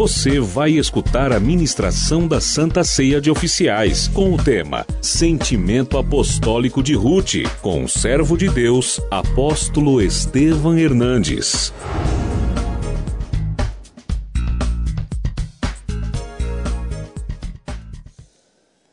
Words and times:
Você 0.00 0.40
vai 0.40 0.70
escutar 0.70 1.30
a 1.30 1.38
ministração 1.38 2.26
da 2.26 2.40
Santa 2.40 2.82
Ceia 2.82 3.20
de 3.20 3.30
Oficiais 3.30 4.08
com 4.08 4.32
o 4.32 4.42
tema 4.42 4.86
Sentimento 5.02 5.98
Apostólico 5.98 6.82
de 6.82 6.94
Ruth, 6.94 7.34
com 7.60 7.84
o 7.84 7.88
servo 7.88 8.34
de 8.34 8.48
Deus, 8.48 8.98
apóstolo 9.10 10.00
Estevam 10.00 10.78
Hernandes. 10.78 11.70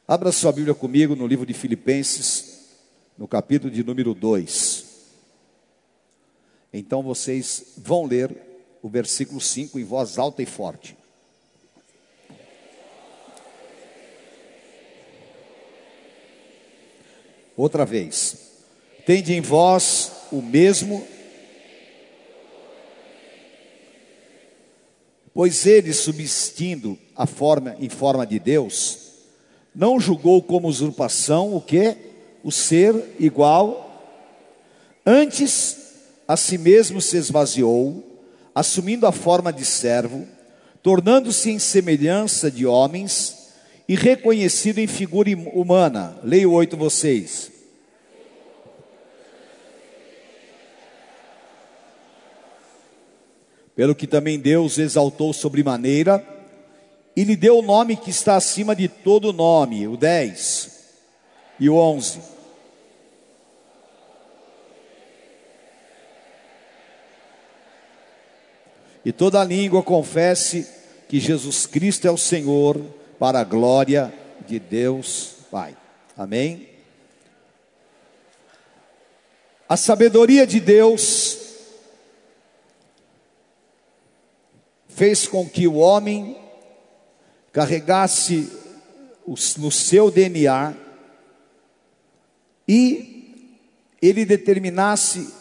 Abra 0.06 0.34
sua 0.34 0.52
Bíblia 0.52 0.74
comigo 0.74 1.16
no 1.16 1.26
livro 1.26 1.46
de 1.46 1.54
Filipenses, 1.54 2.68
no 3.18 3.30
capítulo 3.30 3.72
de 3.74 3.82
número 3.82 4.14
2. 4.14 4.86
Então 6.74 7.02
vocês 7.02 7.76
vão 7.78 8.06
ler 8.06 8.47
o 8.82 8.90
versículo 8.90 9.42
5 9.42 9.80
em 9.80 9.84
voz 9.84 10.18
alta 10.18 10.42
e 10.42 10.46
forte. 10.46 10.96
Outra 17.56 17.86
vez. 17.86 18.38
Tende 19.06 19.34
em 19.34 19.42
vós 19.42 20.12
o 20.32 20.42
mesmo, 20.42 21.08
pois 25.34 25.66
ele, 25.66 25.94
subsistindo 25.94 27.00
a 27.16 27.26
forma 27.26 27.76
em 27.80 27.90
forma 27.90 28.28
de 28.28 28.38
Deus, 28.38 29.08
não 29.74 30.00
julgou 30.00 30.44
como 30.44 30.68
usurpação 30.68 31.56
o 31.56 31.62
que? 31.62 31.96
O 32.44 32.52
ser 32.52 33.16
igual. 33.18 33.86
Antes, 35.06 35.78
a 36.28 36.36
si 36.36 36.58
mesmo 36.58 37.00
se 37.00 37.16
esvaziou, 37.16 38.04
assumindo 38.58 39.06
a 39.06 39.12
forma 39.12 39.54
de 39.54 39.64
servo, 39.64 40.28
tornando-se 40.82 41.52
em 41.52 41.60
semelhança 41.60 42.50
de 42.50 42.66
homens 42.66 43.52
e 43.88 43.94
reconhecido 43.94 44.80
em 44.80 44.88
figura 44.88 45.30
humana. 45.54 46.18
Leio 46.24 46.52
oito 46.54 46.76
vocês. 46.76 47.52
Pelo 53.76 53.94
que 53.94 54.08
também 54.08 54.40
Deus 54.40 54.80
exaltou 54.80 55.32
sobremaneira 55.34 56.26
e 57.16 57.24
lhe 57.24 57.36
deu 57.36 57.60
o 57.60 57.62
nome 57.62 57.96
que 57.96 58.10
está 58.10 58.38
acima 58.38 58.76
de 58.76 58.88
todo 58.88 59.32
nome, 59.32 59.88
o 59.88 59.96
10 59.96 60.84
e 61.60 61.70
o 61.70 61.76
11. 61.76 62.37
E 69.08 69.14
toda 69.14 69.42
língua 69.42 69.82
confesse 69.82 70.68
que 71.08 71.18
Jesus 71.18 71.66
Cristo 71.66 72.06
é 72.06 72.12
o 72.12 72.18
Senhor, 72.18 72.78
para 73.18 73.40
a 73.40 73.44
glória 73.46 74.14
de 74.46 74.60
Deus 74.60 75.36
Pai. 75.50 75.78
Amém? 76.18 76.68
A 79.70 79.78
sabedoria 79.78 80.46
de 80.46 80.60
Deus 80.60 81.38
fez 84.90 85.26
com 85.26 85.48
que 85.48 85.70
o 85.70 85.76
homem 85.76 86.38
carregasse 87.54 88.52
no 89.58 89.72
seu 89.72 90.12
DNA 90.12 90.76
e 92.68 93.56
ele 94.02 94.26
determinasse 94.26 95.34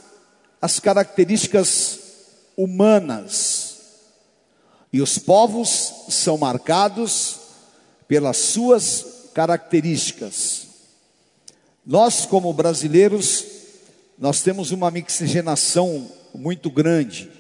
as 0.62 0.78
características 0.78 2.06
humanas. 2.56 3.55
E 4.96 5.02
os 5.02 5.18
povos 5.18 6.06
são 6.08 6.38
marcados 6.38 7.36
pelas 8.08 8.38
suas 8.38 9.28
características. 9.34 10.68
Nós, 11.84 12.24
como 12.24 12.50
brasileiros, 12.54 13.44
nós 14.18 14.40
temos 14.40 14.70
uma 14.70 14.90
mixigenação 14.90 16.10
muito 16.34 16.70
grande. 16.70 17.30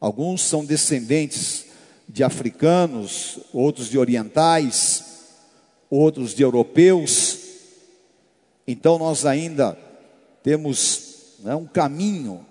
Alguns 0.00 0.40
são 0.40 0.64
descendentes 0.64 1.66
de 2.08 2.24
africanos, 2.24 3.40
outros 3.52 3.90
de 3.90 3.98
orientais, 3.98 5.04
outros 5.90 6.34
de 6.34 6.42
europeus. 6.42 7.38
Então 8.66 8.98
nós 8.98 9.26
ainda 9.26 9.76
temos 10.42 11.34
né, 11.40 11.54
um 11.54 11.66
caminho 11.66 12.46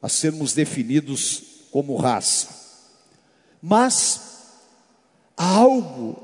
a 0.00 0.08
sermos 0.08 0.52
definidos 0.52 1.42
como 1.72 1.96
raça. 1.96 2.62
Mas 3.66 4.20
há 5.38 5.56
algo 5.56 6.22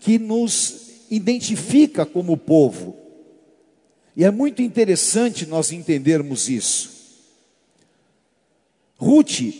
que 0.00 0.18
nos 0.18 1.04
identifica 1.08 2.04
como 2.04 2.36
povo. 2.36 2.96
E 4.16 4.24
é 4.24 4.32
muito 4.32 4.60
interessante 4.60 5.46
nós 5.46 5.70
entendermos 5.70 6.48
isso. 6.48 6.90
Ruth, 8.96 9.54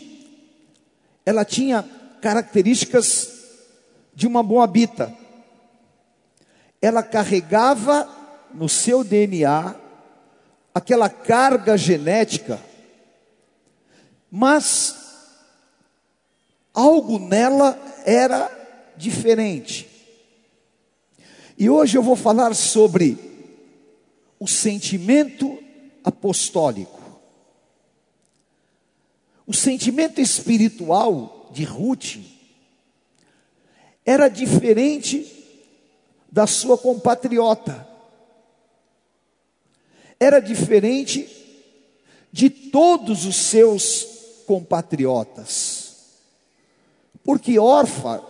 ela 1.25 1.45
tinha 1.45 1.81
características 2.19 3.39
de 4.13 4.27
uma 4.27 4.43
moabita. 4.43 5.15
Ela 6.81 7.01
carregava 7.01 8.05
no 8.53 8.67
seu 8.67 9.01
DNA 9.01 9.75
aquela 10.75 11.07
carga 11.07 11.77
genética, 11.77 12.59
mas 14.29 15.00
algo 16.73 17.19
nela 17.19 17.77
era 18.05 18.49
diferente. 18.97 19.87
E 21.57 21.69
hoje 21.69 21.97
eu 21.97 22.03
vou 22.03 22.15
falar 22.15 22.53
sobre 22.55 23.17
o 24.39 24.47
sentimento 24.47 25.61
apostólico. 26.03 26.99
O 29.45 29.53
sentimento 29.53 30.19
espiritual 30.21 31.49
de 31.51 31.63
Ruth 31.63 32.17
era 34.05 34.29
diferente 34.29 35.29
da 36.31 36.47
sua 36.47 36.77
compatriota, 36.77 37.87
era 40.19 40.39
diferente 40.39 41.29
de 42.31 42.49
todos 42.49 43.25
os 43.25 43.35
seus 43.35 44.07
compatriotas, 44.47 45.80
porque 47.23 47.59
Orfa 47.59 48.23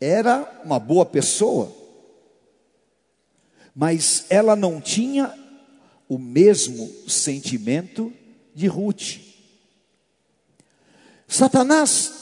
era 0.00 0.62
uma 0.64 0.78
boa 0.78 1.06
pessoa, 1.06 1.74
mas 3.74 4.26
ela 4.28 4.54
não 4.54 4.80
tinha 4.80 5.34
o 6.08 6.18
mesmo 6.18 6.88
sentimento 7.08 8.12
de 8.54 8.66
Ruth. 8.66 9.18
Satanás, 11.26 12.12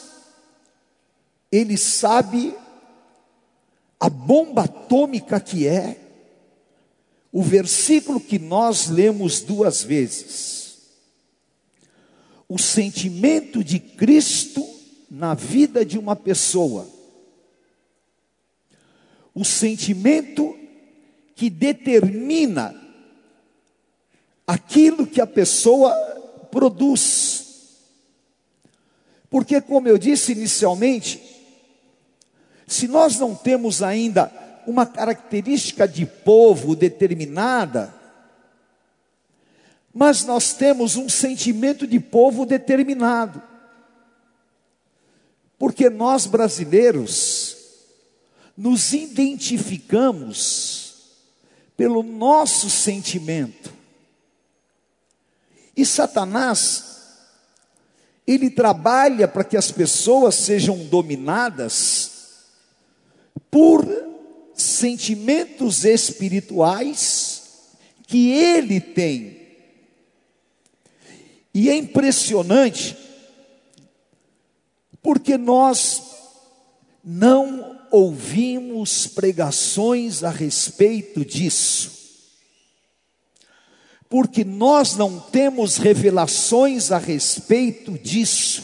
ele 1.51 1.77
sabe 1.77 2.57
a 4.01 4.09
bomba 4.09 4.65
atômica 4.65 5.39
que 5.39 5.67
é 5.67 5.99
o 7.31 7.43
versículo 7.43 8.21
que 8.21 8.39
nós 8.39 8.89
lemos 8.89 9.41
duas 9.41 9.83
vezes. 9.83 10.79
O 12.49 12.59
sentimento 12.59 13.65
de 13.65 13.79
Cristo 13.79 14.72
na 15.13 15.35
vida 15.35 15.85
de 15.85 15.99
uma 15.99 16.17
pessoa. 16.17 16.89
O 19.35 19.45
sentimento 19.45 20.59
que 21.35 21.51
determina 21.51 22.75
aquilo 24.47 25.07
que 25.07 25.21
a 25.21 25.27
pessoa 25.27 25.95
produz. 26.51 27.83
Porque, 29.29 29.61
como 29.61 29.87
eu 29.87 29.99
disse 29.99 30.33
inicialmente, 30.33 31.21
se 32.67 32.89
nós 32.89 33.19
não 33.19 33.35
temos 33.35 33.83
ainda 33.83 34.33
uma 34.67 34.87
característica 34.87 35.87
de 35.87 36.07
povo 36.07 36.75
determinada, 36.75 37.95
mas 39.93 40.25
nós 40.25 40.55
temos 40.55 40.97
um 40.97 41.07
sentimento 41.07 41.87
de 41.87 42.01
povo 42.01 42.47
determinado. 42.47 43.52
Porque 45.63 45.89
nós 45.89 46.27
brasileiros 46.27 47.57
nos 48.57 48.93
identificamos 48.93 50.95
pelo 51.77 52.03
nosso 52.03 52.69
sentimento. 52.69 53.73
E 55.77 55.87
Satanás 55.87 57.15
ele 58.27 58.51
trabalha 58.51 59.29
para 59.29 59.45
que 59.45 59.57
as 59.57 59.71
pessoas 59.71 60.35
sejam 60.35 60.79
dominadas 60.87 62.11
por 63.49 63.87
sentimentos 64.55 65.85
espirituais 65.85 67.69
que 68.09 68.33
ele 68.33 68.81
tem. 68.81 69.41
E 71.55 71.71
é 71.71 71.77
impressionante, 71.77 72.97
Porque 75.03 75.37
nós 75.37 76.03
não 77.05 77.81
ouvimos 77.91 79.07
pregações 79.07 80.23
a 80.23 80.31
respeito 80.31 81.25
disso. 81.25 81.91
Porque 84.09 84.45
nós 84.45 84.97
não 84.97 85.19
temos 85.19 85.79
revelações 85.79 86.93
a 86.93 86.99
respeito 86.99 87.93
disso. 87.99 88.63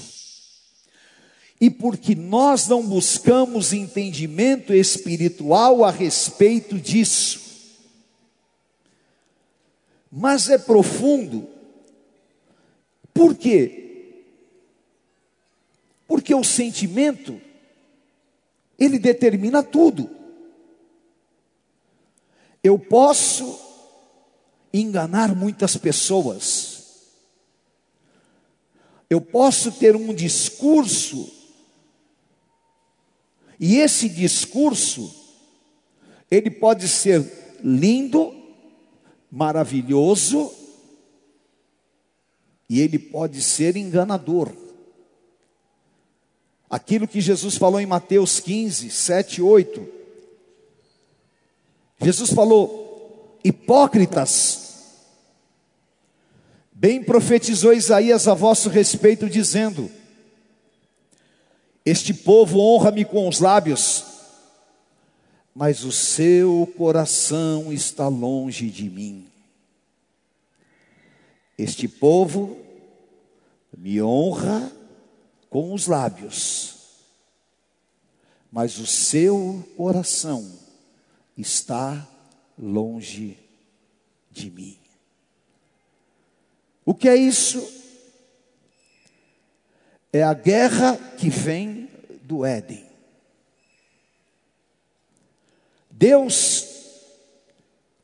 E 1.60 1.68
porque 1.68 2.14
nós 2.14 2.68
não 2.68 2.86
buscamos 2.86 3.72
entendimento 3.72 4.72
espiritual 4.72 5.84
a 5.84 5.90
respeito 5.90 6.78
disso. 6.78 7.40
Mas 10.10 10.48
é 10.48 10.56
profundo. 10.56 11.48
Por 13.12 13.34
quê? 13.34 13.87
Porque 16.08 16.34
o 16.34 16.42
sentimento 16.42 17.40
ele 18.78 18.98
determina 18.98 19.62
tudo. 19.62 20.10
Eu 22.64 22.78
posso 22.78 23.60
enganar 24.72 25.36
muitas 25.36 25.76
pessoas. 25.76 26.78
Eu 29.10 29.20
posso 29.20 29.70
ter 29.72 29.94
um 29.94 30.14
discurso 30.14 31.30
e 33.60 33.76
esse 33.76 34.08
discurso 34.08 35.14
ele 36.30 36.50
pode 36.50 36.86
ser 36.88 37.58
lindo, 37.62 38.34
maravilhoso 39.30 40.52
e 42.68 42.80
ele 42.80 42.98
pode 42.98 43.42
ser 43.42 43.76
enganador. 43.76 44.67
Aquilo 46.70 47.08
que 47.08 47.20
Jesus 47.20 47.56
falou 47.56 47.80
em 47.80 47.86
Mateus 47.86 48.40
15, 48.40 48.90
7 48.90 49.36
e 49.38 49.42
8. 49.42 49.88
Jesus 52.02 52.30
falou: 52.30 53.38
Hipócritas, 53.42 54.84
bem 56.70 57.02
profetizou 57.02 57.72
Isaías 57.72 58.28
a 58.28 58.34
vosso 58.34 58.68
respeito, 58.68 59.30
dizendo: 59.30 59.90
Este 61.86 62.12
povo 62.12 62.60
honra-me 62.60 63.04
com 63.04 63.26
os 63.26 63.40
lábios, 63.40 64.04
mas 65.54 65.84
o 65.84 65.90
seu 65.90 66.70
coração 66.76 67.72
está 67.72 68.08
longe 68.08 68.68
de 68.68 68.90
mim. 68.90 69.26
Este 71.56 71.88
povo 71.88 72.58
me 73.76 74.00
honra 74.02 74.77
com 75.50 75.72
os 75.72 75.86
lábios, 75.86 76.76
mas 78.50 78.78
o 78.78 78.86
seu 78.86 79.66
coração 79.76 80.58
está 81.36 82.06
longe 82.58 83.38
de 84.30 84.50
mim. 84.50 84.78
O 86.84 86.94
que 86.94 87.08
é 87.08 87.16
isso? 87.16 87.66
É 90.12 90.22
a 90.22 90.32
guerra 90.32 90.96
que 91.18 91.28
vem 91.28 91.88
do 92.22 92.44
Éden. 92.44 92.86
Deus 95.90 96.66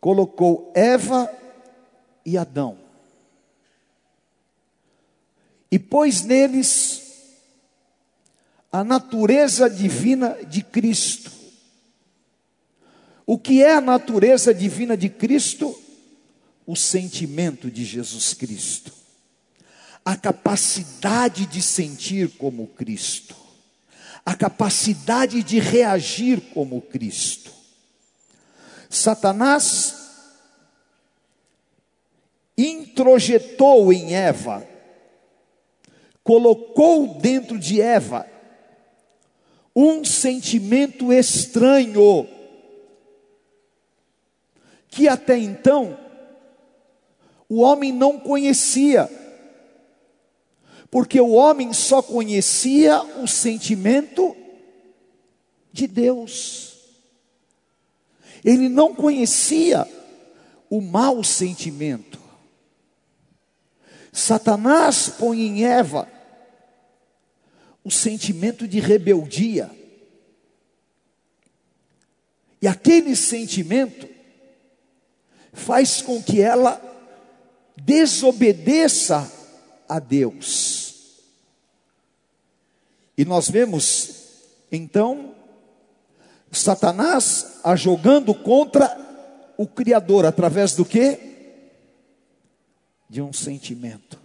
colocou 0.00 0.70
Eva 0.74 1.32
e 2.26 2.36
Adão 2.36 2.78
e 5.70 5.78
pôs 5.78 6.22
neles 6.22 7.03
a 8.74 8.82
natureza 8.82 9.70
divina 9.70 10.36
de 10.50 10.60
Cristo. 10.60 11.30
O 13.24 13.38
que 13.38 13.62
é 13.62 13.74
a 13.74 13.80
natureza 13.80 14.52
divina 14.52 14.96
de 14.96 15.08
Cristo? 15.08 15.80
O 16.66 16.74
sentimento 16.74 17.70
de 17.70 17.84
Jesus 17.84 18.34
Cristo, 18.34 18.92
a 20.04 20.16
capacidade 20.16 21.46
de 21.46 21.62
sentir 21.62 22.30
como 22.30 22.66
Cristo, 22.66 23.36
a 24.26 24.34
capacidade 24.34 25.44
de 25.44 25.60
reagir 25.60 26.40
como 26.52 26.82
Cristo. 26.82 27.52
Satanás 28.90 29.94
introjetou 32.58 33.92
em 33.92 34.16
Eva, 34.16 34.66
colocou 36.24 37.20
dentro 37.20 37.56
de 37.56 37.80
Eva 37.80 38.33
um 39.74 40.04
sentimento 40.04 41.12
estranho, 41.12 42.28
que 44.88 45.08
até 45.08 45.36
então 45.36 45.98
o 47.48 47.60
homem 47.60 47.92
não 47.92 48.18
conhecia, 48.18 49.10
porque 50.90 51.20
o 51.20 51.32
homem 51.32 51.72
só 51.72 52.00
conhecia 52.00 53.02
o 53.20 53.26
sentimento 53.26 54.36
de 55.72 55.88
Deus, 55.88 56.76
ele 58.44 58.68
não 58.68 58.94
conhecia 58.94 59.88
o 60.70 60.80
mau 60.80 61.24
sentimento. 61.24 62.22
Satanás 64.12 65.08
põe 65.08 65.40
em 65.40 65.64
Eva 65.64 66.13
o 67.84 67.90
sentimento 67.90 68.66
de 68.66 68.80
rebeldia. 68.80 69.70
E 72.60 72.66
aquele 72.66 73.14
sentimento 73.14 74.08
faz 75.52 76.00
com 76.00 76.22
que 76.22 76.40
ela 76.40 76.80
desobedeça 77.76 79.30
a 79.86 79.98
Deus. 79.98 81.20
E 83.16 83.24
nós 83.24 83.50
vemos, 83.50 84.24
então, 84.72 85.34
Satanás 86.50 87.60
a 87.62 87.76
jogando 87.76 88.34
contra 88.34 89.04
o 89.58 89.66
Criador, 89.66 90.24
através 90.24 90.74
do 90.74 90.84
que? 90.84 91.18
De 93.08 93.20
um 93.20 93.32
sentimento. 93.32 94.18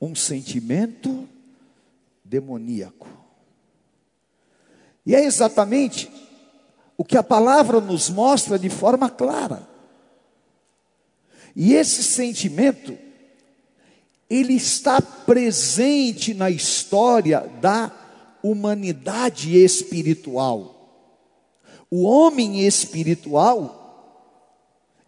Um 0.00 0.14
sentimento 0.14 1.28
demoníaco. 2.30 3.08
E 5.04 5.14
é 5.14 5.24
exatamente 5.24 6.10
o 6.96 7.04
que 7.04 7.16
a 7.16 7.22
palavra 7.22 7.80
nos 7.80 8.08
mostra 8.08 8.56
de 8.56 8.70
forma 8.70 9.10
clara. 9.10 9.68
E 11.56 11.74
esse 11.74 12.04
sentimento, 12.04 12.96
ele 14.28 14.54
está 14.54 15.02
presente 15.02 16.32
na 16.32 16.48
história 16.48 17.40
da 17.60 17.90
humanidade 18.42 19.56
espiritual. 19.56 20.76
O 21.90 22.02
homem 22.04 22.64
espiritual, 22.64 23.76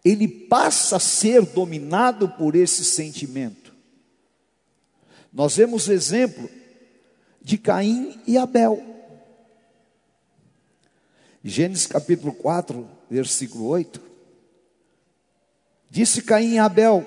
ele 0.03 0.27
passa 0.27 0.97
a 0.97 0.99
ser 0.99 1.45
dominado 1.45 2.27
por 2.27 2.55
esse 2.55 2.83
sentimento. 2.83 3.73
Nós 5.31 5.55
vemos 5.55 5.87
exemplo 5.87 6.49
de 7.43 7.57
Caim 7.57 8.19
e 8.25 8.37
Abel. 8.37 8.81
Gênesis 11.43 11.85
capítulo 11.85 12.33
4, 12.33 12.87
versículo 13.09 13.65
8. 13.65 14.01
Disse 15.89 16.21
Caim 16.21 16.57
a 16.57 16.65
Abel, 16.65 17.05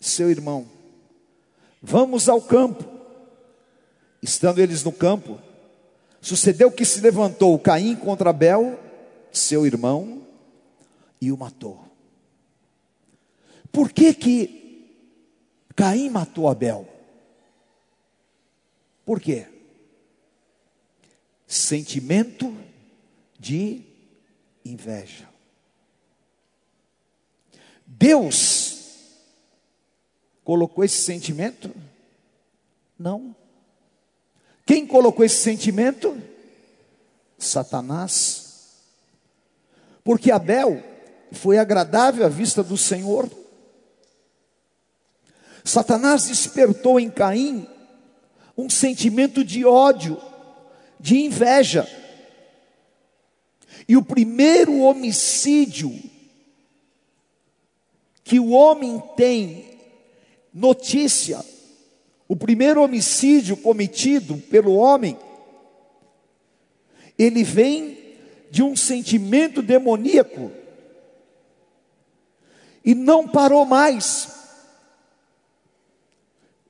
seu 0.00 0.30
irmão: 0.30 0.66
Vamos 1.80 2.28
ao 2.28 2.42
campo. 2.42 2.92
Estando 4.20 4.58
eles 4.58 4.82
no 4.82 4.90
campo, 4.90 5.38
sucedeu 6.20 6.72
que 6.72 6.84
se 6.84 7.00
levantou 7.00 7.58
Caim 7.58 7.94
contra 7.94 8.30
Abel, 8.30 8.80
seu 9.30 9.66
irmão, 9.66 10.26
e 11.20 11.30
o 11.30 11.36
matou. 11.36 11.84
Por 13.70 13.92
que 13.92 14.14
que 14.14 14.88
Caim 15.76 16.08
matou 16.08 16.48
Abel? 16.48 16.93
Por 19.04 19.20
quê? 19.20 19.46
Sentimento 21.46 22.56
de 23.38 23.82
inveja. 24.64 25.28
Deus 27.86 28.74
colocou 30.42 30.84
esse 30.84 31.02
sentimento? 31.02 31.70
Não. 32.98 33.36
Quem 34.66 34.86
colocou 34.86 35.24
esse 35.24 35.42
sentimento? 35.42 36.20
Satanás. 37.38 38.44
Porque 40.02 40.30
Abel 40.30 40.82
foi 41.32 41.58
agradável 41.58 42.24
à 42.24 42.28
vista 42.28 42.62
do 42.62 42.76
Senhor. 42.76 43.28
Satanás 45.62 46.24
despertou 46.24 46.98
em 46.98 47.10
Caim 47.10 47.66
um 48.56 48.70
sentimento 48.70 49.44
de 49.44 49.64
ódio, 49.64 50.20
de 50.98 51.18
inveja. 51.18 51.88
E 53.88 53.96
o 53.96 54.02
primeiro 54.02 54.80
homicídio 54.80 55.92
que 58.22 58.40
o 58.40 58.50
homem 58.50 59.02
tem 59.16 59.78
notícia, 60.52 61.44
o 62.26 62.34
primeiro 62.34 62.82
homicídio 62.82 63.56
cometido 63.56 64.36
pelo 64.36 64.74
homem, 64.74 65.18
ele 67.18 67.44
vem 67.44 67.98
de 68.50 68.62
um 68.62 68.74
sentimento 68.74 69.60
demoníaco 69.60 70.50
e 72.84 72.94
não 72.94 73.26
parou 73.26 73.64
mais, 73.64 74.28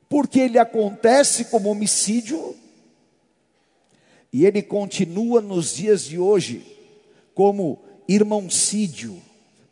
porque 0.08 0.40
ele 0.40 0.58
acontece 0.58 1.46
como 1.46 1.70
homicídio 1.70 2.54
e 4.32 4.44
ele 4.44 4.62
continua 4.62 5.40
nos 5.40 5.74
dias 5.74 6.04
de 6.04 6.18
hoje 6.18 6.64
como 7.34 7.82
irmãocídio, 8.08 9.20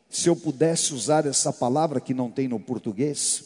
se 0.09 0.29
eu 0.29 0.37
pudesse 0.37 0.95
usar 0.95 1.27
essa 1.27 1.53
palavra 1.53 2.01
que 2.01 2.15
não 2.15 2.31
tem 2.31 2.49
no 2.49 2.59
português, 2.59 3.45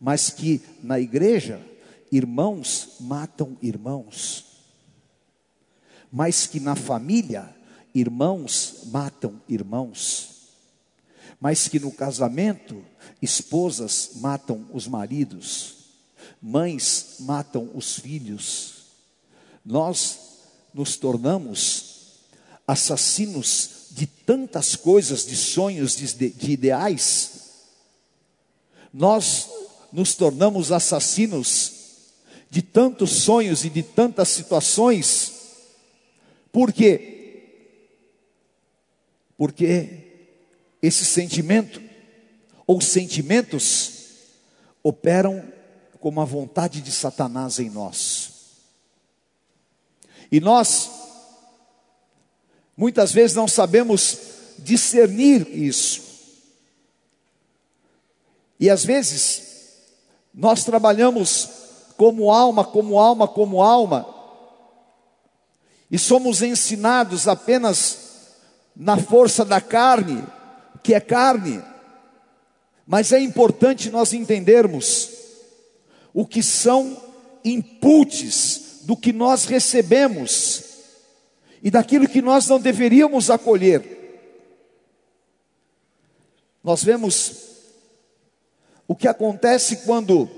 mas 0.00 0.30
que 0.30 0.60
na 0.82 0.98
igreja 0.98 1.60
irmãos 2.10 2.96
matam 3.00 3.56
irmãos, 3.62 4.46
mas 6.10 6.46
que 6.46 6.58
na 6.58 6.74
família 6.74 7.54
irmãos 7.94 8.84
matam 8.86 9.40
irmãos, 9.48 10.48
mas 11.40 11.68
que 11.68 11.78
no 11.78 11.90
casamento 11.90 12.84
esposas 13.20 14.12
matam 14.16 14.66
os 14.72 14.86
maridos, 14.86 15.74
mães 16.40 17.16
matam 17.20 17.70
os 17.74 17.98
filhos. 17.98 18.84
Nós 19.64 20.18
nos 20.72 20.96
tornamos 20.96 21.90
assassinos 22.66 23.88
de 23.90 24.06
tantas 24.06 24.76
coisas, 24.76 25.26
de 25.26 25.36
sonhos, 25.36 25.96
de, 25.96 26.30
de 26.30 26.52
ideais, 26.52 27.40
nós 28.92 29.48
nos 29.92 30.14
tornamos 30.14 30.72
assassinos 30.72 31.72
de 32.50 32.62
tantos 32.62 33.10
sonhos 33.10 33.64
e 33.64 33.70
de 33.70 33.82
tantas 33.82 34.28
situações, 34.28 35.32
por 36.50 36.72
quê? 36.72 37.44
Porque 39.36 39.88
esse 40.82 41.04
sentimento 41.04 41.80
ou 42.70 42.80
sentimentos 42.80 43.92
operam 44.82 45.44
como 45.98 46.20
a 46.20 46.24
vontade 46.24 46.80
de 46.80 46.92
Satanás 46.92 47.58
em 47.58 47.68
nós. 47.68 48.32
E 50.30 50.40
nós 50.40 51.00
Muitas 52.80 53.12
vezes 53.12 53.36
não 53.36 53.46
sabemos 53.46 54.18
discernir 54.58 55.46
isso. 55.54 56.00
E 58.58 58.70
às 58.70 58.82
vezes 58.82 59.42
nós 60.32 60.64
trabalhamos 60.64 61.46
como 61.98 62.32
alma, 62.32 62.64
como 62.64 62.98
alma, 62.98 63.28
como 63.28 63.62
alma, 63.62 64.08
e 65.90 65.98
somos 65.98 66.40
ensinados 66.40 67.28
apenas 67.28 67.98
na 68.74 68.96
força 68.96 69.44
da 69.44 69.60
carne, 69.60 70.24
que 70.82 70.94
é 70.94 71.00
carne. 71.00 71.62
Mas 72.90 73.12
é 73.12 73.20
importante 73.20 73.88
nós 73.88 74.12
entendermos 74.12 75.10
o 76.12 76.26
que 76.26 76.42
são 76.42 77.00
inputs 77.44 78.80
do 78.82 78.96
que 78.96 79.12
nós 79.12 79.44
recebemos 79.44 80.64
e 81.62 81.70
daquilo 81.70 82.08
que 82.08 82.20
nós 82.20 82.48
não 82.48 82.58
deveríamos 82.58 83.30
acolher. 83.30 83.84
Nós 86.64 86.82
vemos 86.82 87.60
o 88.88 88.96
que 88.96 89.06
acontece 89.06 89.84
quando 89.86 90.28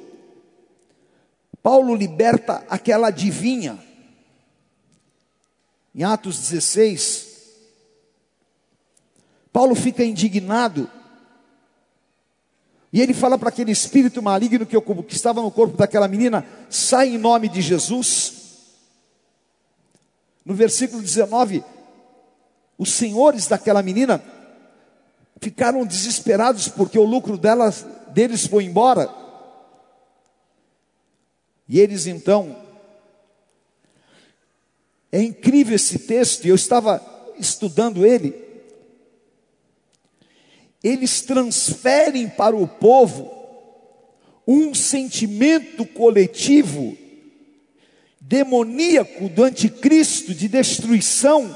Paulo 1.62 1.94
liberta 1.94 2.66
aquela 2.68 3.08
adivinha. 3.08 3.82
Em 5.94 6.02
Atos 6.02 6.36
16, 6.50 7.28
Paulo 9.50 9.74
fica 9.74 10.04
indignado 10.04 11.00
e 12.92 13.00
ele 13.00 13.14
fala 13.14 13.38
para 13.38 13.48
aquele 13.48 13.72
espírito 13.72 14.22
maligno 14.22 14.66
que, 14.66 14.78
que 14.78 15.14
estava 15.14 15.40
no 15.40 15.50
corpo 15.50 15.76
daquela 15.76 16.06
menina: 16.06 16.46
sai 16.68 17.14
em 17.14 17.18
nome 17.18 17.48
de 17.48 17.62
Jesus. 17.62 18.40
No 20.44 20.54
versículo 20.54 21.00
19, 21.00 21.64
os 22.76 22.92
senhores 22.92 23.46
daquela 23.46 23.82
menina 23.82 24.22
ficaram 25.40 25.86
desesperados 25.86 26.68
porque 26.68 26.98
o 26.98 27.04
lucro 27.04 27.38
delas, 27.38 27.86
deles 28.08 28.46
foi 28.46 28.64
embora. 28.64 29.08
E 31.68 31.80
eles 31.80 32.06
então, 32.06 32.56
é 35.10 35.22
incrível 35.22 35.76
esse 35.76 36.00
texto, 36.00 36.44
eu 36.44 36.54
estava 36.54 37.00
estudando 37.38 38.04
ele. 38.04 38.51
Eles 40.82 41.20
transferem 41.22 42.28
para 42.28 42.56
o 42.56 42.66
povo 42.66 43.30
um 44.46 44.74
sentimento 44.74 45.86
coletivo 45.86 46.96
demoníaco 48.20 49.28
do 49.28 49.44
anticristo 49.44 50.34
de 50.34 50.48
destruição, 50.48 51.54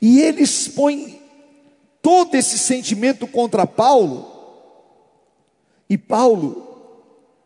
e 0.00 0.20
eles 0.20 0.68
põem 0.68 1.20
todo 2.02 2.34
esse 2.34 2.58
sentimento 2.58 3.26
contra 3.26 3.66
Paulo, 3.66 4.30
e 5.88 5.96
Paulo 5.96 6.62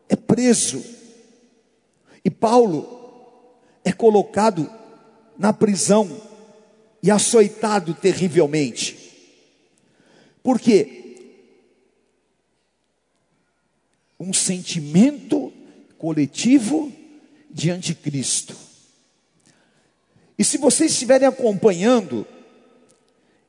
é 0.09 0.15
preso, 0.15 0.83
e 2.25 2.29
Paulo 2.29 2.97
é 3.85 3.91
colocado 3.93 4.69
na 5.37 5.53
prisão 5.53 6.09
e 7.01 7.09
açoitado 7.09 7.93
terrivelmente. 7.93 8.98
Por 10.49 10.59
quê? 10.59 11.15
Um 14.19 14.33
sentimento 14.33 15.53
coletivo 15.99 16.91
de 17.51 17.69
anticristo. 17.69 18.55
E 20.39 20.43
se 20.43 20.57
vocês 20.57 20.91
estiverem 20.91 21.27
acompanhando 21.27 22.25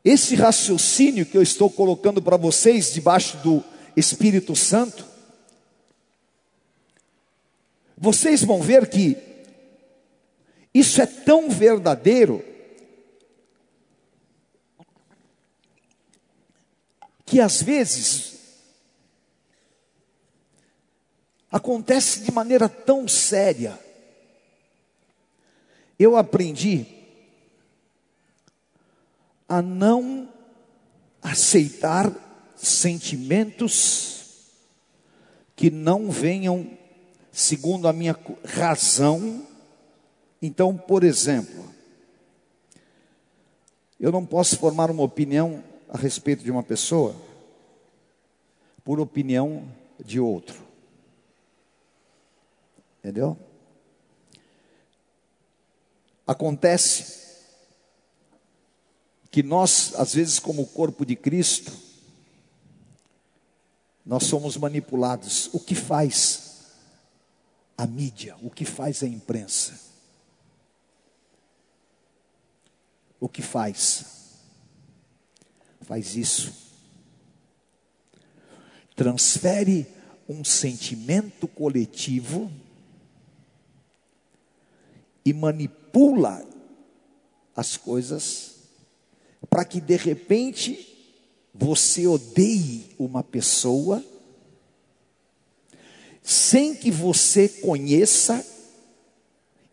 esse 0.04 0.35
raciocínio 0.35 1.25
que 1.25 1.38
eu 1.38 1.42
estou 1.42 1.71
colocando 1.71 2.21
para 2.21 2.37
vocês 2.37 2.92
debaixo 2.92 3.38
do 3.38 3.64
Espírito 3.97 4.54
Santo, 4.54 5.07
vocês 7.97 8.45
vão 8.45 8.61
ver 8.61 8.90
que 8.90 9.16
isso 10.75 11.00
é 11.00 11.07
tão 11.07 11.49
verdadeiro 11.49 12.45
que 17.31 17.41
às 17.41 17.63
vezes 17.63 18.41
acontece 21.49 22.23
de 22.23 22.33
maneira 22.33 22.69
tão 22.69 23.07
séria 23.07 23.79
eu 25.97 26.17
aprendi 26.17 26.87
a 29.49 29.63
não 29.63 30.29
aceitar 31.23 32.13
sentimentos 32.57 34.49
que 35.55 35.71
não 35.71 36.11
venham 36.11 36.77
segundo 37.31 37.87
a 37.87 37.93
minha 37.93 38.19
razão. 38.45 39.47
Então, 40.43 40.77
por 40.77 41.05
exemplo, 41.05 41.73
eu 44.01 44.11
não 44.11 44.27
posso 44.27 44.59
formar 44.59 44.91
uma 44.91 45.05
opinião 45.05 45.70
a 45.91 45.99
respeito 45.99 46.45
de 46.45 46.51
uma 46.51 46.63
pessoa 46.63 47.15
por 48.85 49.01
opinião 49.01 49.69
de 50.05 50.21
outro. 50.21 50.63
Entendeu? 52.99 53.37
Acontece 56.27 57.19
que 59.31 59.43
nós, 59.43 59.95
às 59.97 60.15
vezes, 60.15 60.39
como 60.39 60.67
corpo 60.67 61.05
de 61.05 61.17
Cristo, 61.17 61.73
nós 64.07 64.25
somos 64.25 64.57
manipulados. 64.57 65.51
O 65.53 65.59
que 65.59 65.75
faz 65.75 66.73
a 67.77 67.87
mídia? 67.87 68.37
O 68.43 68.51
que 68.51 68.65
faz 68.65 69.03
a 69.03 69.07
imprensa? 69.07 69.79
O 73.19 73.29
que 73.29 73.43
faz? 73.43 74.20
Faz 75.91 76.15
isso. 76.15 76.55
Transfere 78.95 79.89
um 80.29 80.45
sentimento 80.45 81.49
coletivo 81.49 82.49
e 85.25 85.33
manipula 85.33 86.47
as 87.57 87.77
coisas 87.77 88.55
para 89.49 89.65
que 89.65 89.81
de 89.81 89.97
repente 89.97 90.97
você 91.53 92.07
odeie 92.07 92.95
uma 92.97 93.25
pessoa 93.25 94.01
sem 96.23 96.73
que 96.73 96.93
você 96.93 97.49
conheça 97.49 98.47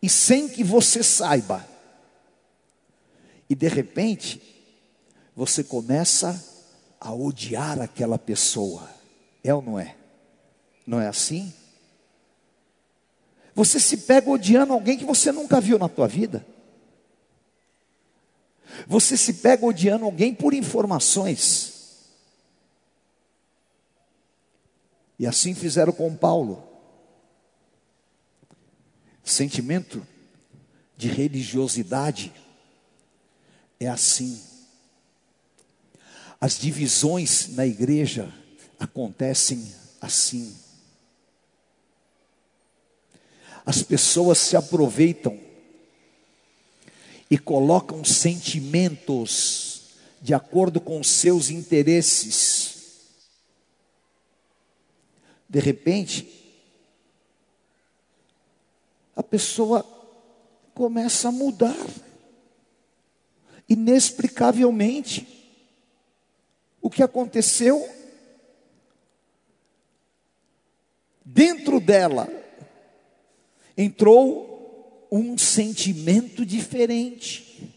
e 0.02 0.08
sem 0.08 0.48
que 0.48 0.64
você 0.64 1.00
saiba. 1.00 1.64
E 3.48 3.54
de 3.54 3.68
repente, 3.68 4.57
você 5.38 5.62
começa 5.62 6.44
a 6.98 7.14
odiar 7.14 7.80
aquela 7.80 8.18
pessoa. 8.18 8.90
É 9.44 9.54
ou 9.54 9.62
não 9.62 9.78
é? 9.78 9.94
Não 10.84 11.00
é 11.00 11.06
assim? 11.06 11.54
Você 13.54 13.78
se 13.78 13.98
pega 13.98 14.28
odiando 14.28 14.72
alguém 14.72 14.98
que 14.98 15.04
você 15.04 15.30
nunca 15.30 15.60
viu 15.60 15.78
na 15.78 15.88
tua 15.88 16.08
vida. 16.08 16.44
Você 18.88 19.16
se 19.16 19.34
pega 19.34 19.64
odiando 19.64 20.04
alguém 20.04 20.34
por 20.34 20.52
informações. 20.52 22.08
E 25.20 25.24
assim 25.24 25.54
fizeram 25.54 25.92
com 25.92 26.16
Paulo. 26.16 26.68
Sentimento 29.22 30.04
de 30.96 31.06
religiosidade 31.06 32.32
é 33.78 33.86
assim. 33.86 34.47
As 36.40 36.58
divisões 36.58 37.48
na 37.56 37.66
igreja 37.66 38.32
acontecem 38.78 39.74
assim. 40.00 40.56
As 43.66 43.82
pessoas 43.82 44.38
se 44.38 44.56
aproveitam 44.56 45.38
e 47.30 47.36
colocam 47.36 48.04
sentimentos 48.04 49.90
de 50.22 50.32
acordo 50.32 50.80
com 50.80 51.02
seus 51.02 51.50
interesses. 51.50 52.78
De 55.48 55.60
repente, 55.60 56.38
a 59.14 59.22
pessoa 59.22 59.82
começa 60.74 61.28
a 61.28 61.32
mudar, 61.32 61.86
inexplicavelmente. 63.68 65.37
O 66.80 66.90
que 66.90 67.02
aconteceu? 67.02 67.88
Dentro 71.24 71.80
dela 71.80 72.28
entrou 73.76 75.08
um 75.10 75.36
sentimento 75.38 76.44
diferente. 76.44 77.74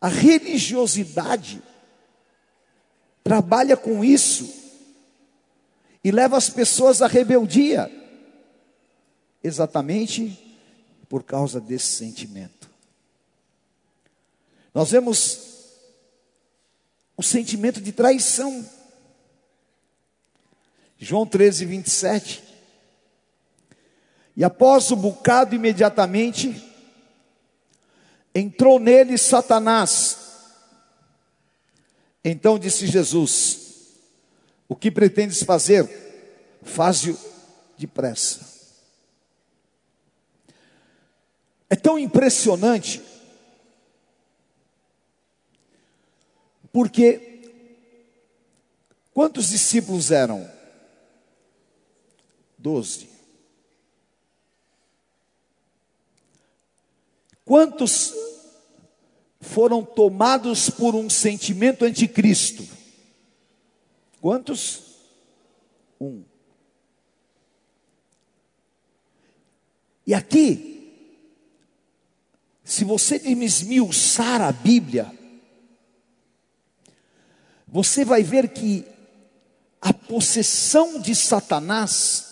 A 0.00 0.08
religiosidade 0.08 1.62
trabalha 3.24 3.76
com 3.76 4.04
isso 4.04 4.54
e 6.02 6.10
leva 6.10 6.36
as 6.36 6.48
pessoas 6.48 7.02
à 7.02 7.06
rebeldia, 7.06 7.90
exatamente 9.42 10.56
por 11.08 11.24
causa 11.24 11.60
desse 11.60 11.88
sentimento. 11.88 12.70
Nós 14.72 14.90
vemos 14.90 15.57
o 17.18 17.22
sentimento 17.22 17.80
de 17.80 17.90
traição. 17.90 18.64
João 20.96 21.26
13, 21.26 21.64
27. 21.64 22.44
E 24.36 24.44
após 24.44 24.92
o 24.92 24.96
bocado, 24.96 25.52
imediatamente, 25.52 26.64
entrou 28.32 28.78
nele 28.78 29.18
Satanás. 29.18 30.16
Então 32.24 32.56
disse 32.56 32.86
Jesus: 32.86 33.96
O 34.68 34.76
que 34.76 34.92
pretendes 34.92 35.42
fazer? 35.42 35.88
Faze-o 36.62 37.18
depressa. 37.76 38.46
É 41.68 41.74
tão 41.74 41.98
impressionante, 41.98 43.02
porque 46.72 47.40
quantos 49.12 49.48
discípulos 49.48 50.10
eram? 50.10 50.48
Doze. 52.58 53.08
Quantos 57.44 58.12
foram 59.40 59.82
tomados 59.82 60.68
por 60.68 60.94
um 60.94 61.08
sentimento 61.08 61.84
anticristo? 61.84 62.66
Quantos? 64.20 64.82
Um. 66.00 66.22
E 70.06 70.14
aqui, 70.14 70.92
se 72.64 72.84
você 72.84 73.16
esmiuçar 73.16 74.42
a 74.42 74.52
Bíblia, 74.52 75.17
você 77.70 78.04
vai 78.04 78.22
ver 78.22 78.48
que 78.48 78.86
a 79.80 79.92
possessão 79.92 81.00
de 81.00 81.14
Satanás, 81.14 82.24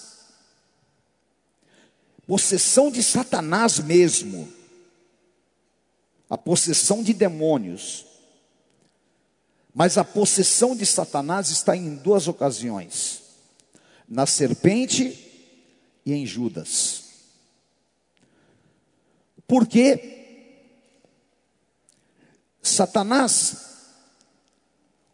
possessão 2.26 2.90
de 2.90 3.02
Satanás 3.02 3.78
mesmo, 3.78 4.50
a 6.28 6.38
possessão 6.38 7.02
de 7.02 7.12
demônios. 7.12 8.06
Mas 9.74 9.98
a 9.98 10.04
possessão 10.04 10.74
de 10.74 10.86
Satanás 10.86 11.50
está 11.50 11.76
em 11.76 11.96
duas 11.96 12.26
ocasiões: 12.26 13.22
na 14.08 14.24
serpente 14.24 15.22
e 16.04 16.14
em 16.14 16.24
Judas. 16.24 17.04
Porque 19.46 20.14
Satanás 22.62 23.65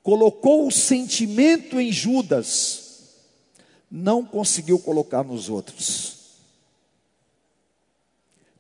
colocou 0.03 0.67
o 0.67 0.73
sentimento 0.73 1.79
em 1.79 1.93
Judas, 1.93 3.19
não 3.91 4.25
conseguiu 4.25 4.79
colocar 4.79 5.23
nos 5.23 5.49
outros. 5.49 6.21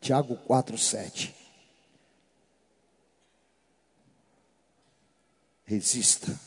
Tiago 0.00 0.36
4, 0.36 0.76
7. 0.76 1.42
resista. 5.72 6.38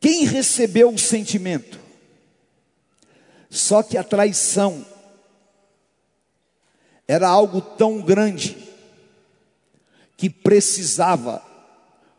Quem 0.00 0.24
recebeu 0.24 0.92
o 0.92 0.98
sentimento? 0.98 1.78
Só 3.48 3.82
que 3.82 3.96
a 3.96 4.02
traição 4.02 4.84
era 7.06 7.28
algo 7.28 7.60
tão 7.60 8.00
grande 8.02 8.56
que 10.16 10.28
precisava 10.28 11.44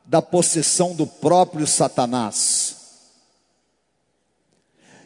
da 0.07 0.21
possessão 0.21 0.95
do 0.95 1.05
próprio 1.05 1.67
Satanás. 1.67 2.77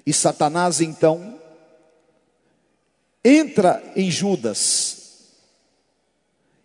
E 0.05 0.13
Satanás 0.13 0.79
então 0.79 1.39
entra 3.23 3.83
em 3.95 4.09
Judas, 4.09 4.97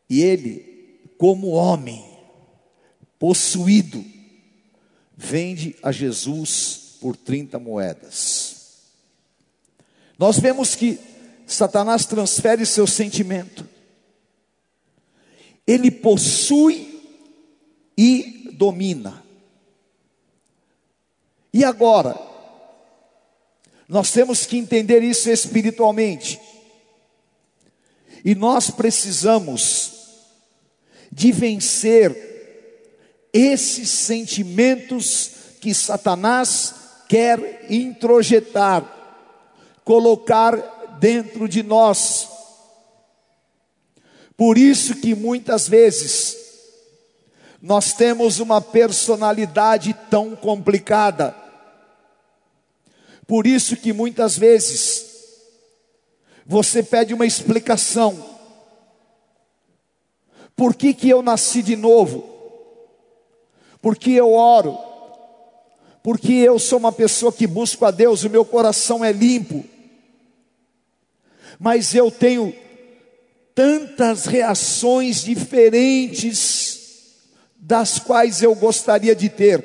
e 0.09 0.23
ele, 0.23 1.01
como 1.19 1.49
homem, 1.49 2.05
possuído, 3.19 4.05
vende 5.17 5.75
a 5.83 5.91
Jesus 5.91 6.97
por 7.01 7.17
30 7.17 7.59
moedas. 7.59 8.57
Nós 10.19 10.39
vemos 10.39 10.75
que 10.75 10.99
Satanás 11.47 12.07
transfere 12.07 12.65
seu 12.65 12.87
sentimento, 12.87 13.67
ele 15.67 15.91
possui 15.91 16.86
e 17.97 18.51
domina. 18.53 19.25
E 21.53 21.65
agora, 21.65 22.19
nós 23.89 24.11
temos 24.11 24.45
que 24.45 24.59
entender 24.59 25.03
isso 25.03 25.31
espiritualmente, 25.31 26.41
e 28.25 28.35
nós 28.35 28.71
precisamos 28.71 29.93
de 31.13 31.33
vencer 31.33 32.37
esses 33.33 33.89
sentimentos 33.89 35.31
que 35.61 35.73
Satanás 35.73 36.75
quer 37.09 37.67
introjetar, 37.71 38.85
colocar 39.85 40.97
dentro 40.99 41.49
de 41.49 41.63
nós. 41.63 42.29
Por 44.37 44.59
isso 44.59 44.97
que 44.97 45.15
muitas 45.15 45.69
vezes 45.69 46.36
nós 47.61 47.93
temos 47.93 48.39
uma 48.39 48.61
personalidade 48.61 49.95
tão 50.11 50.37
complicada, 50.37 51.35
Por 53.27 53.45
isso 53.45 53.77
que 53.77 53.93
muitas 53.93 54.39
vezes 54.39 55.05
você 56.47 56.81
pede 56.81 57.13
uma 57.13 57.27
explicação. 57.27 58.25
Por 60.55 60.75
que, 60.75 60.95
que 60.95 61.09
eu 61.09 61.21
nasci 61.23 61.61
de 61.61 61.75
novo? 61.75 62.25
Porque 63.83 64.13
eu 64.13 64.33
oro, 64.33 64.79
porque 66.05 66.33
eu 66.33 66.57
sou 66.59 66.79
uma 66.79 66.93
pessoa 66.93 67.33
que 67.33 67.49
busco 67.49 67.85
a 67.85 67.91
Deus, 67.91 68.23
o 68.23 68.31
meu 68.31 68.45
coração 68.45 69.05
é 69.05 69.11
limpo, 69.11 69.65
mas 71.59 71.95
eu 71.95 72.11
tenho 72.13 72.55
tantas 73.55 74.27
reações 74.27 75.23
diferentes 75.23 76.76
das 77.67 77.99
quais 77.99 78.43
eu 78.43 78.55
gostaria 78.55 79.13
de 79.13 79.29
ter. 79.29 79.65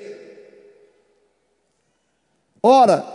Ora, 2.63 3.05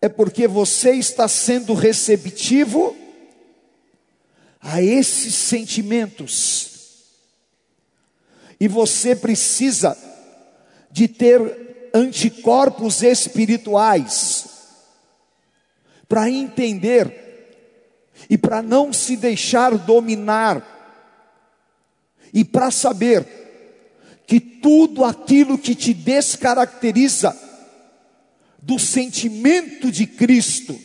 é 0.00 0.08
porque 0.08 0.46
você 0.46 0.92
está 0.92 1.26
sendo 1.26 1.74
receptivo 1.74 2.96
a 4.60 4.80
esses 4.80 5.34
sentimentos. 5.34 6.70
E 8.60 8.68
você 8.68 9.16
precisa 9.16 9.98
de 10.88 11.08
ter 11.08 11.90
anticorpos 11.92 13.02
espirituais 13.02 14.46
para 16.08 16.30
entender 16.30 17.50
e 18.30 18.38
para 18.38 18.62
não 18.62 18.92
se 18.92 19.16
deixar 19.16 19.76
dominar 19.76 20.75
e 22.32 22.44
para 22.44 22.70
saber 22.70 23.26
que 24.26 24.40
tudo 24.40 25.04
aquilo 25.04 25.56
que 25.56 25.74
te 25.74 25.94
descaracteriza 25.94 27.36
do 28.60 28.78
sentimento 28.78 29.92
de 29.92 30.06
Cristo 30.06 30.78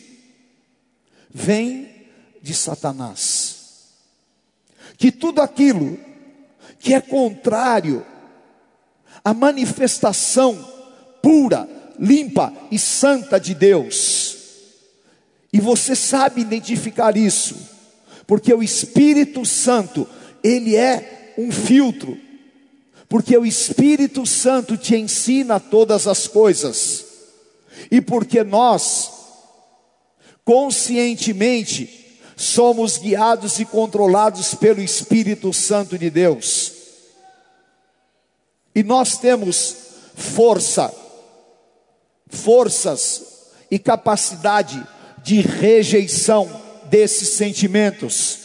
vem 1.28 1.90
de 2.40 2.54
Satanás. 2.54 3.56
Que 4.96 5.10
tudo 5.10 5.40
aquilo 5.40 5.98
que 6.78 6.94
é 6.94 7.00
contrário 7.00 8.06
à 9.24 9.34
manifestação 9.34 10.54
pura, 11.20 11.68
limpa 11.98 12.52
e 12.70 12.78
santa 12.78 13.38
de 13.38 13.54
Deus. 13.54 14.36
E 15.52 15.60
você 15.60 15.94
sabe 15.94 16.40
identificar 16.40 17.16
isso, 17.16 17.56
porque 18.26 18.52
o 18.54 18.62
Espírito 18.62 19.44
Santo, 19.44 20.08
ele 20.42 20.76
é 20.76 21.21
um 21.36 21.50
filtro, 21.50 22.18
porque 23.08 23.36
o 23.36 23.44
Espírito 23.44 24.24
Santo 24.26 24.76
te 24.76 24.96
ensina 24.96 25.60
todas 25.60 26.06
as 26.06 26.26
coisas, 26.26 27.04
e 27.90 28.00
porque 28.00 28.42
nós, 28.42 29.10
conscientemente, 30.44 32.20
somos 32.36 32.98
guiados 32.98 33.60
e 33.60 33.64
controlados 33.64 34.54
pelo 34.54 34.80
Espírito 34.80 35.52
Santo 35.52 35.98
de 35.98 36.10
Deus. 36.10 36.72
E 38.74 38.82
nós 38.82 39.18
temos 39.18 39.76
força, 40.14 40.92
forças 42.28 43.22
e 43.70 43.78
capacidade 43.78 44.86
de 45.22 45.40
rejeição 45.40 46.62
desses 46.90 47.30
sentimentos. 47.30 48.38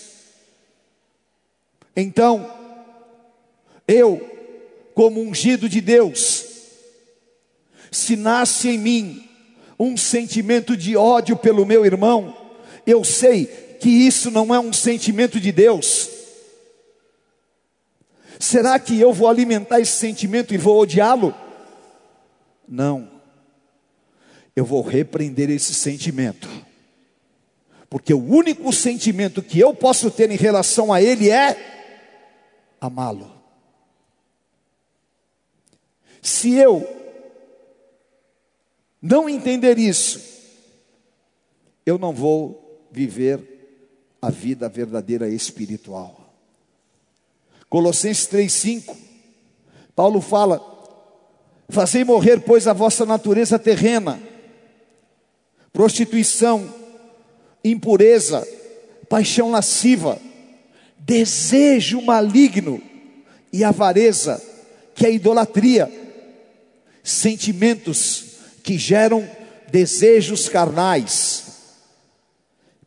Então, 1.95 2.49
eu, 3.87 4.19
como 4.93 5.21
ungido 5.21 5.69
de 5.69 5.79
Deus, 5.79 6.45
se 7.91 8.15
nasce 8.15 8.69
em 8.69 8.77
mim 8.77 9.29
um 9.79 9.95
sentimento 9.95 10.75
de 10.75 10.97
ódio 10.97 11.37
pelo 11.37 11.65
meu 11.65 11.85
irmão, 11.85 12.35
eu 12.85 13.03
sei 13.03 13.45
que 13.79 13.89
isso 13.89 14.31
não 14.31 14.53
é 14.53 14.59
um 14.59 14.73
sentimento 14.73 15.39
de 15.39 15.51
Deus? 15.51 16.09
Será 18.39 18.79
que 18.79 18.99
eu 18.99 19.13
vou 19.13 19.27
alimentar 19.27 19.79
esse 19.79 19.93
sentimento 19.93 20.53
e 20.53 20.57
vou 20.57 20.79
odiá-lo? 20.79 21.33
Não. 22.67 23.09
Eu 24.55 24.65
vou 24.65 24.81
repreender 24.81 25.49
esse 25.49 25.73
sentimento. 25.73 26.47
Porque 27.89 28.13
o 28.13 28.23
único 28.23 28.71
sentimento 28.73 29.41
que 29.41 29.59
eu 29.59 29.73
posso 29.73 30.11
ter 30.11 30.29
em 30.29 30.35
relação 30.35 30.91
a 30.91 31.01
ele 31.01 31.29
é 31.29 31.55
amá-lo. 32.81 33.36
Se 36.27 36.55
eu 36.55 36.85
não 39.01 39.29
entender 39.29 39.77
isso, 39.77 40.21
eu 41.85 41.97
não 41.97 42.11
vou 42.11 42.85
viver 42.91 43.39
a 44.21 44.29
vida 44.29 44.67
verdadeira 44.67 45.29
espiritual. 45.29 46.35
Colossenses 47.69 48.27
3:5. 48.27 48.93
Paulo 49.95 50.19
fala: 50.19 50.61
Fazei 51.69 52.03
morrer, 52.03 52.41
pois, 52.41 52.67
a 52.67 52.73
vossa 52.73 53.05
natureza 53.05 53.57
terrena, 53.57 54.21
prostituição, 55.71 56.69
impureza, 57.63 58.45
paixão 59.07 59.49
lasciva, 59.49 60.19
desejo 60.99 62.01
maligno 62.01 62.83
e 63.53 63.63
avareza, 63.63 64.43
que 64.93 65.05
é 65.05 65.13
idolatria, 65.13 66.06
sentimentos 67.07 68.25
que 68.61 68.77
geram 68.77 69.29
desejos 69.71 70.49
carnais 70.49 71.45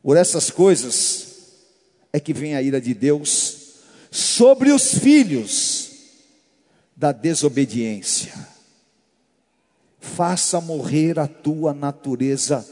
por 0.02 0.16
essas 0.16 0.50
coisas 0.50 1.28
é 2.12 2.20
que 2.20 2.34
vem 2.34 2.54
a 2.54 2.60
ira 2.60 2.80
de 2.80 2.92
Deus 2.92 3.56
sobre 4.10 4.72
os 4.72 4.94
filhos 4.94 5.90
da 6.94 7.12
desobediência. 7.12 8.32
Faça 9.98 10.60
morrer 10.60 11.18
a 11.18 11.26
tua 11.26 11.72
natureza 11.72 12.66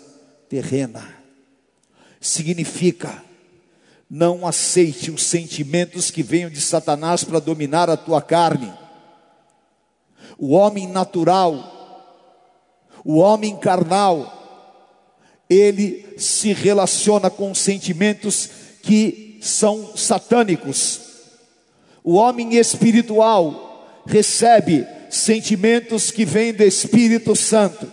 terrena. 0.50 1.16
Significa, 2.20 3.22
não 4.10 4.46
aceite 4.46 5.10
os 5.10 5.22
sentimentos 5.22 6.10
que 6.10 6.22
venham 6.22 6.50
de 6.50 6.60
Satanás 6.60 7.24
para 7.24 7.38
dominar 7.38 7.88
a 7.88 7.96
tua 7.96 8.20
carne. 8.20 8.72
O 10.38 10.52
homem 10.52 10.86
natural, 10.86 11.74
o 13.04 13.16
homem 13.16 13.56
carnal, 13.56 14.38
ele 15.50 16.14
se 16.16 16.52
relaciona 16.52 17.28
com 17.28 17.54
sentimentos 17.54 18.48
que 18.82 19.38
são 19.42 19.96
satânicos. 19.96 21.00
O 22.04 22.14
homem 22.14 22.54
espiritual 22.54 24.02
recebe 24.06 24.86
sentimentos 25.10 26.10
que 26.10 26.24
vêm 26.24 26.52
do 26.52 26.62
Espírito 26.62 27.34
Santo. 27.34 27.90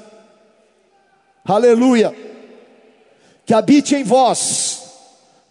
Aleluia. 1.43 2.15
Que 3.45 3.53
habite 3.53 3.95
em 3.95 4.03
vós 4.03 4.83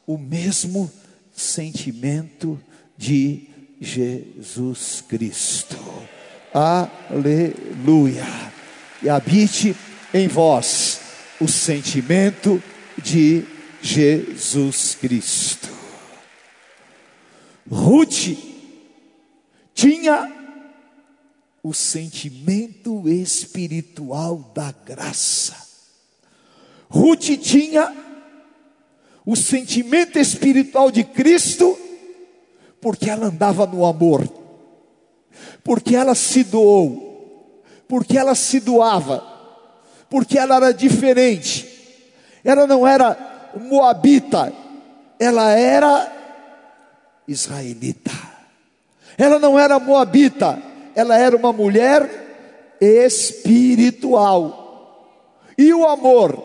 o 0.07 0.19
mesmo 0.19 0.91
sentimento 1.33 2.61
de 2.97 3.49
Jesus 3.81 5.03
Cristo. 5.09 5.77
Aleluia. 6.55 8.25
E 9.03 9.09
habite 9.09 9.75
em 10.15 10.29
vós 10.29 11.01
o 11.41 11.49
sentimento 11.49 12.63
de 13.03 13.45
Jesus 13.83 14.95
Cristo. 14.95 15.69
Ruth 17.69 18.39
tinha 19.75 20.33
o 21.61 21.75
sentimento 21.75 23.09
espiritual 23.09 24.53
da 24.55 24.73
graça. 24.87 25.57
Ruth 26.89 27.37
tinha 27.43 27.93
o 29.27 29.35
sentimento 29.35 30.21
espiritual 30.21 30.93
de 30.93 31.03
Cristo, 31.03 31.77
porque 32.81 33.11
ela 33.11 33.27
andava 33.27 33.67
no 33.67 33.85
amor, 33.85 34.44
porque 35.65 35.97
ela 35.97 36.15
se 36.15 36.45
doou, 36.45 37.63
porque 37.89 38.17
ela 38.17 38.35
se 38.35 38.61
doava 38.61 39.35
porque 40.15 40.39
ela 40.39 40.55
era 40.55 40.73
diferente. 40.73 41.69
Ela 42.45 42.69
não 42.69 42.87
era 42.87 43.51
moabita, 43.57 44.53
ela 45.19 45.51
era 45.51 46.13
israelita. 47.27 48.13
Ela 49.19 49.41
não 49.41 49.59
era 49.59 49.81
moabita, 49.81 50.63
ela 50.95 51.19
era 51.19 51.37
uma 51.37 51.53
mulher 51.53 52.77
espiritual. 52.81 54.31
E 55.59 55.75
o 55.75 55.85
amor, 55.85 56.37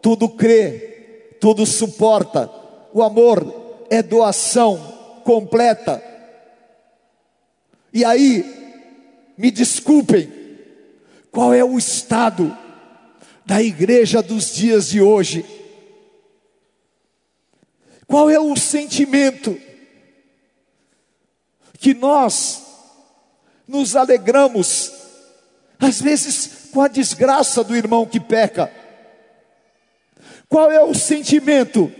tudo 0.00 0.28
crê, 0.28 1.34
tudo 1.40 1.66
suporta. 1.66 2.48
O 2.92 3.02
amor 3.02 3.84
é 3.90 4.00
doação 4.00 4.78
completa. 5.24 6.00
E 7.92 8.04
aí, 8.04 8.44
me 9.36 9.50
desculpem, 9.50 10.32
qual 11.30 11.52
é 11.52 11.64
o 11.64 11.76
estado 11.76 12.56
da 13.44 13.62
igreja 13.62 14.22
dos 14.22 14.54
dias 14.54 14.88
de 14.88 15.00
hoje? 15.02 15.44
Qual 18.06 18.30
é 18.30 18.38
o 18.38 18.56
sentimento 18.56 19.58
que 21.78 21.92
nós 21.94 22.62
nos 23.66 23.96
alegramos, 23.96 24.92
às 25.78 26.00
vezes 26.00 26.68
com 26.72 26.80
a 26.80 26.88
desgraça 26.88 27.64
do 27.64 27.76
irmão 27.76 28.06
que 28.06 28.20
peca? 28.20 28.72
Qual 30.48 30.70
é 30.70 30.82
o 30.82 30.94
sentimento 30.94 31.92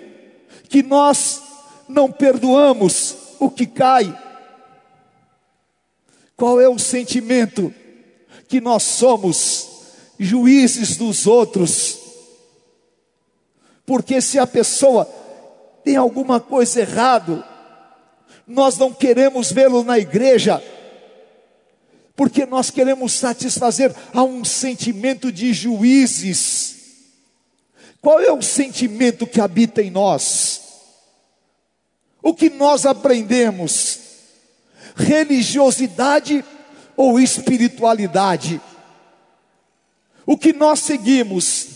que 0.68 0.82
nós 0.82 1.42
não 1.88 2.12
perdoamos 2.12 3.16
o 3.40 3.50
que 3.50 3.66
cai? 3.66 4.21
Qual 6.42 6.60
é 6.60 6.68
o 6.68 6.76
sentimento 6.76 7.72
que 8.48 8.60
nós 8.60 8.82
somos 8.82 9.68
juízes 10.18 10.96
dos 10.96 11.24
outros? 11.24 12.00
Porque 13.86 14.20
se 14.20 14.40
a 14.40 14.46
pessoa 14.48 15.04
tem 15.84 15.94
alguma 15.94 16.40
coisa 16.40 16.80
errado, 16.80 17.44
nós 18.44 18.76
não 18.76 18.92
queremos 18.92 19.52
vê-lo 19.52 19.84
na 19.84 20.00
igreja, 20.00 20.60
porque 22.16 22.44
nós 22.44 22.70
queremos 22.70 23.12
satisfazer 23.12 23.94
a 24.12 24.24
um 24.24 24.44
sentimento 24.44 25.30
de 25.30 25.52
juízes. 25.52 26.76
Qual 28.00 28.18
é 28.18 28.32
o 28.32 28.42
sentimento 28.42 29.28
que 29.28 29.40
habita 29.40 29.80
em 29.80 29.92
nós? 29.92 30.60
O 32.20 32.34
que 32.34 32.50
nós 32.50 32.84
aprendemos? 32.84 34.11
Religiosidade 34.94 36.44
ou 36.96 37.18
espiritualidade? 37.18 38.60
O 40.26 40.36
que 40.36 40.52
nós 40.52 40.80
seguimos? 40.80 41.68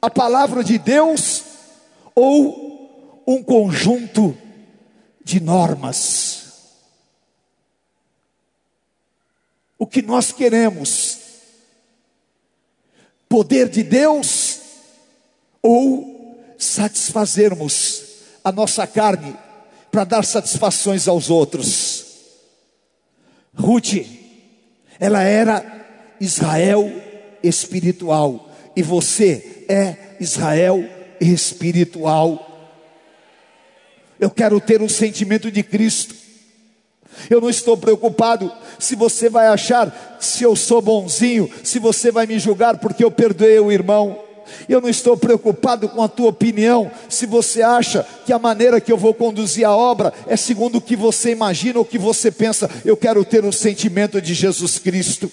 A 0.00 0.10
palavra 0.10 0.62
de 0.62 0.78
Deus 0.78 1.44
ou 2.14 3.22
um 3.26 3.42
conjunto 3.42 4.36
de 5.24 5.40
normas. 5.40 6.44
O 9.78 9.86
que 9.86 10.02
nós 10.02 10.30
queremos? 10.30 11.18
Poder 13.28 13.68
de 13.68 13.82
Deus 13.82 14.60
ou 15.60 16.54
satisfazermos 16.58 18.02
a 18.44 18.52
nossa 18.52 18.86
carne 18.86 19.36
para 19.90 20.04
dar 20.04 20.24
satisfações 20.24 21.08
aos 21.08 21.30
outros? 21.30 21.93
Ruth, 23.56 24.04
ela 24.98 25.22
era 25.22 25.64
Israel 26.20 26.90
espiritual 27.42 28.50
e 28.74 28.82
você 28.82 29.64
é 29.68 29.96
Israel 30.20 30.84
espiritual. 31.20 32.50
Eu 34.18 34.30
quero 34.30 34.60
ter 34.60 34.82
o 34.82 34.88
sentimento 34.88 35.50
de 35.50 35.62
Cristo. 35.62 36.14
Eu 37.30 37.40
não 37.40 37.48
estou 37.48 37.76
preocupado 37.76 38.50
se 38.78 38.96
você 38.96 39.28
vai 39.28 39.46
achar 39.46 40.16
se 40.20 40.42
eu 40.42 40.56
sou 40.56 40.82
bonzinho, 40.82 41.50
se 41.62 41.78
você 41.78 42.10
vai 42.10 42.26
me 42.26 42.38
julgar 42.38 42.78
porque 42.78 43.04
eu 43.04 43.10
perdoei 43.10 43.58
o 43.58 43.70
irmão. 43.70 44.23
Eu 44.68 44.80
não 44.80 44.88
estou 44.88 45.16
preocupado 45.16 45.88
com 45.88 46.02
a 46.02 46.08
tua 46.08 46.28
opinião, 46.28 46.90
se 47.08 47.26
você 47.26 47.62
acha 47.62 48.06
que 48.24 48.32
a 48.32 48.38
maneira 48.38 48.80
que 48.80 48.92
eu 48.92 48.96
vou 48.96 49.14
conduzir 49.14 49.66
a 49.66 49.74
obra 49.74 50.12
é 50.26 50.36
segundo 50.36 50.76
o 50.76 50.80
que 50.80 50.96
você 50.96 51.30
imagina 51.30 51.78
ou 51.78 51.84
o 51.84 51.88
que 51.88 51.98
você 51.98 52.30
pensa. 52.30 52.70
Eu 52.84 52.96
quero 52.96 53.24
ter 53.24 53.44
o 53.44 53.52
sentimento 53.52 54.20
de 54.20 54.34
Jesus 54.34 54.78
Cristo. 54.78 55.30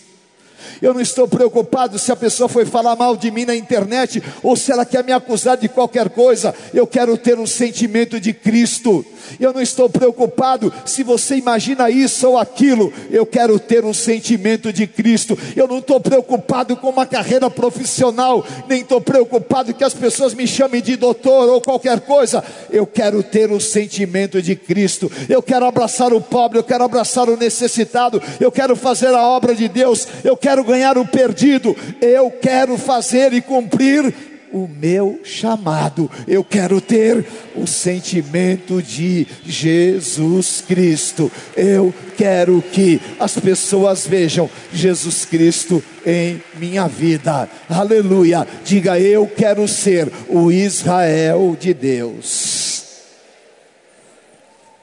Eu 0.81 0.93
não 0.93 1.01
estou 1.01 1.27
preocupado 1.27 1.99
se 1.99 2.11
a 2.11 2.15
pessoa 2.15 2.49
foi 2.49 2.65
falar 2.65 2.95
mal 2.95 3.15
de 3.15 3.29
mim 3.29 3.45
na 3.45 3.55
internet 3.55 4.21
ou 4.41 4.55
se 4.55 4.71
ela 4.71 4.85
quer 4.85 5.03
me 5.03 5.11
acusar 5.11 5.55
de 5.55 5.69
qualquer 5.69 6.09
coisa. 6.09 6.55
Eu 6.73 6.87
quero 6.87 7.15
ter 7.17 7.37
um 7.37 7.45
sentimento 7.45 8.19
de 8.19 8.33
Cristo. 8.33 9.05
Eu 9.39 9.53
não 9.53 9.61
estou 9.61 9.89
preocupado 9.89 10.73
se 10.85 11.03
você 11.03 11.35
imagina 11.35 11.89
isso 11.89 12.27
ou 12.27 12.37
aquilo. 12.37 12.91
Eu 13.11 13.25
quero 13.25 13.59
ter 13.59 13.85
um 13.85 13.93
sentimento 13.93 14.73
de 14.73 14.87
Cristo. 14.87 15.37
Eu 15.55 15.67
não 15.67 15.77
estou 15.77 15.99
preocupado 15.99 16.75
com 16.75 16.89
uma 16.89 17.05
carreira 17.05 17.49
profissional, 17.49 18.45
nem 18.67 18.81
estou 18.81 18.99
preocupado 18.99 19.73
que 19.73 19.83
as 19.83 19.93
pessoas 19.93 20.33
me 20.33 20.47
chamem 20.47 20.81
de 20.81 20.95
doutor 20.95 21.47
ou 21.49 21.61
qualquer 21.61 21.99
coisa. 22.01 22.43
Eu 22.71 22.87
quero 22.87 23.21
ter 23.21 23.51
um 23.51 23.59
sentimento 23.59 24.41
de 24.41 24.55
Cristo. 24.55 25.11
Eu 25.29 25.41
quero 25.41 25.65
abraçar 25.65 26.11
o 26.13 26.21
pobre, 26.21 26.57
eu 26.57 26.63
quero 26.63 26.83
abraçar 26.83 27.29
o 27.29 27.37
necessitado, 27.37 28.21
eu 28.39 28.51
quero 28.51 28.75
fazer 28.75 29.13
a 29.13 29.27
obra 29.27 29.53
de 29.53 29.67
Deus, 29.67 30.07
eu 30.23 30.35
quero 30.35 30.70
ganhar 30.71 30.97
o 30.97 31.05
perdido. 31.05 31.75
Eu 31.99 32.31
quero 32.31 32.77
fazer 32.77 33.33
e 33.33 33.41
cumprir 33.41 34.13
o 34.53 34.67
meu 34.67 35.19
chamado. 35.23 36.09
Eu 36.27 36.43
quero 36.43 36.79
ter 36.79 37.25
o 37.55 37.65
sentimento 37.67 38.81
de 38.81 39.27
Jesus 39.45 40.63
Cristo. 40.65 41.31
Eu 41.55 41.93
quero 42.17 42.61
que 42.61 43.01
as 43.19 43.37
pessoas 43.37 44.07
vejam 44.07 44.49
Jesus 44.73 45.25
Cristo 45.25 45.83
em 46.05 46.41
minha 46.55 46.87
vida. 46.87 47.49
Aleluia. 47.69 48.47
Diga 48.63 48.99
eu 48.99 49.27
quero 49.27 49.67
ser 49.67 50.11
o 50.29 50.51
Israel 50.51 51.55
de 51.59 51.73
Deus. 51.73 52.81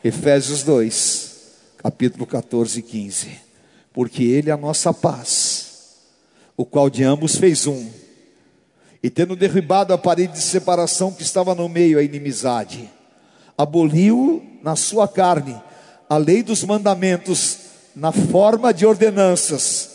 Efésios 0.04 0.62
2, 0.62 1.36
capítulo 1.78 2.24
14 2.24 2.78
e 2.78 2.82
15. 2.82 3.48
Porque 3.92 4.22
ele 4.22 4.48
é 4.48 4.52
a 4.52 4.56
nossa 4.56 4.94
paz, 4.94 5.67
o 6.58 6.66
qual 6.66 6.90
de 6.90 7.04
ambos 7.04 7.36
fez 7.36 7.68
um 7.68 7.88
e 9.00 9.08
tendo 9.08 9.36
derribado 9.36 9.94
a 9.94 9.98
parede 9.98 10.32
de 10.32 10.42
separação 10.42 11.12
que 11.12 11.22
estava 11.22 11.54
no 11.54 11.68
meio, 11.68 12.00
a 12.00 12.02
inimizade, 12.02 12.90
aboliu 13.56 14.44
na 14.60 14.74
sua 14.74 15.06
carne 15.06 15.56
a 16.10 16.16
lei 16.16 16.42
dos 16.42 16.64
mandamentos 16.64 17.58
na 17.94 18.10
forma 18.10 18.74
de 18.74 18.84
ordenanças, 18.84 19.90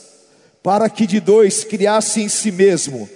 para 0.64 0.90
que 0.90 1.06
de 1.06 1.20
dois 1.20 1.66
criasse 1.66 2.22
em 2.22 2.30
si 2.30 2.50
mesmo 2.50 3.10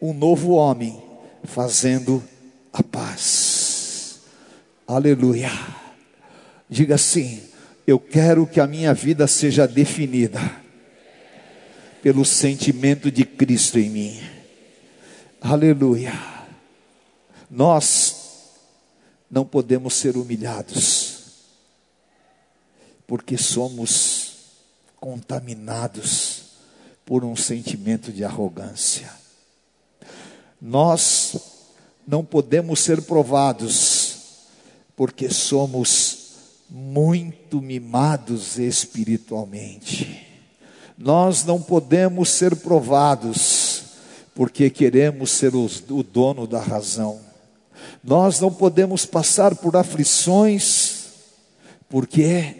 um 0.00 0.14
novo 0.14 0.52
homem, 0.52 1.02
fazendo 1.42 2.24
a 2.72 2.82
paz. 2.82 4.20
Aleluia. 4.86 5.50
Diga 6.70 6.94
assim: 6.94 7.42
eu 7.86 7.98
quero 7.98 8.46
que 8.46 8.60
a 8.60 8.66
minha 8.66 8.94
vida 8.94 9.26
seja 9.26 9.68
definida 9.68 10.63
pelo 12.04 12.22
sentimento 12.22 13.10
de 13.10 13.24
Cristo 13.24 13.78
em 13.78 13.88
mim. 13.88 14.20
Aleluia. 15.40 16.12
Nós 17.50 18.50
não 19.30 19.46
podemos 19.46 19.94
ser 19.94 20.18
humilhados, 20.18 21.22
porque 23.06 23.38
somos 23.38 24.34
contaminados 25.00 26.42
por 27.06 27.24
um 27.24 27.34
sentimento 27.34 28.12
de 28.12 28.22
arrogância. 28.22 29.10
Nós 30.60 31.34
não 32.06 32.22
podemos 32.22 32.80
ser 32.80 33.00
provados, 33.00 34.18
porque 34.94 35.30
somos 35.30 36.34
muito 36.68 37.62
mimados 37.62 38.58
espiritualmente. 38.58 40.23
Nós 40.96 41.44
não 41.44 41.60
podemos 41.60 42.28
ser 42.28 42.54
provados, 42.56 43.82
porque 44.34 44.70
queremos 44.70 45.30
ser 45.30 45.54
os, 45.54 45.82
o 45.90 46.02
dono 46.02 46.46
da 46.46 46.60
razão. 46.60 47.20
Nós 48.02 48.40
não 48.40 48.52
podemos 48.52 49.04
passar 49.04 49.54
por 49.56 49.76
aflições, 49.76 51.06
porque 51.88 52.56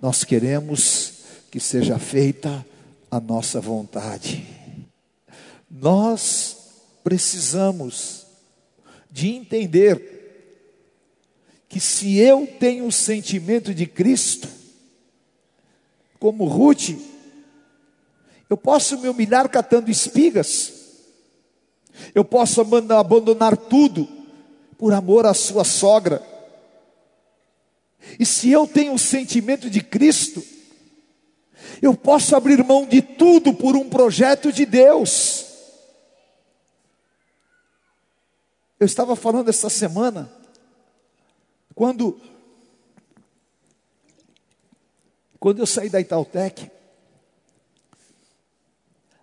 nós 0.00 0.24
queremos 0.24 1.12
que 1.50 1.60
seja 1.60 1.98
feita 1.98 2.64
a 3.10 3.20
nossa 3.20 3.60
vontade. 3.60 4.46
Nós 5.70 6.56
precisamos 7.04 8.26
de 9.10 9.28
entender 9.28 10.12
que 11.68 11.80
se 11.80 12.18
eu 12.18 12.46
tenho 12.58 12.86
o 12.86 12.92
sentimento 12.92 13.74
de 13.74 13.86
Cristo, 13.86 14.48
como 16.18 16.44
Ruth, 16.44 16.90
eu 18.52 18.56
posso 18.58 18.98
me 18.98 19.08
humilhar 19.08 19.48
catando 19.48 19.90
espigas, 19.90 20.74
eu 22.14 22.22
posso 22.22 22.60
abandonar 22.60 23.56
tudo 23.56 24.06
por 24.76 24.92
amor 24.92 25.24
à 25.24 25.32
sua 25.32 25.64
sogra. 25.64 26.22
E 28.20 28.26
se 28.26 28.50
eu 28.50 28.66
tenho 28.66 28.92
o 28.92 28.98
sentimento 28.98 29.70
de 29.70 29.80
Cristo, 29.80 30.44
eu 31.80 31.96
posso 31.96 32.36
abrir 32.36 32.62
mão 32.62 32.84
de 32.84 33.00
tudo 33.00 33.54
por 33.54 33.74
um 33.74 33.88
projeto 33.88 34.52
de 34.52 34.66
Deus. 34.66 35.46
Eu 38.78 38.84
estava 38.84 39.16
falando 39.16 39.48
essa 39.48 39.70
semana, 39.70 40.30
quando, 41.74 42.20
quando 45.40 45.60
eu 45.60 45.66
saí 45.66 45.88
da 45.88 46.02
Itautec, 46.02 46.70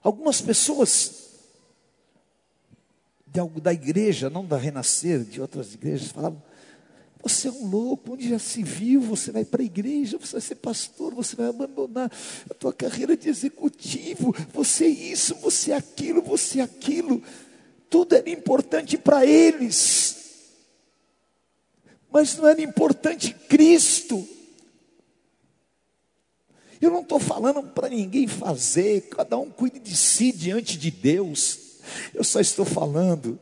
algumas 0.03 0.41
pessoas 0.41 1.29
da 3.61 3.71
igreja, 3.71 4.29
não 4.29 4.45
da 4.45 4.57
Renascer, 4.57 5.23
de 5.23 5.39
outras 5.39 5.73
igrejas, 5.73 6.09
falavam: 6.09 6.41
você 7.21 7.49
é 7.49 7.51
um 7.51 7.69
louco, 7.69 8.13
onde 8.13 8.29
já 8.29 8.39
se 8.39 8.63
viu? 8.63 9.01
Você 9.01 9.31
vai 9.31 9.43
para 9.43 9.61
a 9.61 9.65
igreja, 9.65 10.17
você 10.17 10.33
vai 10.33 10.41
ser 10.41 10.55
pastor, 10.55 11.13
você 11.13 11.35
vai 11.35 11.47
abandonar 11.47 12.11
a 12.49 12.53
tua 12.53 12.73
carreira 12.73 13.15
de 13.17 13.29
executivo, 13.29 14.33
você 14.53 14.85
é 14.85 14.89
isso, 14.89 15.35
você 15.35 15.71
é 15.71 15.75
aquilo, 15.75 16.21
você 16.21 16.59
é 16.59 16.63
aquilo. 16.63 17.21
Tudo 17.89 18.15
era 18.15 18.29
importante 18.29 18.97
para 18.97 19.25
eles, 19.25 20.15
mas 22.11 22.37
não 22.37 22.47
era 22.47 22.61
importante 22.61 23.33
Cristo. 23.33 24.27
Eu 26.81 26.91
não 26.91 27.01
estou 27.01 27.19
falando 27.19 27.61
para 27.63 27.89
ninguém 27.89 28.27
fazer, 28.27 29.01
cada 29.09 29.37
um 29.37 29.49
cuide 29.49 29.79
de 29.79 29.95
si 29.95 30.31
diante 30.31 30.77
de 30.77 30.89
Deus. 30.89 31.79
Eu 32.13 32.23
só 32.23 32.39
estou 32.39 32.65
falando 32.65 33.39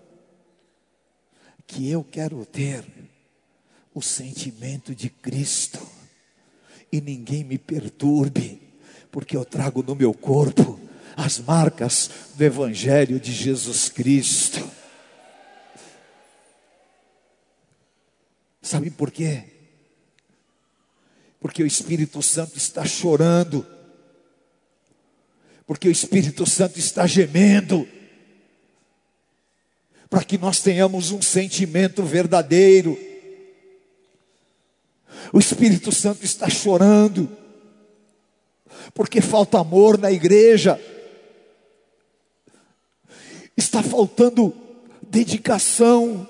que 1.67 1.89
eu 1.89 2.03
quero 2.03 2.45
ter 2.45 2.83
o 3.93 4.01
sentimento 4.01 4.95
de 4.95 5.09
Cristo 5.09 5.85
e 6.91 7.01
ninguém 7.01 7.43
me 7.43 7.57
perturbe, 7.57 8.61
porque 9.11 9.35
eu 9.35 9.43
trago 9.43 9.83
no 9.83 9.95
meu 9.95 10.13
corpo 10.13 10.79
as 11.15 11.39
marcas 11.39 12.09
do 12.35 12.43
Evangelho 12.43 13.19
de 13.19 13.31
Jesus 13.31 13.89
Cristo. 13.89 14.67
Sabe 18.61 18.91
por 18.91 19.11
quê? 19.11 19.56
Porque 21.47 21.63
o 21.63 21.65
Espírito 21.65 22.21
Santo 22.21 22.57
está 22.57 22.83
chorando, 22.83 23.65
porque 25.65 25.87
o 25.87 25.91
Espírito 25.91 26.45
Santo 26.45 26.77
está 26.77 27.07
gemendo, 27.07 27.87
para 30.09 30.25
que 30.25 30.37
nós 30.37 30.59
tenhamos 30.59 31.11
um 31.11 31.21
sentimento 31.21 32.03
verdadeiro. 32.03 32.99
O 35.31 35.39
Espírito 35.39 35.89
Santo 35.89 36.25
está 36.25 36.49
chorando, 36.49 37.31
porque 38.93 39.21
falta 39.21 39.57
amor 39.57 39.97
na 39.97 40.11
igreja, 40.11 40.77
está 43.55 43.81
faltando 43.81 44.53
dedicação, 45.01 46.27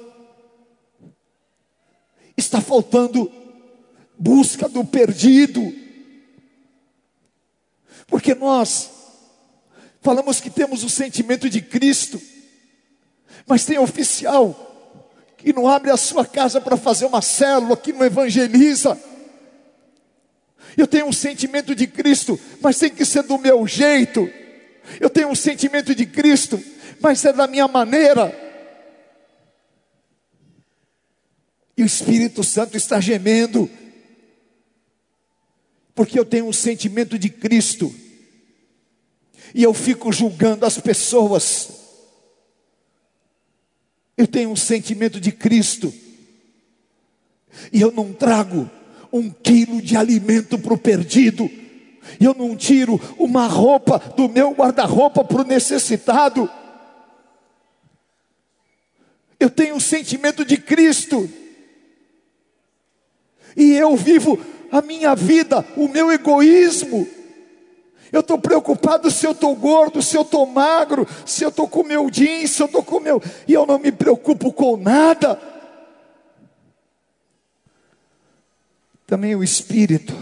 está 2.37 2.61
faltando 2.61 3.36
busca 4.17 4.67
do 4.67 4.83
perdido, 4.83 5.73
porque 8.07 8.33
nós 8.33 8.89
falamos 10.01 10.39
que 10.39 10.49
temos 10.49 10.83
o 10.83 10.89
sentimento 10.89 11.49
de 11.49 11.61
Cristo, 11.61 12.21
mas 13.45 13.65
tem 13.65 13.77
oficial 13.77 14.63
que 15.37 15.53
não 15.53 15.67
abre 15.67 15.91
a 15.91 15.97
sua 15.97 16.25
casa 16.25 16.59
para 16.59 16.75
fazer 16.75 17.05
uma 17.05 17.21
célula, 17.21 17.77
que 17.77 17.93
não 17.93 18.03
evangeliza. 18.03 18.99
Eu 20.75 20.87
tenho 20.87 21.07
um 21.07 21.13
sentimento 21.13 21.73
de 21.75 21.87
Cristo, 21.87 22.39
mas 22.61 22.77
tem 22.77 22.89
que 22.89 23.05
ser 23.05 23.23
do 23.23 23.37
meu 23.37 23.65
jeito. 23.67 24.29
Eu 24.99 25.09
tenho 25.09 25.29
um 25.29 25.35
sentimento 25.35 25.93
de 25.93 26.05
Cristo, 26.05 26.61
mas 26.99 27.23
é 27.23 27.31
da 27.31 27.47
minha 27.47 27.67
maneira. 27.67 28.35
E 31.75 31.83
o 31.83 31.85
Espírito 31.85 32.43
Santo 32.43 32.75
está 32.75 32.99
gemendo, 32.99 33.69
porque 35.97 36.19
eu 36.19 36.23
tenho 36.23 36.45
um 36.45 36.53
sentimento 36.53 37.17
de 37.17 37.27
Cristo, 37.27 37.91
e 39.51 39.63
eu 39.63 39.73
fico 39.73 40.13
julgando 40.13 40.63
as 40.63 40.79
pessoas, 40.79 41.69
eu 44.15 44.27
tenho 44.27 44.51
um 44.51 44.55
sentimento 44.55 45.19
de 45.19 45.31
Cristo, 45.31 45.91
e 47.73 47.81
eu 47.81 47.91
não 47.91 48.13
trago 48.13 48.69
um 49.11 49.31
quilo 49.31 49.81
de 49.81 49.97
alimento 49.97 50.59
para 50.59 50.75
o 50.75 50.77
perdido, 50.77 51.49
eu 52.19 52.35
não 52.35 52.55
tiro 52.55 53.01
uma 53.17 53.47
roupa 53.47 53.97
do 54.15 54.29
meu 54.29 54.51
guarda-roupa 54.51 55.23
para 55.23 55.41
o 55.41 55.45
necessitado. 55.45 56.47
Eu 59.39 59.49
tenho 59.49 59.75
um 59.75 59.79
sentimento 59.79 60.45
de 60.45 60.57
Cristo, 60.57 61.27
e 63.55 63.71
eu 63.73 63.95
vivo 63.97 64.39
a 64.71 64.81
minha 64.81 65.15
vida, 65.15 65.65
o 65.75 65.87
meu 65.87 66.11
egoísmo. 66.11 67.07
Eu 68.11 68.21
estou 68.21 68.39
preocupado 68.39 69.11
se 69.11 69.25
eu 69.25 69.31
estou 69.31 69.55
gordo, 69.55 70.01
se 70.01 70.15
eu 70.15 70.21
estou 70.21 70.45
magro, 70.45 71.05
se 71.25 71.43
eu 71.43 71.49
estou 71.49 71.67
com 71.67 71.83
meu 71.83 72.09
jeans, 72.09 72.51
se 72.51 72.61
eu 72.61 72.67
estou 72.67 72.83
com 72.83 72.99
meu. 72.99 73.21
E 73.47 73.53
eu 73.53 73.65
não 73.65 73.77
me 73.77 73.91
preocupo 73.91 74.51
com 74.53 74.77
nada. 74.77 75.39
Também 79.05 79.35
o 79.35 79.43
Espírito 79.43 80.13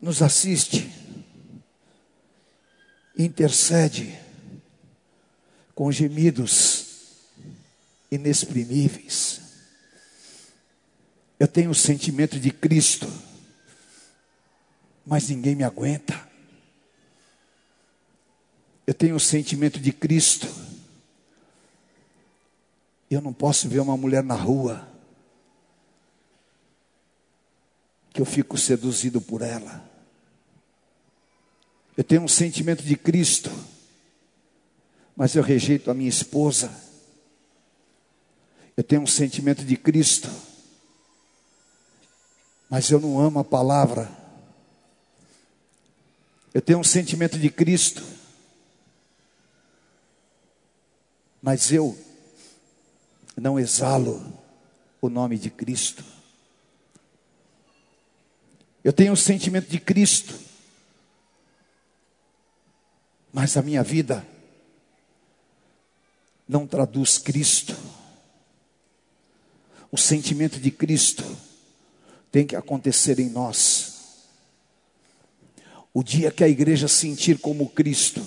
nos 0.00 0.20
assiste, 0.20 0.90
intercede 3.16 4.18
com 5.74 5.90
gemidos 5.90 6.84
inexprimíveis. 8.10 9.43
Eu 11.44 11.48
tenho 11.48 11.70
o 11.70 11.74
sentimento 11.74 12.40
de 12.40 12.50
Cristo, 12.50 13.06
mas 15.04 15.28
ninguém 15.28 15.54
me 15.54 15.62
aguenta. 15.62 16.26
Eu 18.86 18.94
tenho 18.94 19.14
o 19.14 19.20
sentimento 19.20 19.78
de 19.78 19.92
Cristo. 19.92 20.48
Eu 23.10 23.20
não 23.20 23.30
posso 23.30 23.68
ver 23.68 23.80
uma 23.80 23.94
mulher 23.94 24.24
na 24.24 24.34
rua 24.34 24.88
que 28.10 28.22
eu 28.22 28.24
fico 28.24 28.56
seduzido 28.56 29.20
por 29.20 29.42
ela. 29.42 29.86
Eu 31.94 32.04
tenho 32.04 32.22
um 32.22 32.28
sentimento 32.28 32.82
de 32.82 32.96
Cristo, 32.96 33.50
mas 35.14 35.34
eu 35.34 35.42
rejeito 35.42 35.90
a 35.90 35.94
minha 35.94 36.08
esposa. 36.08 36.74
Eu 38.74 38.82
tenho 38.82 39.02
um 39.02 39.06
sentimento 39.06 39.62
de 39.62 39.76
Cristo 39.76 40.53
mas 42.68 42.90
eu 42.90 43.00
não 43.00 43.20
amo 43.20 43.38
a 43.38 43.44
palavra. 43.44 44.10
Eu 46.52 46.62
tenho 46.62 46.78
um 46.78 46.84
sentimento 46.84 47.38
de 47.38 47.50
Cristo, 47.50 48.04
mas 51.42 51.72
eu 51.72 51.98
não 53.36 53.58
exalo 53.58 54.24
o 55.00 55.08
nome 55.08 55.36
de 55.36 55.50
Cristo. 55.50 56.04
Eu 58.82 58.92
tenho 58.92 59.12
um 59.12 59.16
sentimento 59.16 59.68
de 59.68 59.80
Cristo, 59.80 60.38
mas 63.32 63.56
a 63.56 63.62
minha 63.62 63.82
vida 63.82 64.26
não 66.48 66.66
traduz 66.66 67.18
Cristo. 67.18 67.76
O 69.90 69.96
sentimento 69.96 70.60
de 70.60 70.70
Cristo 70.70 71.24
tem 72.34 72.44
que 72.44 72.56
acontecer 72.56 73.20
em 73.20 73.30
nós. 73.30 73.92
O 75.94 76.02
dia 76.02 76.32
que 76.32 76.42
a 76.42 76.48
igreja 76.48 76.88
sentir 76.88 77.38
como 77.38 77.68
Cristo, 77.68 78.26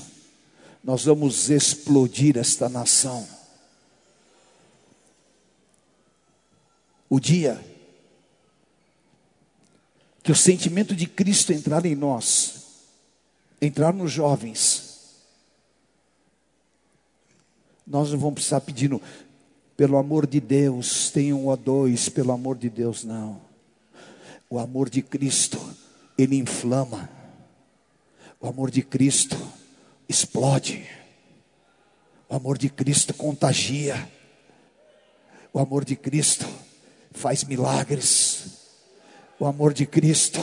nós 0.82 1.04
vamos 1.04 1.50
explodir 1.50 2.38
esta 2.38 2.70
nação. 2.70 3.28
O 7.10 7.20
dia 7.20 7.62
que 10.24 10.32
o 10.32 10.36
sentimento 10.38 10.96
de 10.96 11.06
Cristo 11.06 11.52
entrar 11.52 11.86
em 11.86 11.94
nós, 11.94 12.64
entrar 13.62 13.94
nos 13.94 14.10
jovens, 14.10 15.18
nós 17.86 18.10
não 18.10 18.18
vamos 18.18 18.36
precisar 18.36 18.62
pedindo, 18.62 19.02
pelo 19.76 19.98
amor 19.98 20.26
de 20.26 20.40
Deus, 20.40 21.12
tenha 21.12 21.36
um 21.36 21.48
ou 21.48 21.58
dois, 21.58 22.08
pelo 22.08 22.32
amor 22.32 22.58
de 22.58 22.70
Deus, 22.70 23.04
não. 23.04 23.47
O 24.50 24.60
amor 24.60 24.90
de 24.90 25.02
Cristo, 25.02 25.60
ele 26.18 26.38
inflama. 26.38 27.10
O 28.40 28.48
amor 28.48 28.72
de 28.72 28.82
Cristo 28.82 29.38
explode. 30.08 30.88
O 32.30 32.36
amor 32.36 32.58
de 32.58 32.70
Cristo 32.70 33.14
contagia. 33.14 34.10
O 35.52 35.60
amor 35.60 35.84
de 35.84 35.96
Cristo 35.96 36.46
faz 37.12 37.44
milagres. 37.44 38.58
O 39.40 39.46
amor 39.46 39.74
de 39.74 39.86
Cristo 39.86 40.40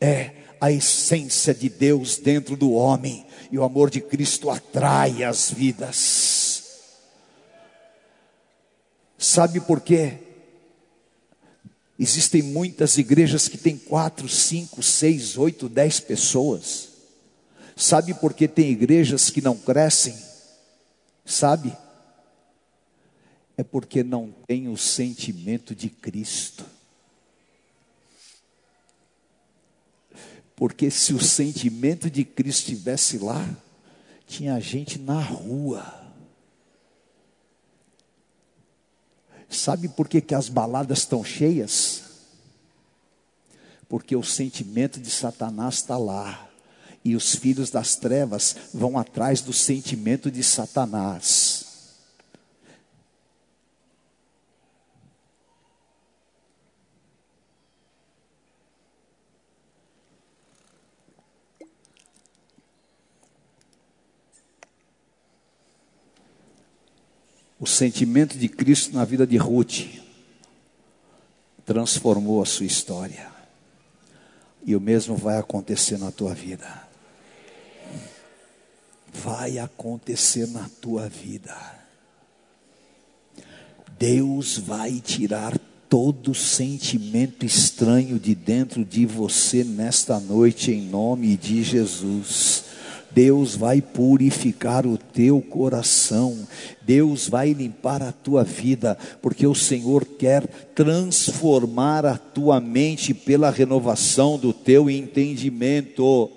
é 0.00 0.32
a 0.60 0.72
essência 0.72 1.54
de 1.54 1.68
Deus 1.68 2.16
dentro 2.18 2.56
do 2.56 2.72
homem. 2.72 3.26
E 3.50 3.58
o 3.58 3.62
amor 3.62 3.90
de 3.90 4.00
Cristo 4.00 4.50
atrai 4.50 5.22
as 5.22 5.50
vidas. 5.50 6.56
Sabe 9.16 9.60
por 9.60 9.80
quê? 9.80 10.25
Existem 11.98 12.42
muitas 12.42 12.98
igrejas 12.98 13.48
que 13.48 13.56
têm 13.56 13.78
quatro, 13.78 14.28
cinco, 14.28 14.82
seis, 14.82 15.38
oito, 15.38 15.68
dez 15.68 15.98
pessoas. 15.98 16.88
Sabe 17.74 18.12
por 18.14 18.34
que 18.34 18.46
tem 18.46 18.70
igrejas 18.70 19.30
que 19.30 19.40
não 19.40 19.56
crescem? 19.56 20.16
Sabe? 21.24 21.76
É 23.56 23.62
porque 23.62 24.02
não 24.02 24.34
tem 24.46 24.68
o 24.68 24.76
sentimento 24.76 25.74
de 25.74 25.88
Cristo. 25.88 26.64
Porque 30.54 30.90
se 30.90 31.12
o 31.12 31.22
sentimento 31.22 32.10
de 32.10 32.24
Cristo 32.24 32.70
estivesse 32.70 33.18
lá, 33.18 33.46
tinha 34.26 34.58
gente 34.60 34.98
na 34.98 35.20
rua. 35.20 36.05
Sabe 39.48 39.88
por 39.88 40.08
que, 40.08 40.20
que 40.20 40.34
as 40.34 40.48
baladas 40.48 40.98
estão 40.98 41.24
cheias? 41.24 42.02
Porque 43.88 44.16
o 44.16 44.22
sentimento 44.22 45.00
de 45.00 45.10
Satanás 45.10 45.76
está 45.76 45.96
lá. 45.96 46.48
E 47.04 47.14
os 47.14 47.36
filhos 47.36 47.70
das 47.70 47.94
trevas 47.94 48.56
vão 48.74 48.98
atrás 48.98 49.40
do 49.40 49.52
sentimento 49.52 50.30
de 50.30 50.42
Satanás. 50.42 51.65
O 67.58 67.66
sentimento 67.66 68.36
de 68.36 68.48
Cristo 68.48 68.94
na 68.94 69.04
vida 69.04 69.26
de 69.26 69.36
Ruth 69.36 69.86
transformou 71.64 72.42
a 72.42 72.46
sua 72.46 72.66
história. 72.66 73.28
E 74.64 74.76
o 74.76 74.80
mesmo 74.80 75.16
vai 75.16 75.38
acontecer 75.38 75.98
na 75.98 76.10
tua 76.10 76.34
vida. 76.34 76.86
Vai 79.12 79.58
acontecer 79.58 80.46
na 80.48 80.68
tua 80.80 81.08
vida. 81.08 81.56
Deus 83.98 84.58
vai 84.58 85.00
tirar 85.00 85.58
todo 85.88 86.34
sentimento 86.34 87.46
estranho 87.46 88.18
de 88.18 88.34
dentro 88.34 88.84
de 88.84 89.06
você 89.06 89.64
nesta 89.64 90.20
noite, 90.20 90.70
em 90.70 90.82
nome 90.82 91.36
de 91.36 91.62
Jesus. 91.62 92.65
Deus 93.16 93.56
vai 93.56 93.80
purificar 93.80 94.86
o 94.86 94.98
teu 94.98 95.40
coração, 95.40 96.46
Deus 96.82 97.26
vai 97.26 97.54
limpar 97.54 98.02
a 98.02 98.12
tua 98.12 98.44
vida, 98.44 98.94
porque 99.22 99.46
o 99.46 99.54
Senhor 99.54 100.04
quer 100.04 100.46
transformar 100.74 102.04
a 102.04 102.18
tua 102.18 102.60
mente 102.60 103.14
pela 103.14 103.48
renovação 103.48 104.36
do 104.36 104.52
teu 104.52 104.90
entendimento. 104.90 106.30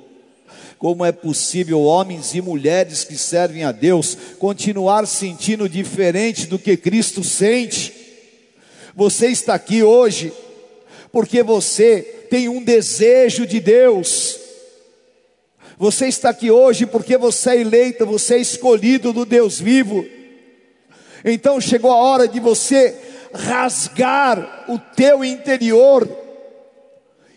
Como 0.78 1.04
é 1.04 1.12
possível 1.12 1.82
homens 1.82 2.34
e 2.34 2.40
mulheres 2.40 3.04
que 3.04 3.18
servem 3.18 3.66
a 3.66 3.74
Deus 3.74 4.18
continuar 4.40 5.06
sentindo 5.06 5.68
diferente 5.68 6.48
do 6.48 6.58
que 6.58 6.78
Cristo 6.78 7.26
sente? 7.26 7.94
Você 8.96 9.28
está 9.28 9.54
aqui 9.54 9.84
hoje 9.84 10.32
porque 11.12 11.44
você 11.44 12.28
tem 12.30 12.48
um 12.48 12.64
desejo 12.64 13.46
de 13.46 13.60
Deus 13.60 14.39
você 15.80 16.08
está 16.08 16.32
aqui 16.32 16.52
hoje 16.52 16.86
porque 16.86 17.18
você 17.18 17.52
é 17.52 17.62
eleita, 17.62 18.04
você 18.04 18.36
é 18.36 18.40
escolhido 18.40 19.14
do 19.14 19.24
Deus 19.24 19.62
vivo. 19.62 20.06
Então 21.24 21.62
chegou 21.62 21.90
a 21.90 21.96
hora 21.96 22.28
de 22.28 22.38
você 22.38 22.94
rasgar 23.34 24.66
o 24.68 24.78
teu 24.78 25.24
interior 25.24 26.06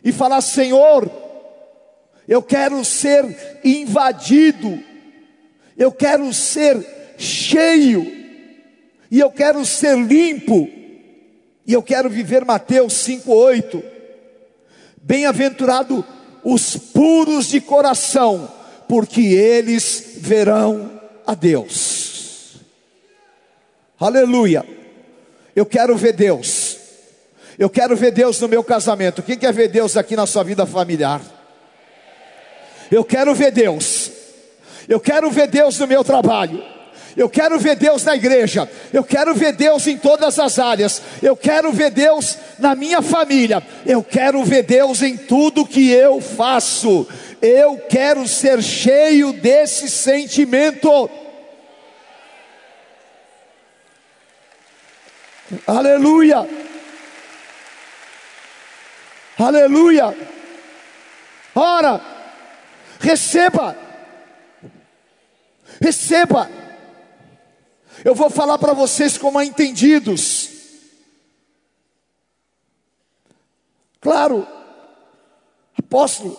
e 0.03 0.11
falar: 0.11 0.41
Senhor, 0.41 1.09
eu 2.27 2.43
quero 2.43 2.85
ser 2.85 3.61
invadido, 3.63 4.77
eu 5.79 5.93
quero 5.93 6.33
ser 6.33 6.85
cheio, 7.17 8.05
e 9.09 9.21
eu 9.21 9.31
quero 9.31 9.65
ser 9.65 9.97
limpo, 9.97 10.69
e 11.65 11.73
eu 11.73 11.83
quero 11.83 12.11
viver 12.11 12.45
Mateus 12.45 12.95
5,8. 13.07 13.85
Bem-aventurado 15.01 16.05
os 16.45 16.77
puros 16.77 17.49
de 17.49 17.61
coração, 17.61 18.51
porque 18.89 19.21
eles 19.21 20.15
verão 20.19 21.01
a 21.27 21.35
Deus. 21.35 22.57
Aleluia. 23.99 24.67
Eu 25.55 25.65
quero 25.65 25.97
ver 25.97 26.13
Deus. 26.13 26.77
Eu 27.59 27.71
quero 27.71 27.95
ver 27.97 28.11
Deus 28.11 28.41
no 28.41 28.49
meu 28.49 28.65
casamento. 28.65 29.23
Quem 29.23 29.39
quer 29.39 29.53
ver 29.53 29.69
Deus 29.69 29.97
aqui 29.97 30.17
na 30.17 30.27
sua 30.27 30.43
vida 30.43 30.67
familiar? 30.67 31.21
Eu 32.91 33.05
quero 33.05 33.35
ver 33.35 33.53
Deus. 33.53 34.11
Eu 34.89 34.99
quero 34.99 35.31
ver 35.31 35.49
Deus 35.49 35.79
no 35.79 35.87
meu 35.87 36.03
trabalho. 36.03 36.63
Eu 37.17 37.29
quero 37.29 37.59
ver 37.59 37.77
Deus 37.77 38.05
na 38.05 38.17
igreja. 38.17 38.71
Eu 38.93 39.05
quero 39.05 39.35
ver 39.35 39.53
Deus 39.53 39.87
em 39.87 39.99
todas 39.99 40.39
as 40.39 40.59
áreas. 40.59 41.03
Eu 41.23 41.37
quero 41.37 41.73
ver 41.73 41.91
Deus 41.91 42.39
na 42.59 42.75
minha 42.75 43.03
família. 43.03 43.63
Eu 43.85 44.03
quero 44.03 44.43
ver 44.45 44.63
Deus 44.63 45.03
em 45.03 45.17
tudo 45.17 45.67
que 45.67 45.91
eu 45.91 46.21
faço. 46.21 47.07
Eu 47.41 47.79
quero 47.89 48.27
ser 48.27 48.63
cheio 48.63 49.33
desse 49.33 49.89
sentimento. 49.91 51.11
Aleluia. 55.67 56.49
Aleluia. 59.39 60.17
Ora, 61.55 62.01
receba. 63.01 63.77
Receba 65.81 66.62
eu 68.05 68.15
vou 68.15 68.31
falar 68.31 68.59
para 68.59 68.73
vocês 68.73 69.17
como 69.17 69.41
entendidos. 69.41 70.51
Claro, 74.01 74.47
apóstolo, 75.79 76.37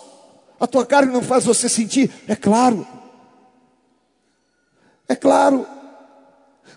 a 0.60 0.66
tua 0.66 0.84
carne 0.84 1.12
não 1.12 1.22
faz 1.22 1.44
você 1.44 1.68
sentir? 1.68 2.12
É 2.28 2.36
claro, 2.36 2.86
é 5.08 5.16
claro, 5.16 5.66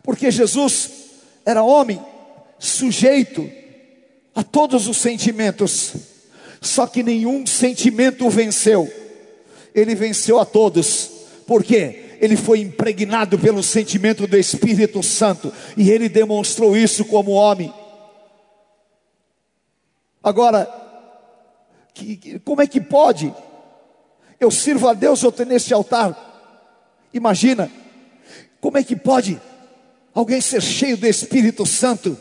porque 0.01 0.31
Jesus 0.31 0.91
era 1.45 1.61
homem, 1.61 2.01
sujeito 2.57 3.49
a 4.33 4.43
todos 4.43 4.87
os 4.87 4.97
sentimentos, 4.97 5.93
só 6.61 6.87
que 6.87 7.03
nenhum 7.03 7.45
sentimento 7.45 8.25
o 8.25 8.29
venceu, 8.29 8.89
ele 9.75 9.93
venceu 9.93 10.39
a 10.39 10.45
todos, 10.45 11.11
por 11.45 11.63
quê? 11.63 12.06
Ele 12.19 12.35
foi 12.35 12.59
impregnado 12.59 13.37
pelo 13.37 13.61
sentimento 13.61 14.27
do 14.27 14.37
Espírito 14.37 15.01
Santo 15.03 15.53
e 15.75 15.91
ele 15.91 16.09
demonstrou 16.09 16.75
isso 16.75 17.05
como 17.05 17.31
homem. 17.31 17.73
Agora, 20.23 20.67
que, 21.93 22.17
que, 22.17 22.39
como 22.39 22.61
é 22.61 22.67
que 22.67 22.79
pode? 22.79 23.33
Eu 24.39 24.51
sirvo 24.51 24.87
a 24.87 24.93
Deus, 24.93 25.23
eu 25.23 25.31
tenho 25.31 25.49
nesse 25.49 25.73
altar. 25.73 26.15
Imagina, 27.13 27.71
como 28.59 28.77
é 28.77 28.83
que 28.83 28.95
pode 28.95 29.39
alguém 30.13 30.39
ser 30.41 30.61
cheio 30.61 30.97
do 30.97 31.07
Espírito 31.07 31.65
Santo 31.65 32.17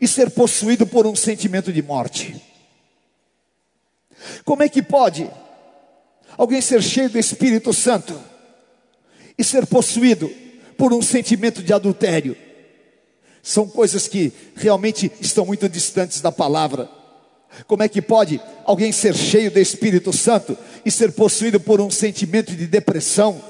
e 0.00 0.06
ser 0.06 0.30
possuído 0.30 0.86
por 0.86 1.06
um 1.06 1.16
sentimento 1.16 1.72
de 1.72 1.82
morte? 1.82 2.40
Como 4.44 4.62
é 4.62 4.68
que 4.68 4.82
pode 4.82 5.28
alguém 6.36 6.60
ser 6.60 6.82
cheio 6.82 7.10
do 7.10 7.18
Espírito 7.18 7.72
Santo 7.72 8.29
e 9.40 9.44
ser 9.44 9.64
possuído 9.64 10.30
por 10.76 10.92
um 10.92 11.00
sentimento 11.00 11.62
de 11.62 11.72
adultério. 11.72 12.36
São 13.42 13.66
coisas 13.66 14.06
que 14.06 14.30
realmente 14.54 15.10
estão 15.18 15.46
muito 15.46 15.66
distantes 15.66 16.20
da 16.20 16.30
palavra. 16.30 16.90
Como 17.66 17.82
é 17.82 17.88
que 17.88 18.02
pode 18.02 18.38
alguém 18.66 18.92
ser 18.92 19.16
cheio 19.16 19.50
do 19.50 19.58
Espírito 19.58 20.12
Santo 20.12 20.58
e 20.84 20.90
ser 20.90 21.12
possuído 21.12 21.58
por 21.58 21.80
um 21.80 21.90
sentimento 21.90 22.54
de 22.54 22.66
depressão? 22.66 23.42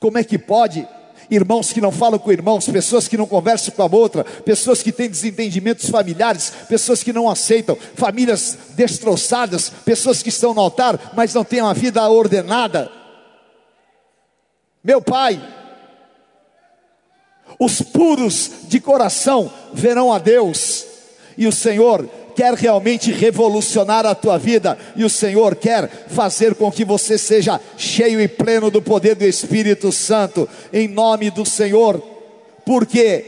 Como 0.00 0.18
é 0.18 0.24
que 0.24 0.36
pode 0.36 0.84
irmãos 1.30 1.72
que 1.72 1.80
não 1.80 1.92
falam 1.92 2.18
com 2.18 2.32
irmãos, 2.32 2.68
pessoas 2.68 3.06
que 3.06 3.16
não 3.16 3.28
conversam 3.28 3.72
com 3.72 3.82
a 3.84 3.86
outra, 3.86 4.24
pessoas 4.24 4.82
que 4.82 4.90
têm 4.90 5.08
desentendimentos 5.08 5.88
familiares, 5.88 6.52
pessoas 6.68 7.04
que 7.04 7.12
não 7.12 7.30
aceitam, 7.30 7.78
famílias 7.94 8.58
destroçadas, 8.70 9.70
pessoas 9.84 10.20
que 10.20 10.30
estão 10.30 10.52
no 10.52 10.60
altar, 10.60 11.12
mas 11.14 11.32
não 11.32 11.44
têm 11.44 11.62
uma 11.62 11.74
vida 11.74 12.02
ordenada. 12.08 12.99
Meu 14.82 15.02
Pai, 15.02 15.40
os 17.58 17.82
puros 17.82 18.50
de 18.68 18.80
coração 18.80 19.52
verão 19.74 20.12
a 20.12 20.18
Deus, 20.18 20.86
e 21.36 21.46
o 21.46 21.52
Senhor 21.52 22.08
quer 22.34 22.54
realmente 22.54 23.12
revolucionar 23.12 24.06
a 24.06 24.14
tua 24.14 24.38
vida, 24.38 24.78
e 24.96 25.04
o 25.04 25.10
Senhor 25.10 25.54
quer 25.56 26.06
fazer 26.08 26.54
com 26.54 26.72
que 26.72 26.84
você 26.84 27.18
seja 27.18 27.60
cheio 27.76 28.20
e 28.20 28.26
pleno 28.26 28.70
do 28.70 28.80
poder 28.80 29.14
do 29.14 29.26
Espírito 29.26 29.92
Santo, 29.92 30.48
em 30.72 30.88
nome 30.88 31.30
do 31.30 31.44
Senhor, 31.44 32.02
porque 32.64 33.24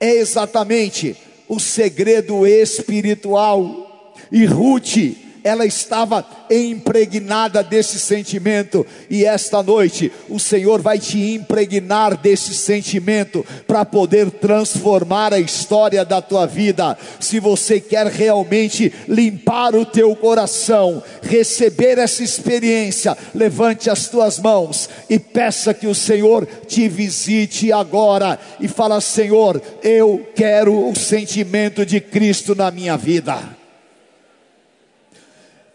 é 0.00 0.10
exatamente 0.16 1.16
o 1.48 1.60
segredo 1.60 2.44
espiritual, 2.44 4.14
e 4.32 4.44
Ruth 4.44 5.25
ela 5.46 5.64
estava 5.64 6.26
impregnada 6.50 7.62
desse 7.62 8.00
sentimento, 8.00 8.84
e 9.08 9.24
esta 9.24 9.62
noite 9.62 10.10
o 10.28 10.40
Senhor 10.40 10.82
vai 10.82 10.98
te 10.98 11.34
impregnar 11.34 12.16
desse 12.16 12.52
sentimento 12.52 13.46
para 13.64 13.84
poder 13.84 14.28
transformar 14.28 15.32
a 15.32 15.38
história 15.38 16.04
da 16.04 16.20
tua 16.20 16.46
vida. 16.46 16.98
Se 17.20 17.38
você 17.38 17.78
quer 17.78 18.08
realmente 18.08 18.92
limpar 19.06 19.76
o 19.76 19.86
teu 19.86 20.16
coração, 20.16 21.00
receber 21.22 21.96
essa 21.96 22.24
experiência, 22.24 23.16
levante 23.32 23.88
as 23.88 24.08
tuas 24.08 24.40
mãos 24.40 24.90
e 25.08 25.16
peça 25.16 25.72
que 25.72 25.86
o 25.86 25.94
Senhor 25.94 26.44
te 26.66 26.88
visite 26.88 27.70
agora 27.70 28.36
e 28.58 28.66
fala: 28.66 29.00
Senhor, 29.00 29.62
eu 29.80 30.26
quero 30.34 30.90
o 30.90 30.96
sentimento 30.96 31.86
de 31.86 32.00
Cristo 32.00 32.52
na 32.56 32.68
minha 32.72 32.96
vida. 32.96 33.55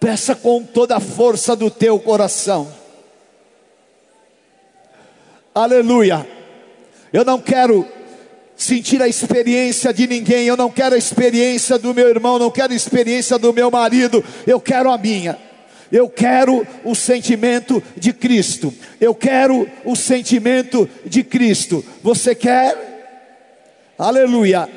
Peça 0.01 0.33
com 0.33 0.63
toda 0.63 0.95
a 0.95 0.99
força 0.99 1.55
do 1.55 1.69
teu 1.69 1.99
coração. 1.99 2.67
Aleluia. 5.53 6.27
Eu 7.13 7.23
não 7.23 7.39
quero 7.39 7.87
sentir 8.57 8.99
a 8.99 9.07
experiência 9.07 9.93
de 9.93 10.07
ninguém, 10.07 10.47
eu 10.47 10.57
não 10.57 10.71
quero 10.71 10.95
a 10.95 10.97
experiência 10.97 11.77
do 11.77 11.93
meu 11.93 12.09
irmão, 12.09 12.39
não 12.39 12.49
quero 12.49 12.73
a 12.73 12.75
experiência 12.75 13.37
do 13.37 13.53
meu 13.53 13.69
marido, 13.69 14.23
eu 14.47 14.59
quero 14.59 14.89
a 14.89 14.97
minha. 14.97 15.37
Eu 15.91 16.09
quero 16.09 16.65
o 16.83 16.95
sentimento 16.95 17.83
de 17.95 18.11
Cristo. 18.11 18.73
Eu 18.99 19.13
quero 19.13 19.69
o 19.85 19.95
sentimento 19.95 20.89
de 21.05 21.23
Cristo. 21.23 21.85
Você 22.01 22.33
quer? 22.33 23.93
Aleluia. 23.99 24.67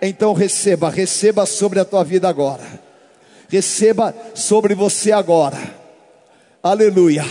Então 0.00 0.32
receba, 0.32 0.88
receba 0.88 1.44
sobre 1.44 1.80
a 1.80 1.84
tua 1.84 2.04
vida 2.04 2.28
agora 2.28 2.89
receba 3.50 4.14
sobre 4.34 4.74
você 4.74 5.12
agora. 5.12 5.58
Aleluia. 6.62 7.26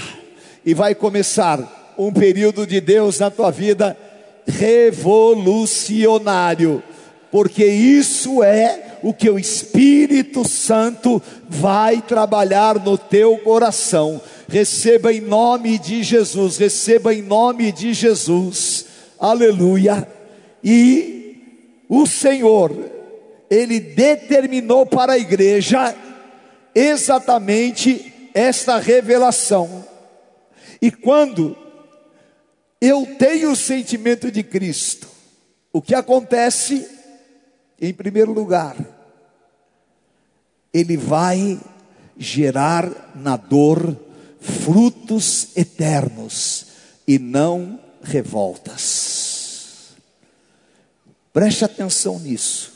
E 0.66 0.74
vai 0.74 0.94
começar 0.94 1.96
um 1.98 2.12
período 2.12 2.68
de 2.68 2.82
Deus 2.82 3.20
na 3.20 3.32
tua 3.32 3.52
vida 3.52 3.96
revolucionário, 4.46 6.84
porque 7.32 7.66
isso 7.66 8.44
é 8.44 8.98
o 9.02 9.14
que 9.14 9.30
o 9.30 9.40
Espírito 9.40 10.46
Santo 10.48 11.22
vai 11.48 12.02
trabalhar 12.02 12.84
no 12.84 12.98
teu 12.98 13.38
coração. 13.38 14.20
Receba 14.48 15.14
em 15.14 15.22
nome 15.22 15.78
de 15.78 16.02
Jesus, 16.04 16.58
receba 16.58 17.14
em 17.14 17.22
nome 17.22 17.72
de 17.72 17.94
Jesus. 17.94 18.86
Aleluia. 19.20 20.08
E 20.64 21.38
o 21.88 22.06
Senhor, 22.06 22.72
ele 23.50 23.80
determinou 23.80 24.86
para 24.86 25.14
a 25.14 25.18
igreja 25.18 25.96
exatamente 26.74 28.32
esta 28.34 28.78
revelação. 28.78 29.86
E 30.82 30.92
quando 30.92 31.58
eu 32.82 33.06
tenho 33.18 33.52
o 33.52 33.56
sentimento 33.56 34.32
de 34.32 34.44
Cristo, 34.44 35.08
o 35.74 35.82
que 35.82 35.94
acontece? 35.94 36.88
Em 37.82 37.94
primeiro 37.94 38.34
lugar, 38.34 38.76
ele 40.74 40.98
vai 40.98 41.60
gerar 42.18 43.14
na 43.16 43.38
dor 43.38 43.98
frutos 44.40 45.56
eternos 45.56 46.66
e 47.08 47.18
não 47.18 47.80
revoltas. 48.04 49.96
Preste 51.32 51.64
atenção 51.64 52.20
nisso. 52.20 52.74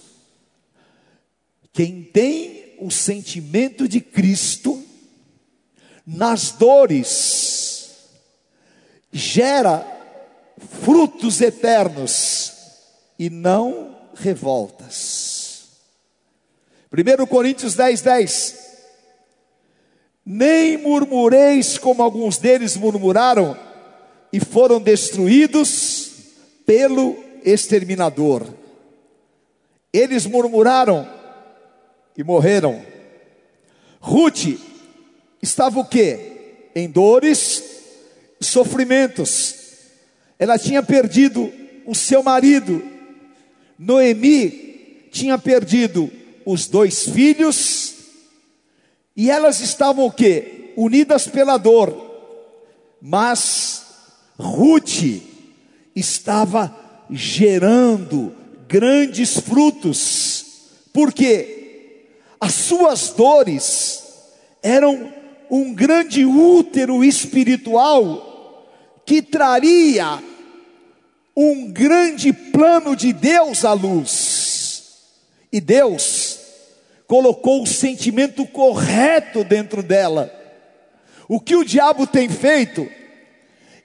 Quem 1.73 2.03
tem 2.03 2.62
o 2.85 2.91
sentimento 2.91 3.87
de 3.87 4.01
Cristo 4.01 4.83
nas 6.05 6.51
dores, 6.51 7.91
gera 9.11 9.87
frutos 10.81 11.39
eternos 11.39 12.53
e 13.17 13.29
não 13.29 13.95
revoltas. 14.15 15.63
1 16.91 17.25
Coríntios 17.25 17.73
10, 17.75 18.01
10. 18.01 18.63
Nem 20.25 20.77
murmureis 20.77 21.77
como 21.77 22.03
alguns 22.03 22.37
deles 22.37 22.75
murmuraram 22.75 23.57
e 24.31 24.39
foram 24.39 24.81
destruídos 24.81 26.11
pelo 26.65 27.15
exterminador. 27.43 28.45
Eles 29.91 30.25
murmuraram 30.25 31.22
e 32.17 32.23
morreram. 32.23 32.83
Ruth 33.99 34.59
estava 35.41 35.79
o 35.79 35.85
que? 35.85 36.19
Em 36.75 36.89
dores, 36.89 37.63
sofrimentos. 38.39 39.55
Ela 40.37 40.57
tinha 40.57 40.83
perdido 40.83 41.51
o 41.85 41.95
seu 41.95 42.21
marido. 42.21 42.83
Noemi 43.77 45.07
tinha 45.11 45.37
perdido 45.37 46.11
os 46.45 46.67
dois 46.67 47.07
filhos. 47.07 47.93
E 49.15 49.29
elas 49.29 49.59
estavam 49.61 50.05
o 50.05 50.11
que? 50.11 50.73
Unidas 50.75 51.27
pela 51.27 51.57
dor. 51.57 52.11
Mas 53.01 53.85
Ruth 54.37 55.21
estava 55.95 56.75
gerando 57.09 58.33
grandes 58.67 59.39
frutos. 59.39 60.45
Por 60.91 61.13
quê? 61.13 61.62
As 62.43 62.55
suas 62.55 63.11
dores 63.11 64.03
eram 64.61 65.13
um 65.49 65.73
grande 65.73 66.25
útero 66.25 67.01
espiritual 67.01 68.67
que 69.05 69.21
traria 69.21 70.21
um 71.33 71.71
grande 71.71 72.33
plano 72.33 72.97
de 72.97 73.13
Deus 73.13 73.63
à 73.63 73.71
luz. 73.71 74.97
E 75.53 75.61
Deus 75.61 76.37
colocou 77.07 77.63
o 77.63 77.67
sentimento 77.67 78.45
correto 78.45 79.45
dentro 79.45 79.81
dela. 79.81 80.29
O 81.29 81.39
que 81.39 81.55
o 81.55 81.63
diabo 81.63 82.05
tem 82.05 82.27
feito? 82.27 82.85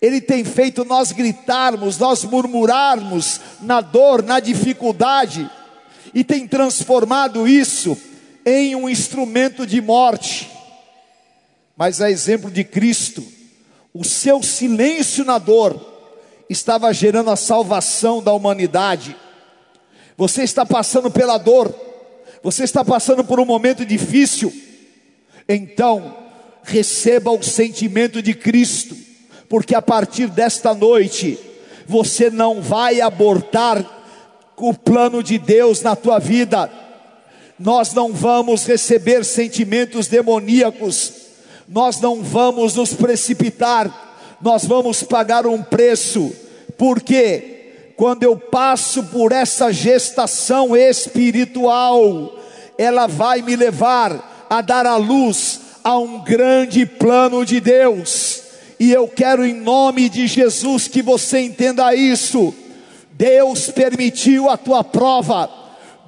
Ele 0.03 0.21
tem 0.21 0.43
feito 0.43 0.85
nós 0.85 1.13
gritarmos, 1.13 1.97
nós 1.97 2.25
murmurarmos 2.25 3.41
na 3.61 3.81
dor, 3.81 4.21
na 4.21 4.41
dificuldade, 4.41 5.49
e 6.13 6.25
tem 6.25 6.45
transformado 6.49 7.47
isso 7.47 7.97
em 8.45 8.75
um 8.75 8.89
instrumento 8.89 9.67
de 9.67 9.81
morte. 9.81 10.51
Mas 11.77 12.01
a 12.01 12.11
exemplo 12.11 12.51
de 12.51 12.65
Cristo, 12.65 13.25
o 13.95 14.05
seu 14.05 14.43
silêncio 14.43 15.25
na 15.25 15.39
dor 15.39 15.81
estava 16.49 16.93
gerando 16.93 17.31
a 17.31 17.37
salvação 17.37 18.23
da 18.23 18.33
humanidade. 18.33 19.17
Você 20.17 20.43
está 20.43 20.67
passando 20.67 21.11
pela 21.11 21.39
dor, 21.39 21.75
você 22.43 22.65
está 22.65 22.85
passando 22.85 23.23
por 23.25 23.39
um 23.39 23.45
momento 23.45 23.85
difícil, 23.85 24.53
então 25.49 26.17
receba 26.63 27.31
o 27.31 27.43
sentimento 27.43 28.21
de 28.21 28.35
Cristo, 28.35 28.97
porque 29.49 29.75
a 29.75 29.83
partir 29.83 30.27
desta 30.29 30.75
noite 30.75 31.39
você 31.87 32.31
não 32.31 32.61
vai 32.61 33.01
abortar 33.01 33.85
o 34.57 34.75
plano 34.75 35.23
de 35.23 35.39
Deus 35.39 35.83
na 35.83 35.95
tua 35.95 36.19
vida 36.19 36.88
nós 37.59 37.93
não 37.93 38.13
vamos 38.13 38.65
receber 38.65 39.25
sentimentos 39.25 40.07
demoníacos, 40.07 41.13
nós 41.69 42.01
não 42.01 42.23
vamos 42.23 42.77
nos 42.77 42.95
precipitar, 42.95 44.37
nós 44.41 44.65
vamos 44.65 45.03
pagar 45.03 45.47
um 45.47 45.63
preço, 45.63 46.33
porque 46.77 47.93
quando 47.97 48.23
eu 48.23 48.37
passo 48.37 49.03
por 49.05 49.33
essa 49.33 49.73
gestação 49.73 50.77
espiritual, 50.77 52.39
ela 52.79 53.09
vai 53.09 53.43
me 53.43 53.57
levar 53.57 54.47
a 54.49 54.61
dar 54.61 54.87
a 54.87 54.97
luz 54.97 55.61
a 55.83 55.99
um 55.99 56.23
grande 56.23 56.87
plano 56.87 57.45
de 57.45 57.61
Deus, 57.61 58.43
e 58.79 58.93
eu 58.93 59.09
quero 59.09 59.45
em 59.45 59.55
nome 59.55 60.09
de 60.09 60.29
Jesus 60.29 60.87
que 60.87 61.03
você 61.03 61.41
entenda 61.41 61.93
isso. 61.95 62.55
Deus 63.13 63.69
permitiu 63.71 64.49
a 64.49 64.57
tua 64.57 64.85
prova, 64.85 65.51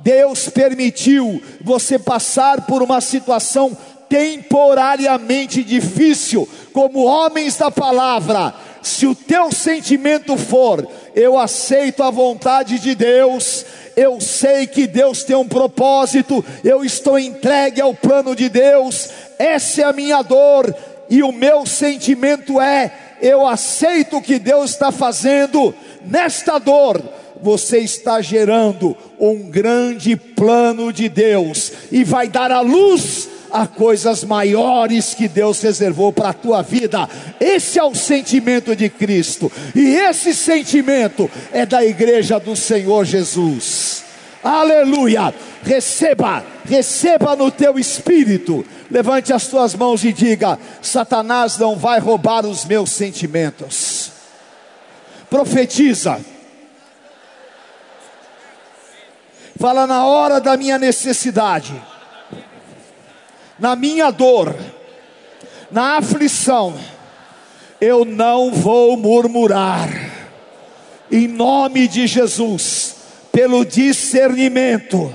Deus 0.03 0.49
permitiu 0.49 1.43
você 1.61 1.99
passar 1.99 2.63
por 2.63 2.83
uma 2.83 3.01
situação 3.01 3.77
temporariamente 4.09 5.63
difícil, 5.63 6.49
como 6.73 7.05
homens 7.05 7.57
da 7.57 7.71
palavra. 7.71 8.53
Se 8.83 9.07
o 9.07 9.15
teu 9.15 9.53
sentimento 9.53 10.37
for, 10.37 10.87
eu 11.15 11.39
aceito 11.39 12.03
a 12.03 12.11
vontade 12.11 12.79
de 12.79 12.95
Deus, 12.95 13.65
eu 13.95 14.21
sei 14.21 14.67
que 14.67 14.87
Deus 14.87 15.23
tem 15.23 15.37
um 15.37 15.47
propósito, 15.47 16.45
eu 16.65 16.83
estou 16.83 17.19
entregue 17.19 17.81
ao 17.81 17.95
plano 17.95 18.35
de 18.35 18.49
Deus, 18.49 19.11
essa 19.39 19.83
é 19.83 19.85
a 19.85 19.93
minha 19.93 20.23
dor, 20.23 20.75
e 21.11 21.23
o 21.23 21.31
meu 21.31 21.67
sentimento 21.67 22.59
é: 22.59 22.91
eu 23.21 23.47
aceito 23.47 24.17
o 24.17 24.23
que 24.23 24.39
Deus 24.39 24.71
está 24.71 24.91
fazendo 24.91 25.75
nesta 26.07 26.59
dor 26.59 27.03
você 27.43 27.79
está 27.79 28.21
gerando 28.21 28.97
um 29.19 29.51
grande 29.51 30.17
plano 30.17 30.93
de 30.93 31.09
Deus 31.09 31.73
e 31.91 32.05
vai 32.05 32.29
dar 32.29 32.51
a 32.51 32.61
luz 32.61 33.29
há 33.51 33.67
coisas 33.67 34.25
maiores 34.25 35.15
que 35.15 35.29
Deus 35.29 35.61
reservou 35.61 36.13
para 36.13 36.31
a 36.31 36.35
tua 36.35 36.63
vida. 36.63 37.09
Esse 37.41 37.79
é 37.79 37.85
o 37.85 37.95
sentimento 37.95 38.75
de 38.75 38.89
Cristo, 38.89 39.51
e 39.75 39.97
esse 39.97 40.33
sentimento 40.33 41.31
é 41.53 41.67
da 41.67 41.85
igreja 41.85 42.39
do 42.39 42.55
Senhor 42.55 43.05
Jesus. 43.05 44.05
Aleluia! 44.43 45.35
Receba, 45.63 46.43
receba 46.65 47.37
no 47.37 47.51
teu 47.51 47.79
espírito. 47.79 48.65
Levante 48.91 49.33
as 49.33 49.47
tuas 49.47 49.75
mãos 49.75 50.03
e 50.03 50.13
diga: 50.13 50.59
Satanás 50.81 51.59
não 51.59 51.77
vai 51.77 52.01
roubar 52.01 52.47
os 52.47 52.65
meus 52.65 52.91
sentimentos. 52.91 54.11
Profetiza. 55.29 56.19
Fala 59.61 59.87
na 59.87 60.07
hora 60.07 60.41
da 60.41 60.57
minha 60.57 60.79
necessidade, 60.79 61.75
na 63.59 63.77
minha 63.77 64.11
dor, 64.11 64.57
na 65.71 65.99
aflição, 65.99 66.75
eu 67.79 68.07
não 68.07 68.51
vou 68.51 68.97
murmurar, 68.97 69.91
em 71.13 71.29
nome 71.29 71.87
de 71.87 72.07
Jesus, 72.07 72.97
pelo 73.31 73.63
discernimento, 73.67 75.13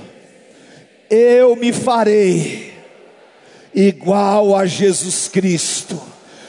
eu 1.10 1.56
me 1.56 1.72
farei 1.72 2.72
igual 3.74 4.54
a 4.54 4.64
Jesus 4.64 5.26
Cristo, 5.26 6.00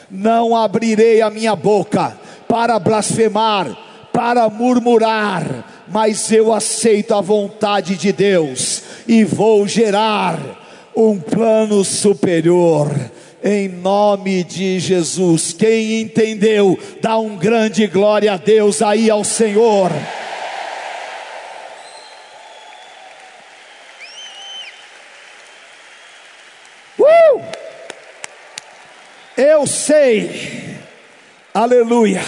não 0.08 0.56
abrirei 0.56 1.24
a 1.24 1.32
minha 1.32 1.56
boca 1.56 2.16
para 2.48 2.78
blasfemar, 2.78 3.76
para 4.14 4.48
murmurar, 4.52 5.77
mas 5.90 6.32
eu 6.32 6.54
aceito 6.54 7.14
a 7.14 7.22
vontade 7.22 7.96
de 7.96 8.12
Deus 8.12 8.84
e 9.08 9.24
vou 9.24 9.68
gerar 9.68 10.40
um 10.96 11.20
plano 11.20 11.84
superior. 11.84 12.90
Em 13.44 13.70
nome 13.70 14.44
de 14.44 14.80
Jesus, 14.80 15.54
quem 15.54 16.02
entendeu, 16.02 16.78
dá 17.00 17.18
um 17.20 17.38
grande 17.38 17.86
glória 17.86 18.34
a 18.34 18.38
Deus 18.38 18.82
aí 18.82 19.10
ao 19.10 19.24
Senhor. 19.24 19.92
Uh! 27.00 27.42
Eu 29.38 29.68
sei, 29.68 30.78
aleluia. 31.54 32.24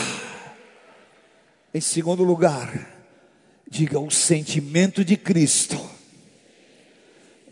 Em 1.74 1.82
segundo 1.82 2.24
lugar, 2.24 2.99
Diga: 3.70 4.00
o 4.00 4.10
sentimento 4.10 5.06
de 5.06 5.16
Cristo 5.16 5.78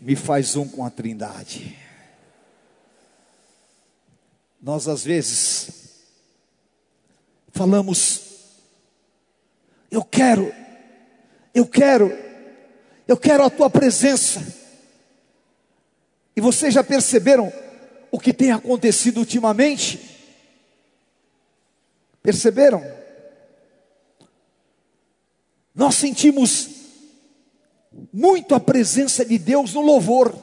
me 0.00 0.16
faz 0.16 0.56
um 0.56 0.68
com 0.68 0.84
a 0.84 0.90
Trindade. 0.90 1.78
Nós 4.60 4.88
às 4.88 5.04
vezes 5.04 6.02
falamos, 7.52 8.22
eu 9.90 10.02
quero, 10.02 10.52
eu 11.54 11.64
quero, 11.64 12.12
eu 13.06 13.16
quero 13.16 13.44
a 13.44 13.50
tua 13.50 13.70
presença. 13.70 14.44
E 16.34 16.40
vocês 16.40 16.74
já 16.74 16.82
perceberam 16.82 17.52
o 18.10 18.18
que 18.18 18.32
tem 18.32 18.50
acontecido 18.50 19.18
ultimamente? 19.18 20.00
Perceberam? 22.22 22.82
Nós 25.78 25.94
sentimos 25.94 26.70
muito 28.12 28.52
a 28.52 28.58
presença 28.58 29.24
de 29.24 29.38
Deus 29.38 29.74
no 29.74 29.80
louvor. 29.80 30.34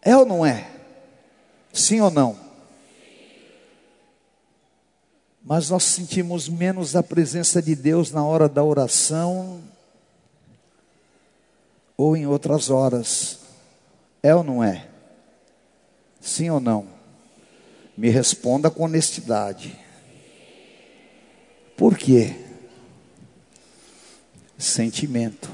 É 0.00 0.16
ou 0.16 0.24
não 0.24 0.46
é? 0.46 0.66
Sim 1.74 2.00
ou 2.00 2.10
não? 2.10 2.38
Mas 5.44 5.68
nós 5.68 5.84
sentimos 5.84 6.48
menos 6.48 6.96
a 6.96 7.02
presença 7.02 7.60
de 7.60 7.76
Deus 7.76 8.12
na 8.12 8.24
hora 8.24 8.48
da 8.48 8.64
oração 8.64 9.62
ou 11.98 12.16
em 12.16 12.26
outras 12.26 12.70
horas. 12.70 13.40
É 14.22 14.34
ou 14.34 14.42
não 14.42 14.64
é? 14.64 14.88
Sim 16.18 16.48
ou 16.48 16.60
não? 16.60 16.86
Me 17.94 18.08
responda 18.08 18.70
com 18.70 18.84
honestidade. 18.84 19.78
Por 21.76 21.98
quê? 21.98 22.45
Sentimento. 24.58 25.50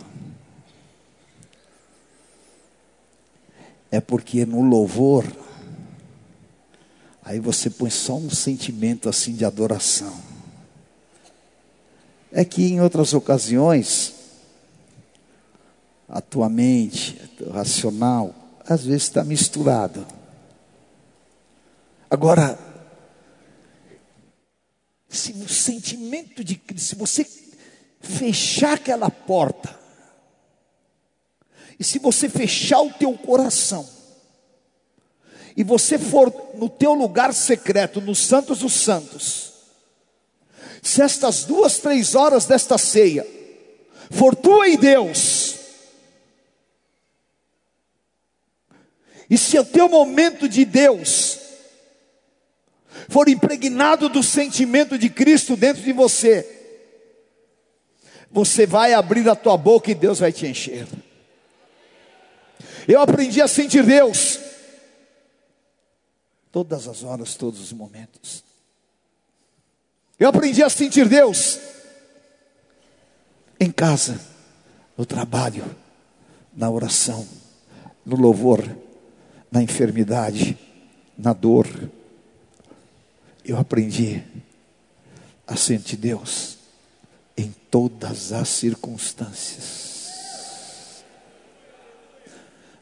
É 3.90 4.00
porque 4.00 4.46
no 4.46 4.62
louvor, 4.62 5.24
aí 7.22 7.38
você 7.38 7.68
põe 7.68 7.90
só 7.90 8.16
um 8.16 8.30
sentimento 8.30 9.09
assim 9.09 9.34
de 9.34 9.44
adoração. 9.44 10.18
É 12.30 12.44
que 12.44 12.64
em 12.64 12.80
outras 12.80 13.12
ocasiões, 13.12 14.14
a 16.09 16.20
tua 16.20 16.48
mente, 16.48 17.20
o 17.40 17.50
racional, 17.50 18.34
às 18.66 18.84
vezes 18.84 19.03
está 19.03 19.22
misturado. 19.22 20.07
Agora, 22.09 22.59
se 25.09 25.32
o 25.32 25.48
sentimento 25.48 26.42
de 26.42 26.61
se 26.76 26.94
você 26.94 27.24
fechar 28.03 28.74
aquela 28.74 29.11
porta, 29.11 29.78
e 31.78 31.84
se 31.84 31.98
você 31.98 32.28
fechar 32.28 32.80
o 32.80 32.92
teu 32.92 33.16
coração, 33.16 33.88
e 35.57 35.62
você 35.62 35.98
for 35.98 36.32
no 36.55 36.68
teu 36.68 36.94
lugar 36.94 37.32
secreto, 37.32 38.00
nos 38.00 38.18
Santos 38.18 38.61
dos 38.61 38.72
Santos, 38.72 39.53
se 40.82 41.00
estas 41.00 41.44
duas, 41.44 41.78
três 41.78 42.14
horas 42.14 42.46
desta 42.46 42.76
ceia 42.76 43.26
for 44.11 44.34
tua 44.34 44.68
e 44.68 44.76
Deus, 44.76 45.57
e 49.30 49.38
se 49.38 49.59
o 49.59 49.64
teu 49.64 49.88
momento 49.88 50.48
de 50.48 50.64
Deus 50.64 51.38
for 53.09 53.28
impregnado 53.28 54.09
do 54.09 54.22
sentimento 54.22 54.98
de 54.98 55.09
Cristo 55.09 55.57
dentro 55.57 55.82
de 55.82 55.92
você, 55.92 56.61
você 58.32 58.66
vai 58.66 58.94
abrir 58.94 59.28
a 59.28 59.36
tua 59.36 59.58
boca 59.58 59.90
e 59.90 59.94
Deus 59.94 60.18
vai 60.18 60.32
te 60.32 60.46
encher. 60.46 60.88
Eu 62.88 63.00
aprendi 63.00 63.42
a 63.42 63.46
sentir 63.46 63.84
Deus 63.84 64.40
todas 66.50 66.88
as 66.88 67.04
horas, 67.04 67.34
todos 67.34 67.60
os 67.60 67.72
momentos. 67.72 68.42
Eu 70.18 70.30
aprendi 70.30 70.62
a 70.62 70.70
sentir 70.70 71.08
Deus 71.08 71.60
em 73.60 73.70
casa, 73.70 74.18
no 74.96 75.04
trabalho, 75.04 75.64
na 76.54 76.70
oração, 76.70 77.28
no 78.04 78.16
louvor, 78.16 78.64
na 79.50 79.62
enfermidade, 79.62 80.58
na 81.16 81.32
dor. 81.32 81.66
Eu 83.44 83.58
aprendi 83.58 84.22
a 85.46 85.56
sentir 85.56 85.96
Deus 85.96 86.51
todas 87.72 88.32
as 88.32 88.50
circunstâncias. 88.50 89.92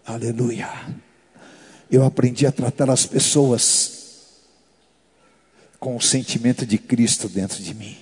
Aleluia. 0.04 0.68
Eu 1.88 2.04
aprendi 2.04 2.44
a 2.44 2.50
tratar 2.50 2.90
as 2.90 3.06
pessoas 3.06 4.40
com 5.78 5.94
o 5.94 6.00
sentimento 6.00 6.66
de 6.66 6.76
Cristo 6.76 7.28
dentro 7.28 7.62
de 7.62 7.72
mim. 7.72 7.96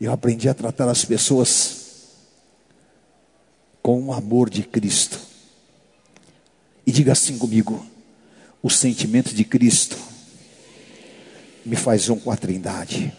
Eu 0.00 0.10
aprendi 0.10 0.48
a 0.48 0.54
tratar 0.54 0.88
as 0.88 1.04
pessoas 1.04 2.08
com 3.80 4.02
o 4.02 4.12
amor 4.12 4.50
de 4.50 4.64
Cristo. 4.64 5.20
E 6.84 6.90
diga 6.90 7.12
assim 7.12 7.38
comigo: 7.38 7.86
o 8.60 8.68
sentimento 8.68 9.32
de 9.32 9.44
Cristo 9.44 9.96
me 11.64 11.76
faz 11.76 12.08
um 12.08 12.18
com 12.18 12.32
a 12.32 12.36
Trindade. 12.36 13.16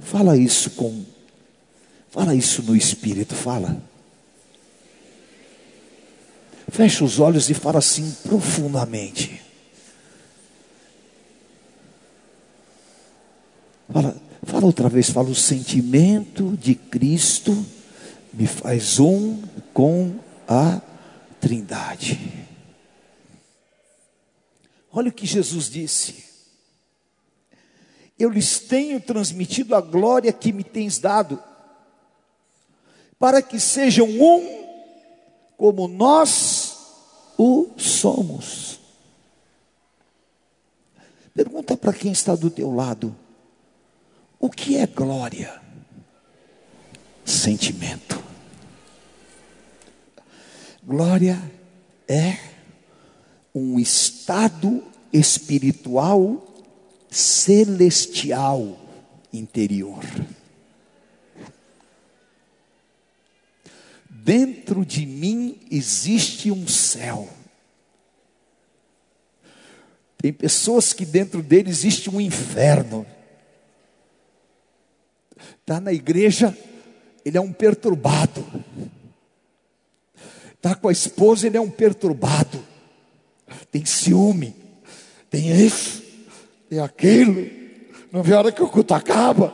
Fala 0.00 0.36
isso 0.36 0.70
com. 0.70 1.04
Fala 2.10 2.34
isso 2.34 2.62
no 2.62 2.74
espírito, 2.74 3.34
fala. 3.34 3.80
Fecha 6.70 7.04
os 7.04 7.18
olhos 7.18 7.50
e 7.50 7.54
fala 7.54 7.78
assim 7.78 8.10
profundamente. 8.22 9.42
Fala, 13.92 14.16
fala 14.42 14.66
outra 14.66 14.88
vez, 14.88 15.10
fala 15.10 15.28
o 15.30 15.34
sentimento 15.34 16.56
de 16.56 16.74
Cristo 16.74 17.66
me 18.32 18.46
faz 18.46 19.00
um 19.00 19.42
com 19.72 20.18
a 20.46 20.80
Trindade. 21.40 22.46
Olha 24.92 25.08
o 25.08 25.12
que 25.12 25.26
Jesus 25.26 25.70
disse 25.70 26.27
eu 28.18 28.28
lhes 28.28 28.58
tenho 28.58 29.00
transmitido 29.00 29.74
a 29.74 29.80
glória 29.80 30.32
que 30.32 30.52
me 30.52 30.64
tens 30.64 30.98
dado, 30.98 31.42
para 33.18 33.40
que 33.40 33.60
sejam 33.60 34.06
um 34.08 34.58
como 35.56 35.86
nós 35.86 36.76
o 37.36 37.70
somos. 37.76 38.80
Pergunta 41.32 41.76
para 41.76 41.92
quem 41.92 42.10
está 42.10 42.34
do 42.34 42.50
teu 42.50 42.74
lado: 42.74 43.14
o 44.40 44.50
que 44.50 44.76
é 44.76 44.86
glória? 44.86 45.60
Sentimento. 47.24 48.22
Glória 50.82 51.38
é 52.08 52.38
um 53.54 53.78
estado 53.78 54.82
espiritual 55.12 56.47
celestial 57.10 58.78
interior. 59.32 60.04
Dentro 64.08 64.84
de 64.84 65.06
mim 65.06 65.58
existe 65.70 66.50
um 66.50 66.68
céu. 66.68 67.28
Tem 70.18 70.32
pessoas 70.32 70.92
que 70.92 71.06
dentro 71.06 71.42
dele 71.42 71.70
existe 71.70 72.10
um 72.10 72.20
inferno. 72.20 73.06
Está 75.60 75.80
na 75.80 75.92
igreja, 75.92 76.56
ele 77.24 77.38
é 77.38 77.40
um 77.40 77.52
perturbado. 77.52 78.44
Está 80.54 80.74
com 80.74 80.88
a 80.88 80.92
esposa, 80.92 81.46
ele 81.46 81.56
é 81.56 81.60
um 81.60 81.70
perturbado. 81.70 82.62
Tem 83.70 83.84
ciúme, 83.84 84.54
tem 85.30 85.50
isso, 85.64 86.02
tem 86.68 86.80
aquilo. 86.80 87.48
Não 88.12 88.22
vê 88.22 88.34
a 88.34 88.38
hora 88.38 88.52
que 88.52 88.62
o 88.62 88.68
culto 88.68 88.94
acaba. 88.94 89.52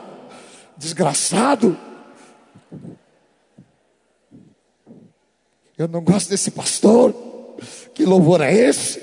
Desgraçado. 0.77 1.77
Eu 5.77 5.87
não 5.87 6.01
gosto 6.01 6.29
desse 6.29 6.51
pastor. 6.51 7.13
Que 7.93 8.05
louvor 8.05 8.41
é 8.41 8.53
esse? 8.53 8.99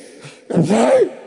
Eu 0.49 0.63
sei. 0.65 1.22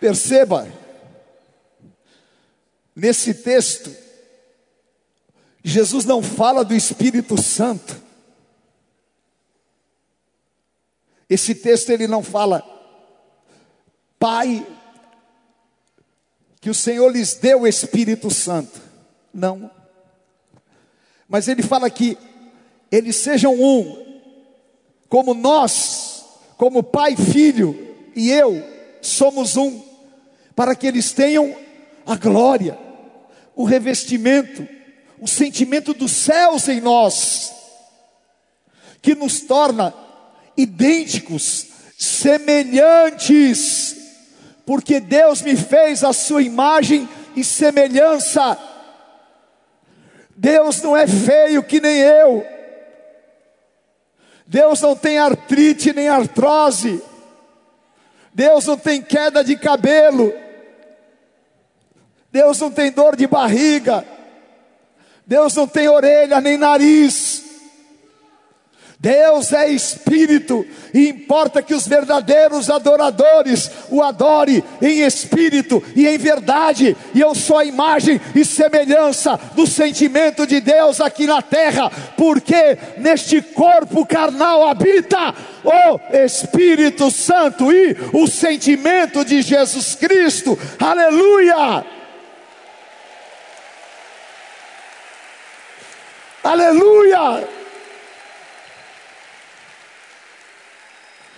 Perceba, 0.00 0.70
nesse 2.94 3.34
texto, 3.34 3.94
Jesus 5.62 6.04
não 6.04 6.22
fala 6.22 6.64
do 6.64 6.74
Espírito 6.74 7.40
Santo. 7.40 8.00
Esse 11.28 11.54
texto 11.54 11.90
ele 11.90 12.06
não 12.06 12.22
fala, 12.22 12.62
Pai, 14.18 14.66
que 16.60 16.70
o 16.70 16.74
Senhor 16.74 17.08
lhes 17.10 17.34
deu 17.34 17.62
o 17.62 17.66
Espírito 17.66 18.30
Santo. 18.30 18.80
Não. 19.34 19.70
Mas 21.28 21.48
ele 21.48 21.62
fala 21.62 21.90
que 21.90 22.16
eles 22.90 23.16
sejam 23.16 23.54
um, 23.54 24.20
como 25.08 25.34
nós, 25.34 26.24
como 26.56 26.82
Pai, 26.82 27.16
Filho 27.16 27.96
e 28.16 28.30
eu 28.30 28.78
somos 29.00 29.56
um, 29.56 29.82
para 30.58 30.74
que 30.74 30.88
eles 30.88 31.12
tenham 31.12 31.56
a 32.04 32.16
glória, 32.16 32.76
o 33.54 33.62
revestimento, 33.62 34.66
o 35.20 35.28
sentimento 35.28 35.94
dos 35.94 36.10
céus 36.10 36.66
em 36.66 36.80
nós, 36.80 37.54
que 39.00 39.14
nos 39.14 39.42
torna 39.42 39.94
idênticos, 40.56 41.68
semelhantes, 41.96 43.96
porque 44.66 44.98
Deus 44.98 45.42
me 45.42 45.54
fez 45.54 46.02
a 46.02 46.12
sua 46.12 46.42
imagem 46.42 47.08
e 47.36 47.44
semelhança. 47.44 48.58
Deus 50.36 50.82
não 50.82 50.96
é 50.96 51.06
feio 51.06 51.62
que 51.62 51.80
nem 51.80 51.98
eu. 51.98 52.44
Deus 54.44 54.80
não 54.80 54.96
tem 54.96 55.18
artrite 55.18 55.92
nem 55.92 56.08
artrose. 56.08 57.00
Deus 58.34 58.66
não 58.66 58.76
tem 58.76 59.00
queda 59.00 59.44
de 59.44 59.56
cabelo. 59.56 60.47
Deus 62.30 62.60
não 62.60 62.70
tem 62.70 62.90
dor 62.90 63.16
de 63.16 63.26
barriga. 63.26 64.04
Deus 65.26 65.54
não 65.54 65.66
tem 65.66 65.88
orelha 65.88 66.40
nem 66.40 66.56
nariz. 66.56 67.48
Deus 69.00 69.52
é 69.52 69.70
espírito 69.70 70.66
e 70.92 71.08
importa 71.08 71.62
que 71.62 71.72
os 71.72 71.86
verdadeiros 71.86 72.68
adoradores 72.68 73.70
o 73.90 74.02
adore 74.02 74.64
em 74.82 75.02
espírito 75.02 75.80
e 75.94 76.08
em 76.08 76.18
verdade. 76.18 76.96
E 77.14 77.20
eu 77.20 77.32
sou 77.32 77.58
a 77.58 77.64
imagem 77.64 78.20
e 78.34 78.44
semelhança 78.44 79.38
do 79.54 79.68
sentimento 79.68 80.44
de 80.44 80.60
Deus 80.60 81.00
aqui 81.00 81.28
na 81.28 81.40
terra, 81.40 81.88
porque 82.16 82.76
neste 82.96 83.40
corpo 83.40 84.04
carnal 84.04 84.66
habita 84.66 85.32
o 85.62 86.00
Espírito 86.24 87.08
Santo 87.08 87.72
e 87.72 87.96
o 88.12 88.26
sentimento 88.26 89.24
de 89.24 89.42
Jesus 89.42 89.94
Cristo. 89.94 90.58
Aleluia! 90.80 91.97
Aleluia! 96.48 97.46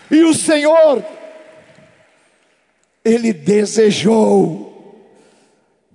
E 0.09 0.23
o 0.23 0.33
Senhor, 0.33 1.05
Ele 3.05 3.33
desejou 3.33 4.71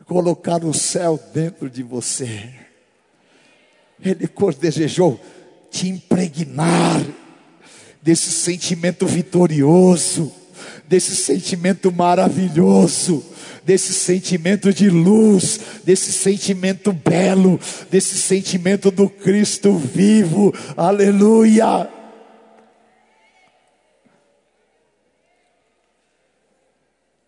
colocar 0.04 0.66
o 0.66 0.74
céu 0.74 1.18
dentro 1.34 1.70
de 1.70 1.82
você. 1.82 2.50
Ele 4.04 4.30
desejou 4.60 5.18
te 5.72 5.88
impregnar 5.88 7.02
desse 8.02 8.34
sentimento 8.34 9.08
vitorioso, 9.08 10.30
desse 10.90 11.16
sentimento 11.16 11.90
maravilhoso 11.90 13.24
desse 13.66 13.94
sentimento 13.94 14.72
de 14.72 14.90
luz, 14.90 15.60
desse 15.84 16.14
sentimento 16.14 16.94
belo, 16.94 17.60
desse 17.90 18.16
sentimento 18.16 18.92
do 18.92 19.10
Cristo 19.10 19.76
vivo. 19.76 20.54
Aleluia! 20.78 21.90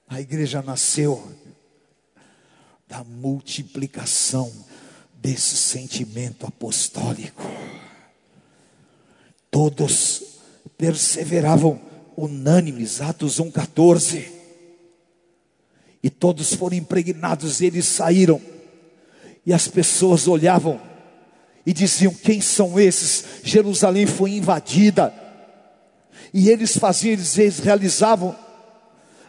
A 0.07 0.21
igreja 0.21 0.61
nasceu 0.61 1.27
da 2.87 3.03
multiplicação 3.03 4.53
desse 5.15 5.57
sentimento 5.57 6.45
apostólico. 6.45 7.43
Todos 9.49 10.23
perseveravam 10.77 11.81
unânimes, 12.15 13.01
Atos 13.01 13.39
1,14 13.39 14.36
e 16.07 16.09
todos 16.09 16.53
foram 16.53 16.77
impregnados, 16.77 17.59
eles 17.59 17.85
saíram, 17.85 18.41
e 19.45 19.53
as 19.53 19.67
pessoas 19.67 20.25
olhavam 20.25 20.79
e 21.65 21.73
diziam: 21.73 22.13
Quem 22.13 22.39
são 22.39 22.79
esses? 22.79 23.25
Jerusalém 23.43 24.07
foi 24.07 24.31
invadida, 24.31 25.13
e 26.33 26.49
eles 26.49 26.77
faziam, 26.77 27.11
eles 27.11 27.59
realizavam 27.59 28.33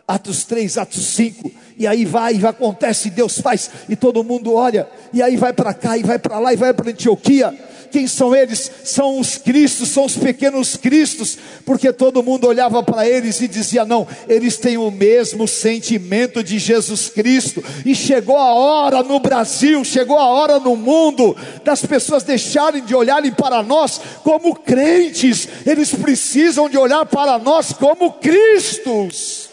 Atos 0.07 0.45
3, 0.45 0.79
Atos 0.79 1.05
5, 1.05 1.51
e 1.77 1.85
aí 1.85 2.05
vai, 2.05 2.37
e 2.37 2.47
acontece, 2.47 3.11
Deus 3.11 3.41
faz, 3.41 3.69
e 3.89 3.97
todo 3.97 4.23
mundo 4.23 4.55
olha, 4.55 4.89
e 5.13 5.21
aí 5.21 5.37
vai 5.37 5.53
para 5.53 5.75
cá, 5.75 5.99
e 5.99 6.05
vai 6.05 6.21
para 6.21 6.39
lá, 6.39 6.53
e 6.53 6.57
vai 6.57 6.73
para 6.73 6.93
Antioquia, 6.93 7.53
quem 7.91 8.07
são 8.07 8.35
eles? 8.35 8.71
São 8.85 9.19
os 9.19 9.39
Cristos, 9.39 9.89
são 9.89 10.05
os 10.05 10.17
pequenos 10.17 10.77
Cristos, 10.77 11.39
porque 11.65 11.93
todo 11.93 12.23
mundo 12.23 12.47
olhava 12.47 12.83
para 12.83 13.09
eles 13.09 13.41
e 13.41 13.49
dizia: 13.49 13.85
não, 13.85 14.07
eles 14.29 14.57
têm 14.57 14.77
o 14.77 14.91
mesmo 14.91 15.49
sentimento 15.49 16.43
de 16.43 16.59
Jesus 16.59 17.09
Cristo, 17.09 17.63
e 17.85 17.95
chegou 17.95 18.37
a 18.37 18.55
hora 18.55 19.03
no 19.03 19.19
Brasil, 19.19 19.85
chegou 19.85 20.19
a 20.19 20.27
hora 20.27 20.59
no 20.59 20.77
mundo, 20.77 21.37
das 21.65 21.85
pessoas 21.85 22.23
deixarem 22.23 22.85
de 22.85 22.95
olharem 22.95 23.33
para 23.33 23.63
nós 23.63 24.01
como 24.23 24.55
crentes, 24.55 25.49
eles 25.67 25.95
precisam 25.95 26.69
de 26.69 26.79
olhar 26.79 27.05
para 27.07 27.39
nós 27.39 27.73
como 27.73 28.13
Cristos. 28.13 29.49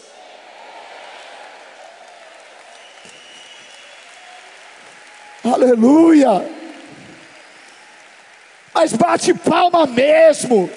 Aleluia! 5.44 6.55
Mas 8.76 8.92
bate 8.92 9.32
palma 9.32 9.86
mesmo, 9.86 10.68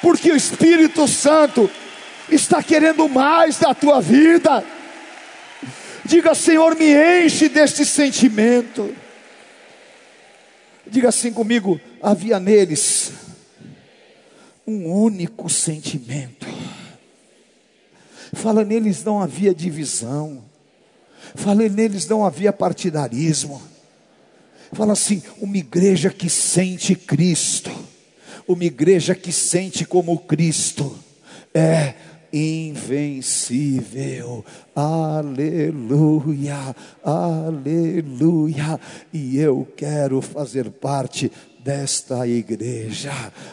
porque 0.00 0.30
o 0.30 0.36
Espírito 0.36 1.08
Santo 1.08 1.68
está 2.30 2.62
querendo 2.62 3.08
mais 3.08 3.58
da 3.58 3.74
tua 3.74 4.00
vida. 4.00 4.64
Diga, 6.04 6.36
Senhor, 6.36 6.76
me 6.76 6.94
enche 6.94 7.48
deste 7.48 7.84
sentimento. 7.84 8.94
Diga 10.86 11.08
assim 11.08 11.32
comigo: 11.32 11.80
havia 12.00 12.38
neles 12.38 13.10
um 14.64 14.86
único 14.86 15.50
sentimento. 15.50 16.46
Fala 18.34 18.64
neles 18.64 19.02
não 19.02 19.20
havia 19.20 19.52
divisão. 19.52 20.44
Fala 21.34 21.68
neles 21.68 22.06
não 22.06 22.24
havia 22.24 22.52
partidarismo. 22.52 23.60
Fala 24.72 24.92
assim, 24.92 25.22
uma 25.40 25.56
igreja 25.56 26.10
que 26.10 26.28
sente 26.28 26.94
Cristo. 26.94 27.70
Uma 28.46 28.64
igreja 28.64 29.14
que 29.14 29.32
sente 29.32 29.84
como 29.84 30.18
Cristo. 30.18 30.96
É 31.54 31.94
invencível. 32.32 34.44
Aleluia, 34.74 36.74
aleluia. 37.02 38.80
E 39.12 39.38
eu 39.38 39.66
quero 39.76 40.20
fazer 40.20 40.70
parte 40.70 41.30
desta 41.62 42.26
igreja, 42.26 43.12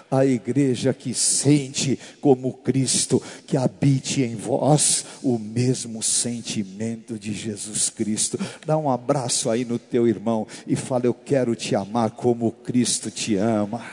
a 0.10 0.26
igreja 0.26 0.94
que 0.94 1.14
sente 1.14 2.00
como 2.22 2.54
Cristo, 2.54 3.22
que 3.46 3.58
habite 3.58 4.22
em 4.22 4.36
vós 4.36 5.06
o 5.24 5.38
mesmo 5.38 6.02
sentimento 6.02 7.18
de 7.18 7.34
Jesus 7.34 7.90
Cristo. 7.90 8.40
Dá 8.66 8.78
um 8.78 8.90
abraço 8.90 9.50
aí 9.50 9.66
no 9.66 9.80
teu 9.80 10.08
irmão 10.08 10.48
e 10.66 10.76
fala: 10.76 11.06
Eu 11.06 11.14
quero 11.14 11.56
te 11.56 11.76
amar 11.76 12.12
como 12.12 12.52
Cristo 12.52 13.12
te 13.12 13.36
ama. 13.36 13.84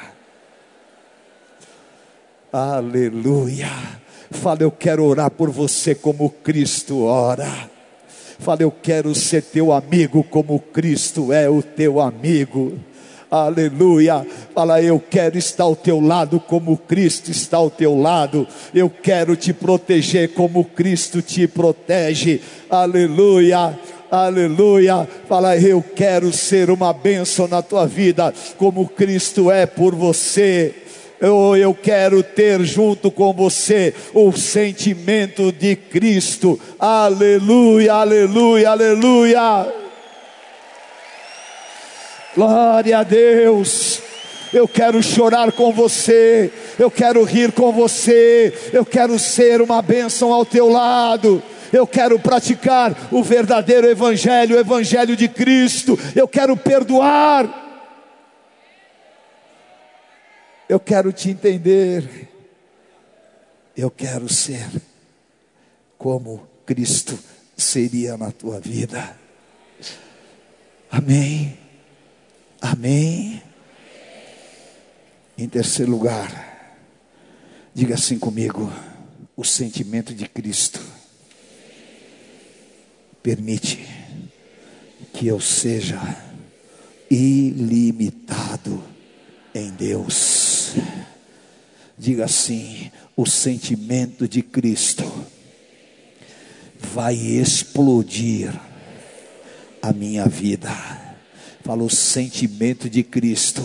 Aleluia. 2.52 3.70
Fala, 4.30 4.62
eu 4.62 4.70
quero 4.70 5.04
orar 5.04 5.30
por 5.30 5.50
você 5.50 5.94
como 5.94 6.28
Cristo 6.28 7.04
ora. 7.04 7.70
Fala, 8.38 8.62
eu 8.62 8.70
quero 8.70 9.14
ser 9.14 9.42
teu 9.42 9.72
amigo 9.72 10.24
como 10.24 10.58
Cristo 10.58 11.32
é 11.32 11.48
o 11.48 11.62
teu 11.62 12.00
amigo. 12.00 12.78
Aleluia. 13.32 14.26
Fala, 14.54 14.82
eu 14.82 15.00
quero 15.00 15.38
estar 15.38 15.64
ao 15.64 15.74
teu 15.74 15.98
lado 16.00 16.38
como 16.38 16.76
Cristo 16.76 17.30
está 17.30 17.56
ao 17.56 17.70
teu 17.70 17.98
lado. 17.98 18.46
Eu 18.74 18.90
quero 18.90 19.34
te 19.34 19.54
proteger 19.54 20.34
como 20.34 20.62
Cristo 20.62 21.22
te 21.22 21.46
protege. 21.48 22.42
Aleluia. 22.68 23.78
Aleluia. 24.10 25.08
Fala, 25.26 25.56
eu 25.56 25.82
quero 25.82 26.30
ser 26.30 26.68
uma 26.68 26.92
bênção 26.92 27.48
na 27.48 27.62
tua 27.62 27.86
vida, 27.86 28.34
como 28.58 28.86
Cristo 28.86 29.50
é 29.50 29.64
por 29.64 29.94
você. 29.94 30.74
Eu, 31.18 31.56
eu 31.56 31.72
quero 31.72 32.22
ter 32.22 32.62
junto 32.62 33.10
com 33.10 33.32
você 33.32 33.94
o 34.12 34.30
sentimento 34.32 35.50
de 35.50 35.74
Cristo. 35.74 36.60
Aleluia, 36.78 37.94
aleluia, 37.94 38.72
aleluia. 38.72 39.81
Glória 42.34 42.98
a 42.98 43.02
Deus. 43.02 44.00
Eu 44.52 44.68
quero 44.68 45.02
chorar 45.02 45.50
com 45.52 45.72
você, 45.72 46.52
eu 46.78 46.90
quero 46.90 47.24
rir 47.24 47.52
com 47.52 47.72
você, 47.72 48.52
eu 48.70 48.84
quero 48.84 49.18
ser 49.18 49.62
uma 49.62 49.80
bênção 49.80 50.32
ao 50.32 50.44
teu 50.44 50.68
lado. 50.68 51.42
Eu 51.72 51.86
quero 51.86 52.18
praticar 52.18 52.94
o 53.10 53.22
verdadeiro 53.22 53.88
Evangelho, 53.88 54.56
o 54.56 54.60
Evangelho 54.60 55.16
de 55.16 55.26
Cristo. 55.26 55.98
Eu 56.14 56.28
quero 56.28 56.54
perdoar. 56.54 57.60
Eu 60.68 60.78
quero 60.78 61.12
te 61.14 61.30
entender. 61.30 62.28
Eu 63.74 63.90
quero 63.90 64.28
ser 64.28 64.68
como 65.96 66.46
Cristo 66.66 67.18
seria 67.56 68.18
na 68.18 68.30
tua 68.30 68.60
vida. 68.60 69.16
Amém. 70.90 71.61
Amém. 72.62 73.42
Em 75.36 75.48
terceiro 75.48 75.90
lugar, 75.90 76.78
diga 77.74 77.96
assim 77.96 78.20
comigo: 78.20 78.72
o 79.36 79.44
sentimento 79.44 80.14
de 80.14 80.28
Cristo 80.28 80.80
permite 83.20 83.84
que 85.12 85.26
eu 85.26 85.40
seja 85.40 86.00
ilimitado 87.10 88.80
em 89.52 89.72
Deus. 89.72 90.74
Diga 91.98 92.26
assim: 92.26 92.92
o 93.16 93.26
sentimento 93.26 94.28
de 94.28 94.40
Cristo 94.40 95.02
vai 96.78 97.16
explodir 97.16 98.54
a 99.82 99.92
minha 99.92 100.26
vida 100.26 101.01
Fala, 101.64 101.82
o 101.82 101.90
sentimento 101.90 102.90
de 102.90 103.02
Cristo 103.02 103.62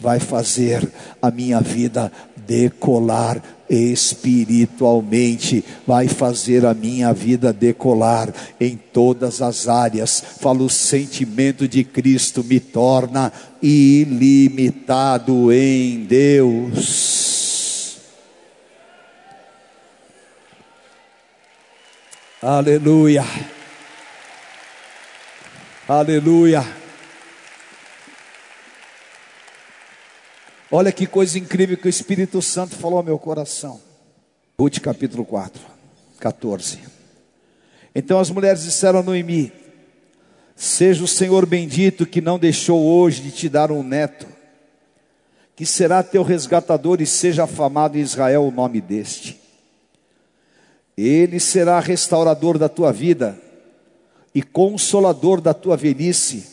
vai 0.00 0.18
fazer 0.18 0.90
a 1.20 1.30
minha 1.30 1.60
vida 1.60 2.10
decolar 2.46 3.42
espiritualmente, 3.68 5.64
vai 5.86 6.08
fazer 6.08 6.66
a 6.66 6.74
minha 6.74 7.12
vida 7.12 7.52
decolar 7.52 8.32
em 8.60 8.76
todas 8.76 9.40
as 9.40 9.68
áreas. 9.68 10.22
Fala, 10.40 10.62
o 10.62 10.70
sentimento 10.70 11.66
de 11.66 11.84
Cristo 11.84 12.44
me 12.44 12.60
torna 12.60 13.32
ilimitado 13.62 15.52
em 15.52 16.04
Deus. 16.04 17.98
Aleluia. 22.42 23.24
Aleluia. 25.88 26.83
Olha 30.76 30.90
que 30.90 31.06
coisa 31.06 31.38
incrível 31.38 31.76
que 31.76 31.86
o 31.86 31.88
Espírito 31.88 32.42
Santo 32.42 32.74
falou 32.74 32.98
ao 32.98 33.04
meu 33.04 33.16
coração. 33.16 33.80
Ruth 34.58 34.80
capítulo 34.80 35.24
4, 35.24 35.62
14. 36.18 36.80
Então 37.94 38.18
as 38.18 38.28
mulheres 38.28 38.64
disseram 38.64 38.98
a 38.98 39.02
Noemi: 39.04 39.52
Seja 40.56 41.04
o 41.04 41.06
Senhor 41.06 41.46
bendito 41.46 42.04
que 42.04 42.20
não 42.20 42.40
deixou 42.40 42.82
hoje 42.82 43.22
de 43.22 43.30
te 43.30 43.48
dar 43.48 43.70
um 43.70 43.84
neto, 43.84 44.26
que 45.54 45.64
será 45.64 46.02
teu 46.02 46.24
resgatador 46.24 47.00
e 47.00 47.06
seja 47.06 47.44
afamado 47.44 47.96
em 47.96 48.00
Israel 48.00 48.44
o 48.44 48.50
nome 48.50 48.80
deste. 48.80 49.40
Ele 50.98 51.38
será 51.38 51.78
restaurador 51.78 52.58
da 52.58 52.68
tua 52.68 52.92
vida 52.92 53.40
e 54.34 54.42
consolador 54.42 55.40
da 55.40 55.54
tua 55.54 55.76
velhice, 55.76 56.44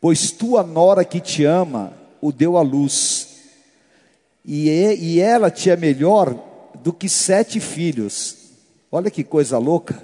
pois 0.00 0.32
tua 0.32 0.64
nora 0.64 1.04
que 1.04 1.20
te 1.20 1.44
ama 1.44 2.01
o 2.22 2.30
deu 2.30 2.56
à 2.56 2.62
luz. 2.62 3.28
E, 4.44 4.68
e 4.68 5.20
ela 5.20 5.50
tinha 5.50 5.76
melhor 5.76 6.32
do 6.80 6.92
que 6.92 7.08
sete 7.08 7.58
filhos. 7.58 8.38
Olha 8.90 9.10
que 9.10 9.24
coisa 9.24 9.58
louca. 9.58 10.02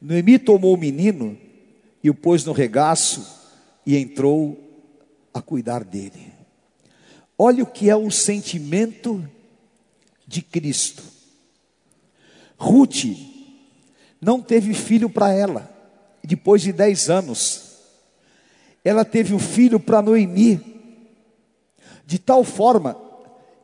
Noemi 0.00 0.38
tomou 0.38 0.74
o 0.74 0.78
menino 0.78 1.36
e 2.02 2.08
o 2.08 2.14
pôs 2.14 2.44
no 2.44 2.52
regaço 2.52 3.26
e 3.84 3.96
entrou 3.96 4.56
a 5.34 5.42
cuidar 5.42 5.82
dele. 5.82 6.32
Olha 7.36 7.64
o 7.64 7.66
que 7.66 7.90
é 7.90 7.96
o 7.96 8.10
sentimento 8.10 9.28
de 10.24 10.40
Cristo. 10.40 11.02
Ruth 12.56 13.04
não 14.20 14.40
teve 14.40 14.72
filho 14.74 15.10
para 15.10 15.32
ela, 15.32 15.68
depois 16.22 16.62
de 16.62 16.72
dez 16.72 17.10
anos 17.10 17.67
ela 18.84 19.04
teve 19.04 19.34
um 19.34 19.38
filho 19.38 19.78
para 19.78 20.02
Noemi, 20.02 20.60
de 22.06 22.18
tal 22.18 22.42
forma 22.44 22.96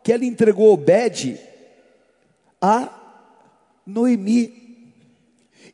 que 0.03 0.13
ela 0.13 0.25
entregou 0.25 0.73
Obed 0.73 1.41
a 2.61 2.91
Noemi. 3.87 4.63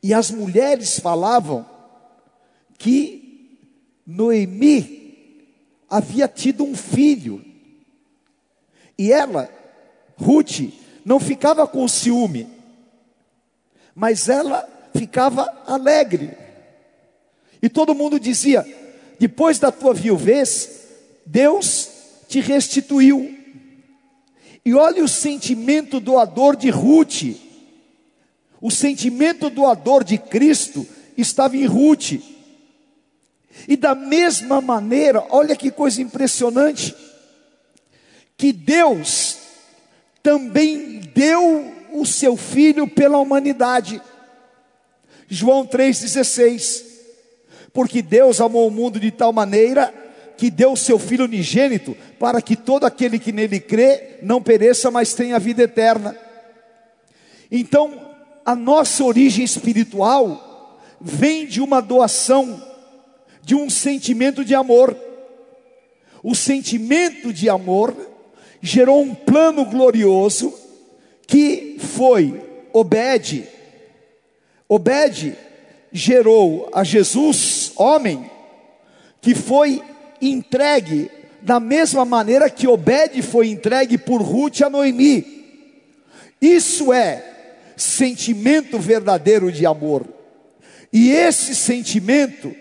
E 0.03 0.15
as 0.15 0.31
mulheres 0.31 0.99
falavam 0.99 1.67
que 2.79 3.59
Noemi 4.07 5.01
havia 5.89 6.29
tido 6.29 6.65
um 6.65 6.75
filho. 6.75 7.45
E 8.97 9.13
ela, 9.13 9.51
Ruth, 10.17 10.73
não 11.05 11.19
ficava 11.19 11.67
com 11.67 11.87
ciúme, 11.89 12.47
mas 13.95 14.29
ela 14.29 14.69
ficava 14.95 15.43
alegre. 15.67 16.37
E 17.61 17.69
todo 17.69 17.95
mundo 17.95 18.19
dizia: 18.21 18.65
depois 19.21 19.59
da 19.59 19.71
tua 19.71 19.93
viuvez, 19.93 20.81
Deus 21.27 21.91
te 22.27 22.41
restituiu. 22.41 23.37
E 24.65 24.73
olha 24.73 25.05
o 25.05 25.09
sentimento 25.09 26.01
doador 26.01 26.57
de 26.57 26.71
Ruth. 26.71 27.37
O 28.63 28.71
sentimento 28.71 29.51
doador 29.51 30.05
de 30.05 30.17
Cristo 30.17 30.87
estava 31.19 31.55
em 31.55 31.67
Ruth. 31.67 32.13
E 33.69 33.77
da 33.77 33.95
mesma 33.95 34.63
maneira, 34.63 35.27
olha 35.29 35.55
que 35.55 35.71
coisa 35.71 36.01
impressionante, 36.01 36.97
que 38.39 38.55
Deus 38.55 39.37
também 40.23 41.01
deu 41.15 41.75
o 41.93 42.07
seu 42.07 42.39
filho 42.39 42.89
pela 42.89 43.19
humanidade. 43.19 44.01
João 45.29 45.67
3,16. 45.67 46.90
Porque 47.73 48.03
Deus 48.03 48.41
amou 48.41 48.67
o 48.67 48.71
mundo 48.71 48.99
de 48.99 49.11
tal 49.11 49.33
maneira 49.33 49.93
que 50.37 50.51
deu 50.51 50.73
o 50.73 50.77
seu 50.77 50.99
Filho 50.99 51.27
unigênito, 51.27 51.95
para 52.19 52.41
que 52.41 52.57
todo 52.57 52.85
aquele 52.85 53.19
que 53.19 53.31
nele 53.31 53.61
crê 53.61 54.19
não 54.23 54.43
pereça, 54.43 54.91
mas 54.91 55.13
tenha 55.13 55.39
vida 55.39 55.63
eterna. 55.63 56.17
Então, 57.51 58.11
a 58.45 58.55
nossa 58.55 59.05
origem 59.05 59.45
espiritual 59.45 60.81
vem 60.99 61.47
de 61.47 61.61
uma 61.61 61.83
doação, 61.83 62.63
de 63.43 63.55
um 63.55 63.69
sentimento 63.69 64.45
de 64.45 64.55
amor. 64.55 64.97
O 66.23 66.35
sentimento 66.35 67.33
de 67.33 67.49
amor 67.49 67.95
gerou 68.63 69.03
um 69.03 69.15
plano 69.15 69.65
glorioso 69.67 70.55
que 71.27 71.77
foi 71.79 72.41
Obed. 72.73 73.47
Obed 74.69 75.37
gerou 75.93 76.69
a 76.73 76.85
Jesus, 76.85 77.73
homem, 77.77 78.31
que 79.21 79.35
foi 79.35 79.83
entregue 80.21 81.11
da 81.43 81.59
mesma 81.59 82.05
maneira 82.05 82.51
que 82.51 82.69
Obed 82.69 83.23
foi 83.23 83.49
entregue 83.49 83.97
por 83.97 84.21
Ruth 84.23 84.61
a 84.63 84.71
Noemi. 84.71 85.41
Isso 86.41 86.93
é 86.93 87.25
sentimento 87.77 88.79
verdadeiro 88.79 89.51
de 89.51 89.65
amor. 89.67 90.07
E 90.93 91.11
esse 91.11 91.55
sentimento, 91.55 92.55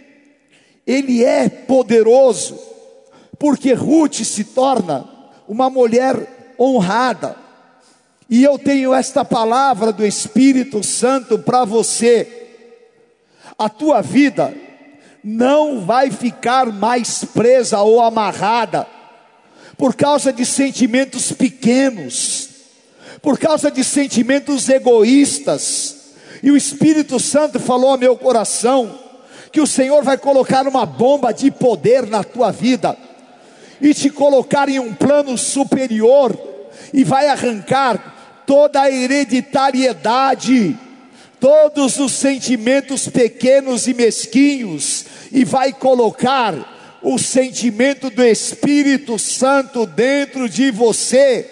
ele 0.86 1.24
é 1.24 1.50
poderoso, 1.50 2.60
porque 3.38 3.74
Ruth 3.74 4.24
se 4.24 4.44
torna 4.44 5.08
uma 5.48 5.70
mulher 5.70 6.16
honrada. 6.60 7.36
E 8.30 8.44
eu 8.44 8.60
tenho 8.60 8.94
esta 8.94 9.26
palavra 9.26 9.92
do 9.92 10.06
Espírito 10.06 10.84
Santo 10.84 11.40
para 11.40 11.66
você. 11.66 12.39
A 13.60 13.68
tua 13.68 14.02
vida 14.02 14.54
não 15.22 15.82
vai 15.82 16.10
ficar 16.10 16.68
mais 16.72 17.26
presa 17.26 17.82
ou 17.82 18.02
amarrada 18.02 18.88
por 19.78 19.96
causa 19.96 20.32
de 20.32 20.46
sentimentos 20.46 21.34
pequenos, 21.34 22.50
por 23.22 23.38
causa 23.38 23.70
de 23.70 23.84
sentimentos 23.84 24.68
egoístas. 24.70 26.14
E 26.42 26.50
o 26.50 26.58
Espírito 26.58 27.20
Santo 27.20 27.60
falou 27.60 27.92
ao 27.92 27.98
meu 27.98 28.16
coração 28.16 28.98
que 29.52 29.60
o 29.60 29.68
Senhor 29.68 30.04
vai 30.04 30.18
colocar 30.18 30.66
uma 30.68 30.86
bomba 30.86 31.34
de 31.34 31.52
poder 31.52 32.08
na 32.08 32.24
tua 32.24 32.52
vida 32.52 32.98
e 33.82 33.94
te 33.94 34.10
colocar 34.10 34.70
em 34.70 34.80
um 34.80 34.94
plano 34.94 35.38
superior 35.38 36.38
e 36.94 37.04
vai 37.04 37.28
arrancar 37.28 38.44
toda 38.46 38.82
a 38.82 38.92
hereditariedade, 38.92 40.78
todos 41.40 41.98
os 42.00 42.12
sentimentos 42.12 43.08
pequenos 43.08 43.88
e 43.88 43.94
mesquinhos 43.94 45.06
e 45.32 45.44
vai 45.44 45.72
colocar 45.72 47.00
o 47.02 47.18
sentimento 47.18 48.10
do 48.10 48.24
Espírito 48.24 49.18
Santo 49.18 49.86
dentro 49.86 50.50
de 50.50 50.70
você, 50.70 51.50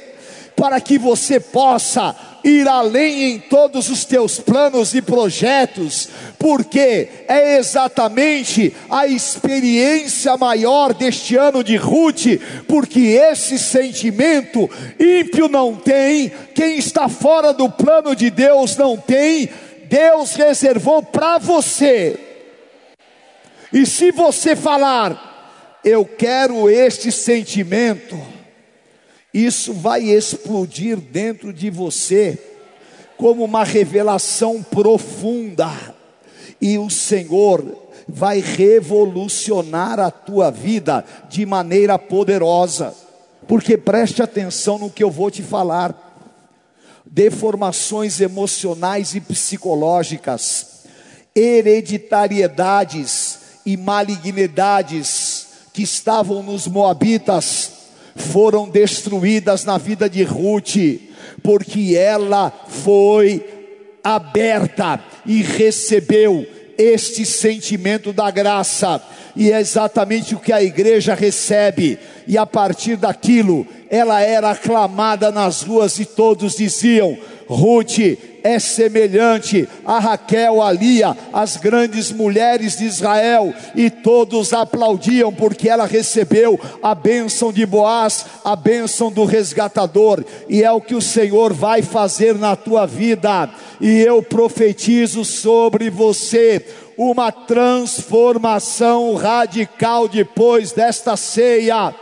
para 0.55 0.81
que 0.81 0.97
você 0.97 1.39
possa 1.39 2.15
ir 2.43 2.67
além 2.67 3.31
em 3.31 3.39
todos 3.39 3.89
os 3.89 4.05
teus 4.05 4.39
planos 4.39 4.93
e 4.93 5.01
projetos, 5.01 6.09
porque 6.39 7.09
é 7.27 7.57
exatamente 7.57 8.73
a 8.89 9.05
experiência 9.05 10.35
maior 10.37 10.93
deste 10.93 11.35
ano 11.35 11.63
de 11.63 11.75
Ruth, 11.75 12.39
porque 12.67 12.99
esse 12.99 13.59
sentimento 13.59 14.69
ímpio 14.99 15.47
não 15.47 15.75
tem, 15.75 16.31
quem 16.53 16.77
está 16.77 17.09
fora 17.09 17.53
do 17.53 17.69
plano 17.69 18.15
de 18.15 18.29
Deus 18.29 18.75
não 18.77 18.97
tem, 18.97 19.49
Deus 19.87 20.35
reservou 20.35 21.01
para 21.01 21.37
você. 21.37 22.19
E 23.71 23.85
se 23.85 24.11
você 24.11 24.55
falar, 24.55 25.79
eu 25.83 26.05
quero 26.05 26.69
este 26.69 27.11
sentimento, 27.11 28.17
isso 29.33 29.73
vai 29.73 30.03
explodir 30.03 30.97
dentro 30.97 31.53
de 31.53 31.69
você 31.69 32.37
como 33.17 33.43
uma 33.43 33.63
revelação 33.63 34.61
profunda, 34.61 35.71
e 36.61 36.77
o 36.77 36.89
Senhor 36.89 37.65
vai 38.07 38.39
revolucionar 38.39 39.99
a 39.99 40.09
tua 40.11 40.49
vida 40.49 41.03
de 41.27 41.45
maneira 41.45 41.97
poderosa, 41.97 42.93
porque 43.47 43.75
preste 43.77 44.21
atenção 44.21 44.77
no 44.77 44.89
que 44.89 45.03
eu 45.03 45.09
vou 45.11 45.29
te 45.31 45.41
falar. 45.41 46.06
Deformações 47.11 48.21
emocionais 48.21 49.15
e 49.15 49.21
psicológicas, 49.21 50.83
hereditariedades 51.35 53.39
e 53.65 53.77
malignidades 53.77 55.47
que 55.73 55.83
estavam 55.83 56.41
nos 56.41 56.67
Moabitas 56.67 57.71
foram 58.15 58.67
destruídas 58.67 59.63
na 59.63 59.77
vida 59.77 60.09
de 60.09 60.23
Ruth, 60.23 60.75
porque 61.43 61.95
ela 61.95 62.51
foi 62.67 63.45
aberta 64.03 64.99
e 65.25 65.43
recebeu 65.43 66.47
este 66.77 67.25
sentimento 67.25 68.13
da 68.13 68.31
graça, 68.31 69.01
e 69.35 69.51
é 69.51 69.59
exatamente 69.59 70.33
o 70.35 70.39
que 70.39 70.53
a 70.53 70.63
igreja 70.63 71.13
recebe, 71.13 71.99
e 72.27 72.37
a 72.37 72.45
partir 72.45 72.97
daquilo, 72.97 73.65
ela 73.89 74.21
era 74.21 74.51
aclamada 74.51 75.31
nas 75.31 75.61
ruas 75.61 75.97
e 75.99 76.05
todos 76.05 76.57
diziam: 76.57 77.17
Ruth 77.47 77.99
é 78.43 78.59
semelhante 78.59 79.67
a 79.85 79.99
Raquel, 79.99 80.61
a 80.61 80.71
Lia, 80.71 81.17
as 81.31 81.57
grandes 81.57 82.11
mulheres 82.11 82.77
de 82.77 82.85
Israel, 82.85 83.53
e 83.75 83.89
todos 83.89 84.53
aplaudiam 84.53 85.33
porque 85.33 85.69
ela 85.69 85.85
recebeu 85.85 86.59
a 86.83 86.93
bênção 86.93 87.51
de 87.51 87.65
Boaz, 87.65 88.25
a 88.43 88.55
bênção 88.55 89.11
do 89.11 89.23
resgatador, 89.23 90.23
e 90.49 90.63
é 90.63 90.71
o 90.71 90.81
que 90.81 90.95
o 90.95 91.01
Senhor 91.01 91.53
vai 91.53 91.81
fazer 91.81 92.35
na 92.35 92.55
tua 92.55 92.85
vida, 92.85 93.49
e 93.79 93.99
eu 93.99 94.21
profetizo 94.21 95.23
sobre 95.23 95.89
você 95.89 96.65
uma 96.97 97.31
transformação 97.31 99.13
radical 99.13 100.07
depois 100.07 100.71
desta 100.71 101.15
ceia. 101.15 101.93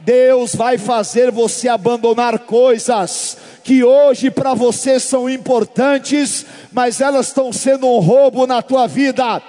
Deus 0.00 0.54
vai 0.54 0.78
fazer 0.78 1.30
você 1.30 1.68
abandonar 1.68 2.40
coisas 2.40 3.36
que 3.62 3.84
hoje 3.84 4.30
para 4.30 4.54
você 4.54 4.98
são 4.98 5.28
importantes, 5.28 6.46
mas 6.72 7.00
elas 7.00 7.28
estão 7.28 7.52
sendo 7.52 7.86
um 7.86 7.98
roubo 7.98 8.46
na 8.46 8.62
tua 8.62 8.86
vida. 8.86 9.42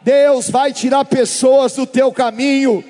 Deus 0.00 0.50
vai 0.50 0.72
tirar 0.72 1.04
pessoas 1.04 1.74
do 1.74 1.86
teu 1.86 2.10
caminho. 2.10 2.82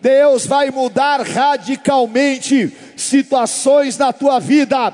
Deus 0.00 0.46
vai 0.46 0.70
mudar 0.70 1.20
radicalmente 1.20 2.72
situações 2.96 3.98
na 3.98 4.12
tua 4.12 4.38
vida. 4.38 4.92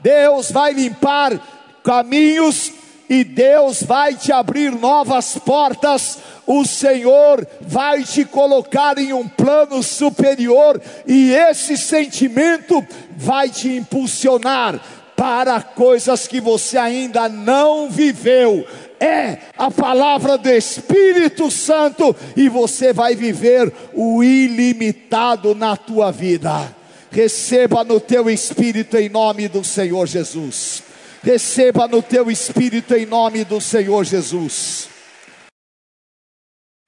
Deus 0.00 0.50
vai 0.50 0.72
limpar 0.72 1.40
caminhos 1.82 2.72
e 3.08 3.24
Deus 3.24 3.82
vai 3.82 4.14
te 4.14 4.32
abrir 4.32 4.70
novas 4.72 5.38
portas 5.38 6.18
o 6.46 6.64
Senhor 6.64 7.46
vai 7.60 8.02
te 8.04 8.24
colocar 8.24 8.98
em 8.98 9.12
um 9.12 9.26
plano 9.26 9.82
superior 9.82 10.80
e 11.06 11.32
esse 11.32 11.76
sentimento 11.76 12.84
vai 13.16 13.48
te 13.48 13.68
impulsionar 13.68 14.80
para 15.16 15.62
coisas 15.62 16.26
que 16.26 16.40
você 16.40 16.76
ainda 16.76 17.28
não 17.28 17.88
viveu. 17.88 18.66
É 19.00 19.38
a 19.56 19.70
palavra 19.70 20.36
do 20.36 20.50
Espírito 20.50 21.50
Santo 21.50 22.14
e 22.36 22.48
você 22.48 22.92
vai 22.92 23.14
viver 23.14 23.72
o 23.92 24.22
ilimitado 24.22 25.54
na 25.54 25.76
tua 25.76 26.10
vida. 26.10 26.74
Receba 27.10 27.84
no 27.84 28.00
teu 28.00 28.28
espírito 28.28 28.96
em 28.96 29.08
nome 29.08 29.46
do 29.46 29.62
Senhor 29.62 30.06
Jesus. 30.06 30.82
Receba 31.24 31.88
no 31.88 32.02
teu 32.02 32.30
espírito 32.30 32.94
em 32.94 33.06
nome 33.06 33.46
do 33.46 33.58
Senhor 33.58 34.04
Jesus. 34.04 34.90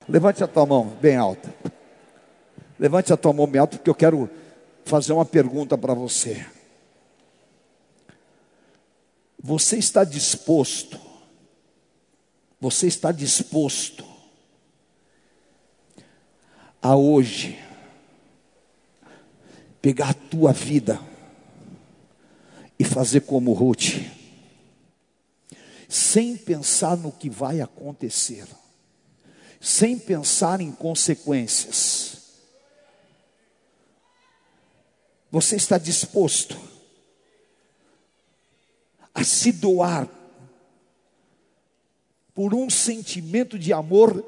Levante 0.07 0.45
a 0.45 0.47
tua 0.47 0.66
mão 0.66 0.87
bem 1.01 1.16
alta. 1.16 1.55
Levante 2.78 3.11
a 3.14 3.16
tua 3.16 3.32
mão 3.32 3.47
bem 3.47 3.62
alta, 3.62 3.78
porque 3.78 3.89
eu 3.89 3.95
quero 3.95 4.28
fazer 4.84 5.14
uma 5.14 5.24
pergunta 5.24 5.78
para 5.78 5.95
você. 5.95 6.45
Você 9.43 9.78
está 9.78 10.05
disposto? 10.05 11.01
Você 12.61 12.89
está 12.89 13.12
disposto 13.12 14.05
a 16.82 16.95
hoje 16.95 17.59
pegar 19.80 20.11
a 20.11 20.14
tua 20.14 20.53
vida 20.53 21.01
e 22.78 22.84
fazer 22.84 23.20
como 23.22 23.55
Ruth, 23.55 24.16
sem 25.97 26.37
pensar 26.37 26.97
no 26.97 27.11
que 27.11 27.31
vai 27.31 27.61
acontecer? 27.61 28.47
sem 29.61 29.99
pensar 29.99 30.61
em 30.61 30.71
consequências. 30.71 32.19
Você 35.31 35.57
está 35.57 35.77
disposto 35.77 36.57
a 39.13 39.25
se 39.25 39.51
doar 39.51 40.09
por 42.35 42.55
um 42.55 42.71
sentimento 42.71 43.59
de 43.59 43.73
amor 43.73 44.25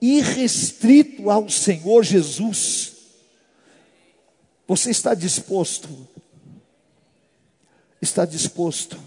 irrestrito 0.00 1.30
ao 1.30 1.48
Senhor 1.48 2.02
Jesus. 2.02 2.96
Você 4.66 4.90
está 4.90 5.14
disposto? 5.14 5.88
Está 8.00 8.24
disposto? 8.24 8.98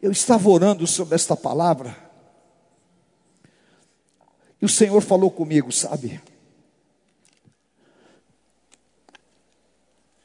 Eu 0.00 0.12
estava 0.12 0.48
orando 0.48 0.86
sobre 0.86 1.14
esta 1.14 1.36
palavra, 1.36 1.96
e 4.60 4.64
o 4.64 4.68
Senhor 4.68 5.00
falou 5.00 5.30
comigo, 5.30 5.70
sabe? 5.72 6.20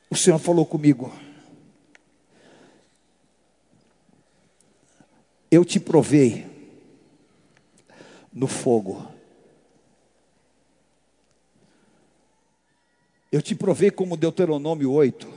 O 0.09 0.15
Senhor 0.15 0.39
falou 0.39 0.65
comigo. 0.65 1.13
Eu 5.49 5.63
te 5.63 5.79
provei 5.79 6.45
no 8.31 8.47
fogo. 8.47 9.05
Eu 13.31 13.41
te 13.41 13.55
provei 13.55 13.91
como 13.91 14.17
Deuteronômio 14.17 14.91
8. 14.91 15.31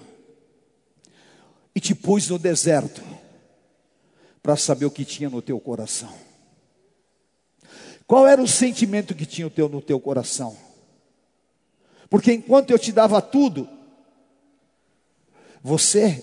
E 1.74 1.80
te 1.80 1.94
pus 1.94 2.28
no 2.28 2.38
deserto 2.38 3.13
para 4.44 4.56
saber 4.58 4.84
o 4.84 4.90
que 4.90 5.06
tinha 5.06 5.30
no 5.30 5.40
teu 5.40 5.58
coração. 5.58 6.12
Qual 8.06 8.28
era 8.28 8.42
o 8.42 8.46
sentimento 8.46 9.14
que 9.14 9.24
tinha 9.24 9.46
o 9.46 9.50
teu 9.50 9.70
no 9.70 9.80
teu 9.80 9.98
coração? 9.98 10.54
Porque 12.10 12.30
enquanto 12.30 12.70
eu 12.70 12.78
te 12.78 12.92
dava 12.92 13.22
tudo, 13.22 13.66
você 15.62 16.22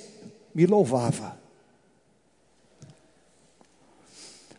me 0.53 0.67
louvava. 0.67 1.35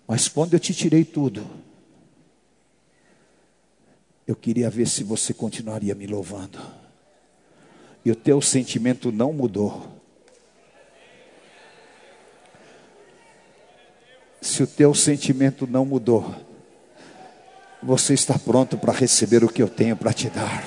Mas 0.09 0.27
quando 0.27 0.55
eu 0.55 0.59
te 0.59 0.75
tirei 0.75 1.05
tudo, 1.05 1.47
eu 4.27 4.35
queria 4.35 4.69
ver 4.69 4.89
se 4.89 5.05
você 5.05 5.33
continuaria 5.33 5.95
me 5.95 6.09
louvando. 6.09 6.59
E 8.05 8.11
o 8.11 8.17
teu 8.17 8.43
sentimento 8.43 9.13
não 9.13 9.33
mudou. 9.33 10.02
Se 14.43 14.63
o 14.63 14.67
teu 14.67 14.93
sentimento 14.93 15.67
não 15.67 15.87
mudou, 15.87 16.35
você 17.83 18.13
está 18.13 18.39
pronto 18.39 18.77
para 18.77 18.93
receber 18.93 19.43
o 19.43 19.49
que 19.49 19.63
eu 19.63 19.69
tenho 19.69 19.97
para 19.97 20.13
te 20.13 20.29
dar. 20.29 20.63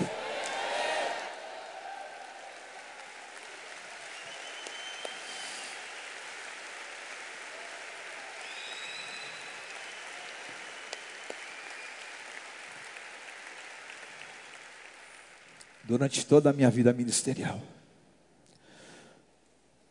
durante 15.95 16.25
toda 16.25 16.49
a 16.49 16.53
minha 16.53 16.69
vida 16.69 16.91
ministerial, 16.91 17.61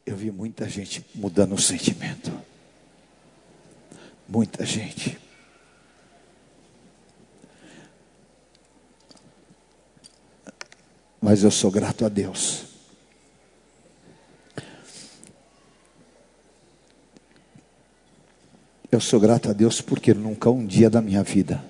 eu 0.04 0.14
vi 0.14 0.30
muita 0.30 0.68
gente 0.68 1.04
mudando 1.14 1.54
o 1.54 1.60
sentimento. 1.60 2.30
Muita 4.28 4.64
gente. 4.64 5.18
Mas 11.20 11.42
eu 11.42 11.50
sou 11.50 11.70
grato 11.70 12.04
a 12.04 12.08
Deus. 12.08 12.64
Eu 18.90 19.00
sou 19.00 19.18
grato 19.18 19.50
a 19.50 19.52
Deus 19.52 19.80
porque 19.80 20.14
nunca 20.14 20.50
um 20.50 20.64
dia 20.66 20.88
da 20.88 21.00
minha 21.00 21.22
vida 21.22 21.64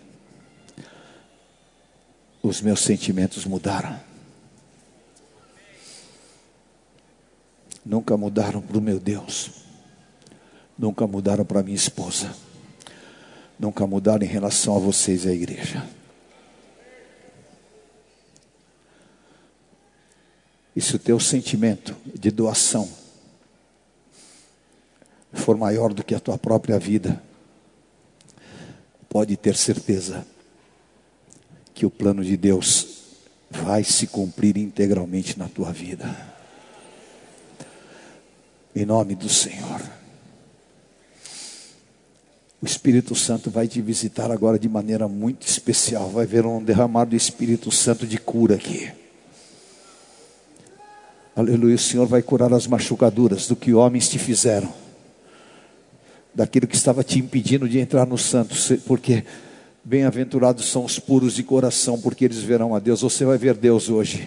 os 2.43 2.61
meus 2.61 2.81
sentimentos 2.81 3.47
mudaram. 3.47 3.99
nunca 7.85 8.17
mudaram 8.17 8.63
para 8.63 8.79
o 8.79 8.81
meu 8.81 8.99
Deus, 8.99 9.51
nunca 10.79 11.07
mudaram 11.07 11.45
para 11.45 11.63
minha 11.63 11.77
esposa, 11.77 12.35
nunca 13.59 13.87
mudaram 13.87 14.25
em 14.25 14.29
relação 14.29 14.77
a 14.77 14.79
vocês 14.79 15.25
e 15.25 15.29
à 15.29 15.33
igreja. 15.33 15.89
E 20.77 20.81
se 20.81 20.97
o 20.97 20.99
teu 20.99 21.21
sentimento 21.21 21.97
de 22.05 22.31
doação 22.31 22.89
for 25.33 25.57
maior 25.57 25.93
do 25.93 26.03
que 26.03 26.15
a 26.15 26.21
tua 26.21 26.37
própria 26.37 26.79
vida, 26.79 27.23
pode 29.09 29.37
ter 29.37 29.57
certeza 29.57 30.27
que 31.73 31.87
o 31.87 31.91
plano 31.91 32.25
de 32.25 32.37
Deus 32.37 32.95
vai 33.51 33.85
se 33.85 34.09
cumprir 34.09 34.57
integralmente 34.57 35.39
na 35.39 35.49
tua 35.49 35.73
vida. 35.73 36.35
Em 38.75 38.85
nome 38.85 39.15
do 39.15 39.29
Senhor. 39.29 39.81
O 42.65 42.67
Espírito 42.67 43.15
Santo 43.15 43.51
vai 43.51 43.69
te 43.69 43.83
visitar 43.83 44.31
agora 44.31 44.59
de 44.59 44.71
maneira 44.71 45.07
muito 45.07 45.47
especial. 45.47 46.09
Vai 46.09 46.25
ver 46.25 46.47
um 46.47 46.65
derramar 46.65 47.05
do 47.05 47.15
Espírito 47.15 47.71
Santo 47.71 48.07
de 48.07 48.17
cura 48.17 48.55
aqui. 48.55 48.91
Aleluia. 51.37 51.75
O 51.75 51.79
Senhor 51.79 52.07
vai 52.07 52.23
curar 52.23 52.55
as 52.55 52.67
machucaduras 52.67 53.47
do 53.47 53.55
que 53.55 53.75
homens 53.75 54.09
te 54.09 54.19
fizeram, 54.19 54.73
daquilo 56.35 56.67
que 56.67 56.75
estava 56.75 57.05
te 57.05 57.19
impedindo 57.19 57.69
de 57.69 57.79
entrar 57.79 58.07
no 58.07 58.17
santo, 58.17 58.57
porque 58.87 59.25
bem-aventurados 59.85 60.65
são 60.65 60.87
os 60.87 60.99
puros 60.99 61.35
de 61.35 61.43
coração, 61.43 62.01
porque 62.01 62.25
eles 62.25 62.39
verão 62.39 62.75
a 62.75 62.79
Deus. 62.79 63.03
Você 63.03 63.27
vai 63.27 63.37
ver 63.37 63.53
Deus 63.59 63.91
hoje. 63.91 64.27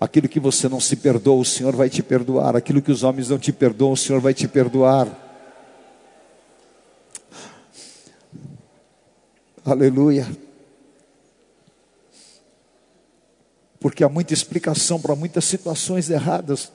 Aquilo 0.00 0.28
que 0.28 0.38
você 0.38 0.68
não 0.68 0.78
se 0.78 0.94
perdoa, 0.94 1.40
o 1.40 1.44
Senhor 1.44 1.74
vai 1.74 1.90
te 1.90 2.00
perdoar. 2.00 2.54
Aquilo 2.54 2.80
que 2.80 2.92
os 2.92 3.02
homens 3.02 3.28
não 3.28 3.40
te 3.40 3.50
perdoam, 3.50 3.90
o 3.90 3.96
Senhor 3.96 4.20
vai 4.20 4.32
te 4.32 4.46
perdoar. 4.46 5.25
Aleluia. 9.66 10.24
Porque 13.80 14.04
há 14.04 14.08
muita 14.08 14.32
explicação 14.32 15.00
para 15.00 15.16
muitas 15.16 15.44
situações 15.44 16.08
erradas. 16.08 16.70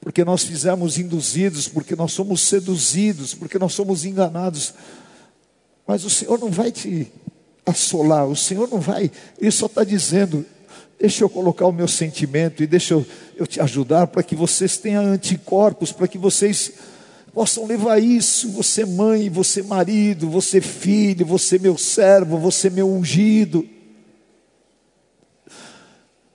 Porque 0.00 0.24
nós 0.24 0.44
fizemos 0.44 0.98
induzidos, 0.98 1.66
porque 1.66 1.96
nós 1.96 2.12
somos 2.12 2.42
seduzidos, 2.42 3.34
porque 3.34 3.58
nós 3.58 3.74
somos 3.74 4.04
enganados. 4.04 4.72
Mas 5.84 6.04
o 6.04 6.10
Senhor 6.10 6.38
não 6.38 6.48
vai 6.48 6.70
te 6.70 7.10
assolar, 7.66 8.28
o 8.28 8.36
Senhor 8.36 8.68
não 8.68 8.78
vai, 8.78 9.10
Ele 9.36 9.50
só 9.50 9.66
está 9.66 9.82
dizendo: 9.82 10.46
Deixa 10.96 11.24
eu 11.24 11.28
colocar 11.28 11.66
o 11.66 11.72
meu 11.72 11.88
sentimento 11.88 12.62
e 12.62 12.68
deixa 12.68 12.94
eu, 12.94 13.04
eu 13.34 13.48
te 13.48 13.60
ajudar 13.60 14.06
para 14.06 14.22
que 14.22 14.36
vocês 14.36 14.76
tenham 14.76 15.04
anticorpos, 15.04 15.90
para 15.90 16.06
que 16.06 16.18
vocês 16.18 16.74
possam 17.38 17.66
levar 17.66 18.02
isso. 18.02 18.50
Você, 18.50 18.84
mãe, 18.84 19.30
você, 19.30 19.62
marido, 19.62 20.28
você, 20.28 20.60
filho, 20.60 21.24
você, 21.24 21.56
meu 21.56 21.78
servo, 21.78 22.36
você, 22.36 22.68
meu 22.68 22.88
ungido. 22.88 23.64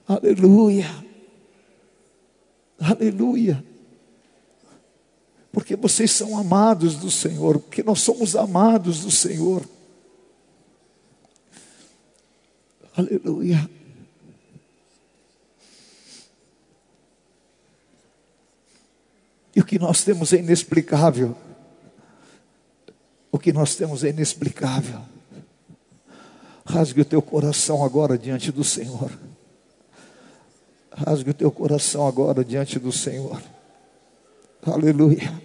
Aleluia. 0.08 0.90
Aleluia. 2.80 3.62
Porque 5.52 5.76
vocês 5.76 6.10
são 6.10 6.38
amados 6.38 6.96
do 6.96 7.12
Senhor, 7.12 7.60
porque 7.60 7.84
nós 7.84 8.00
somos 8.00 8.34
amados 8.34 9.02
do 9.02 9.12
Senhor. 9.12 9.62
Aleluia. 12.96 13.70
E 19.56 19.60
o 19.60 19.66
que 19.66 19.78
nós 19.78 20.04
temos 20.04 20.34
é 20.34 20.38
inexplicável. 20.38 21.36
O 23.32 23.38
que 23.38 23.54
nós 23.54 23.76
temos 23.76 24.04
é 24.04 24.10
inexplicável. 24.10 25.02
Rasgue 26.66 27.02
o 27.02 27.06
teu 27.06 27.22
coração 27.22 27.84
agora 27.84 28.18
diante 28.18 28.52
do 28.52 28.64
Senhor. 28.64 29.12
Rasgue 30.92 31.32
o 31.32 31.34
teu 31.34 31.52
coração 31.52 32.08
agora 32.08 32.44
diante 32.44 32.80
do 32.80 32.92
Senhor. 32.92 33.42
Aleluia. 34.66 35.42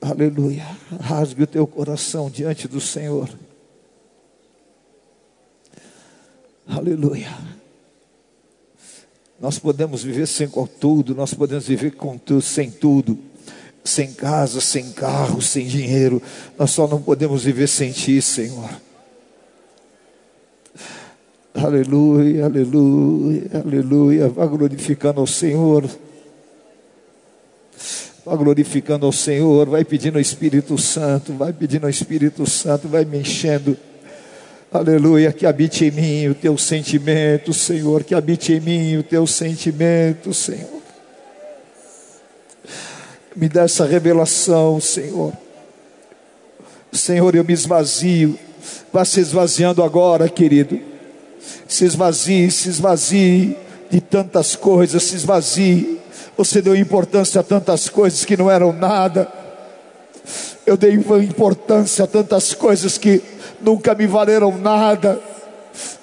Aleluia. 0.00 0.66
Rasgue 1.00 1.44
o 1.44 1.46
teu 1.46 1.66
coração 1.66 2.28
diante 2.28 2.66
do 2.66 2.80
Senhor. 2.80 3.28
Aleluia. 6.66 7.30
Nós 9.42 9.58
podemos 9.58 10.04
viver 10.04 10.28
sem 10.28 10.48
tudo, 10.78 11.16
nós 11.16 11.34
podemos 11.34 11.66
viver 11.66 11.96
com 11.96 12.16
tudo, 12.16 12.40
sem 12.40 12.70
tudo, 12.70 13.18
sem 13.82 14.12
casa, 14.12 14.60
sem 14.60 14.92
carro, 14.92 15.42
sem 15.42 15.66
dinheiro. 15.66 16.22
Nós 16.56 16.70
só 16.70 16.86
não 16.86 17.02
podemos 17.02 17.42
viver 17.42 17.66
sem 17.66 17.90
Ti, 17.90 18.22
Senhor. 18.22 18.70
Aleluia, 21.52 22.44
aleluia, 22.44 23.50
aleluia. 23.52 24.28
Vá 24.28 24.46
glorificando 24.46 25.18
ao 25.18 25.26
Senhor. 25.26 25.90
Vai 28.24 28.36
glorificando 28.36 29.06
ao 29.06 29.12
Senhor, 29.12 29.68
vai 29.68 29.84
pedindo 29.84 30.14
ao 30.14 30.20
Espírito 30.20 30.78
Santo, 30.78 31.32
vai 31.32 31.52
pedindo 31.52 31.82
ao 31.82 31.90
Espírito 31.90 32.48
Santo, 32.48 32.86
vai 32.86 33.04
me 33.04 33.18
enchendo. 33.18 33.76
Aleluia, 34.74 35.30
que 35.34 35.44
habite 35.44 35.84
em 35.84 35.90
mim 35.90 36.28
o 36.28 36.34
teu 36.34 36.56
sentimento, 36.56 37.52
Senhor, 37.52 38.02
que 38.02 38.14
habite 38.14 38.54
em 38.54 38.60
mim 38.60 38.96
o 38.96 39.02
teu 39.02 39.26
sentimento, 39.26 40.32
Senhor. 40.32 40.80
Me 43.36 43.50
dá 43.50 43.64
essa 43.64 43.84
revelação, 43.84 44.80
Senhor. 44.80 45.34
Senhor, 46.90 47.34
eu 47.34 47.44
me 47.44 47.52
esvazio. 47.52 48.38
Vá 48.90 49.04
se 49.04 49.20
esvaziando 49.20 49.82
agora, 49.82 50.26
querido. 50.26 50.80
Se 51.68 51.84
esvazie, 51.84 52.50
se 52.50 52.70
esvazie 52.70 53.58
de 53.90 54.00
tantas 54.00 54.56
coisas, 54.56 55.02
se 55.02 55.16
esvazie. 55.16 56.00
Você 56.34 56.62
deu 56.62 56.74
importância 56.74 57.42
a 57.42 57.44
tantas 57.44 57.90
coisas 57.90 58.24
que 58.24 58.38
não 58.38 58.50
eram 58.50 58.72
nada. 58.72 59.30
Eu 60.64 60.78
dei 60.78 60.94
importância 60.94 62.04
a 62.04 62.08
tantas 62.08 62.54
coisas 62.54 62.96
que 62.96 63.22
nunca 63.62 63.94
me 63.94 64.06
valeram 64.06 64.56
nada. 64.58 65.20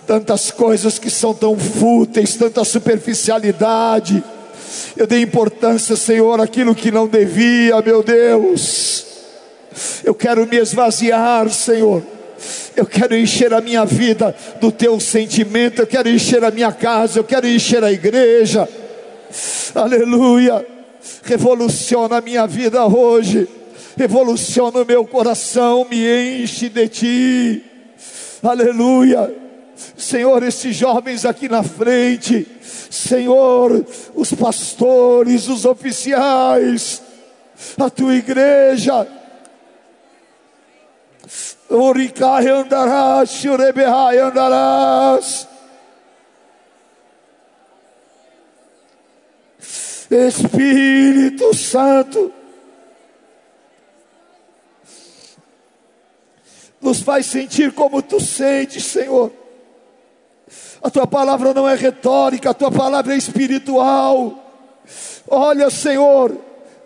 Tantas 0.07 0.49
coisas 0.49 0.97
que 0.97 1.09
são 1.09 1.33
tão 1.33 1.57
fúteis, 1.57 2.35
tanta 2.35 2.63
superficialidade. 2.63 4.23
Eu 4.97 5.05
dei 5.05 5.21
importância, 5.21 5.95
Senhor, 5.95 6.41
aquilo 6.41 6.73
que 6.73 6.91
não 6.91 7.07
devia, 7.07 7.81
meu 7.81 8.01
Deus. 8.01 9.05
Eu 10.03 10.15
quero 10.15 10.47
me 10.47 10.57
esvaziar, 10.57 11.49
Senhor. 11.49 12.03
Eu 12.75 12.85
quero 12.85 13.15
encher 13.15 13.53
a 13.53 13.61
minha 13.61 13.85
vida 13.85 14.35
do 14.59 14.71
teu 14.71 14.99
sentimento, 14.99 15.81
eu 15.81 15.87
quero 15.87 16.09
encher 16.09 16.43
a 16.43 16.51
minha 16.51 16.71
casa, 16.71 17.19
eu 17.19 17.23
quero 17.23 17.47
encher 17.47 17.83
a 17.83 17.91
igreja. 17.91 18.67
Aleluia. 19.75 20.65
Revoluciona 21.23 22.17
a 22.17 22.21
minha 22.21 22.47
vida 22.47 22.85
hoje. 22.85 23.47
Revoluciona 23.97 24.81
o 24.81 24.85
meu 24.85 25.05
coração, 25.05 25.85
me 25.89 26.43
enche 26.43 26.69
de 26.69 26.87
ti. 26.87 27.63
Aleluia. 28.41 29.35
Senhor, 29.97 30.43
esses 30.43 30.75
jovens 30.75 31.25
aqui 31.25 31.47
na 31.47 31.63
frente, 31.63 32.47
Senhor, 32.89 33.85
os 34.15 34.33
pastores, 34.33 35.47
os 35.47 35.65
oficiais, 35.65 37.01
a 37.77 37.89
tua 37.89 38.15
igreja, 38.15 39.07
Uricai 41.69 42.47
andarás, 42.47 43.29
Xurebehai 43.29 44.17
andarás. 44.17 45.47
Espírito 50.09 51.53
Santo, 51.55 52.33
nos 56.81 57.01
faz 57.01 57.25
sentir 57.25 57.73
como 57.73 58.01
tu 58.01 58.19
sentes, 58.19 58.83
Senhor. 58.85 59.31
A 60.81 60.89
tua 60.89 61.05
palavra 61.05 61.53
não 61.53 61.67
é 61.67 61.75
retórica, 61.75 62.51
a 62.51 62.53
tua 62.53 62.71
palavra 62.71 63.13
é 63.13 63.17
espiritual. 63.17 64.45
Olha, 65.27 65.69
Senhor, 65.69 66.35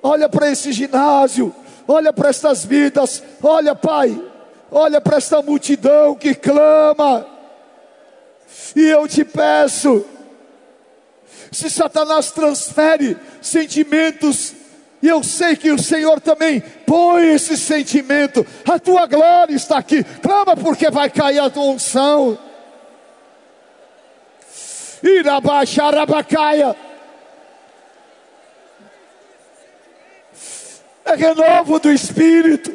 olha 0.02 0.28
para 0.28 0.52
esse 0.52 0.72
ginásio, 0.72 1.54
olha 1.88 2.12
para 2.12 2.30
estas 2.30 2.66
vidas, 2.66 3.24
olha, 3.42 3.76
Pai, 3.76 4.20
olha 4.72 5.00
para 5.00 5.18
esta 5.18 5.42
multidão 5.42 6.16
que 6.16 6.34
clama. 6.34 7.26
E 8.76 8.82
eu 8.82 9.08
te 9.08 9.24
peço, 9.24 10.04
se 11.52 11.70
Satanás 11.70 12.32
transfere 12.32 13.16
sentimentos, 13.42 14.54
e 15.04 15.08
eu 15.10 15.22
sei 15.22 15.58
que 15.58 15.70
o 15.70 15.78
Senhor 15.78 16.22
também 16.22 16.62
põe 16.62 17.34
esse 17.34 17.58
sentimento, 17.58 18.48
a 18.66 18.80
tua 18.80 19.06
glória 19.06 19.54
está 19.54 19.78
aqui, 19.78 20.02
clama 20.22 20.56
porque 20.56 20.90
vai 20.90 21.10
cair 21.10 21.40
a 21.40 21.50
tua 21.50 21.66
unção. 21.66 22.40
Irabaxarabacaia. 25.04 26.74
É 31.04 31.16
renovo 31.16 31.80
do 31.80 31.92
Espírito. 31.92 32.74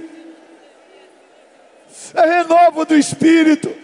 É 2.13 2.27
renovo 2.27 2.85
do 2.85 2.95
Espírito. 2.95 3.75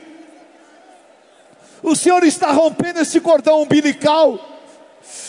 O 1.83 1.97
Senhor 1.97 2.23
está 2.25 2.53
rompendo 2.53 3.01
esse 3.01 3.19
cordão 3.23 3.63
umbilical 3.63 4.55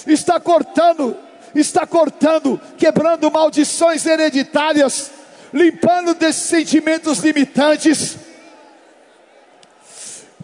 está 0.07 0.39
cortando, 0.39 1.17
está 1.55 1.87
cortando, 1.87 2.59
quebrando 2.77 3.31
maldições 3.31 4.05
hereditárias, 4.05 5.11
limpando 5.53 6.13
desses 6.13 6.43
sentimentos 6.43 7.19
limitantes. 7.19 8.17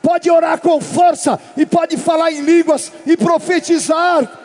Pode 0.01 0.31
orar 0.31 0.59
com 0.59 0.81
força 0.81 1.39
e 1.55 1.65
pode 1.65 1.97
falar 1.97 2.31
em 2.31 2.41
línguas 2.41 2.91
e 3.05 3.15
profetizar. 3.15 4.39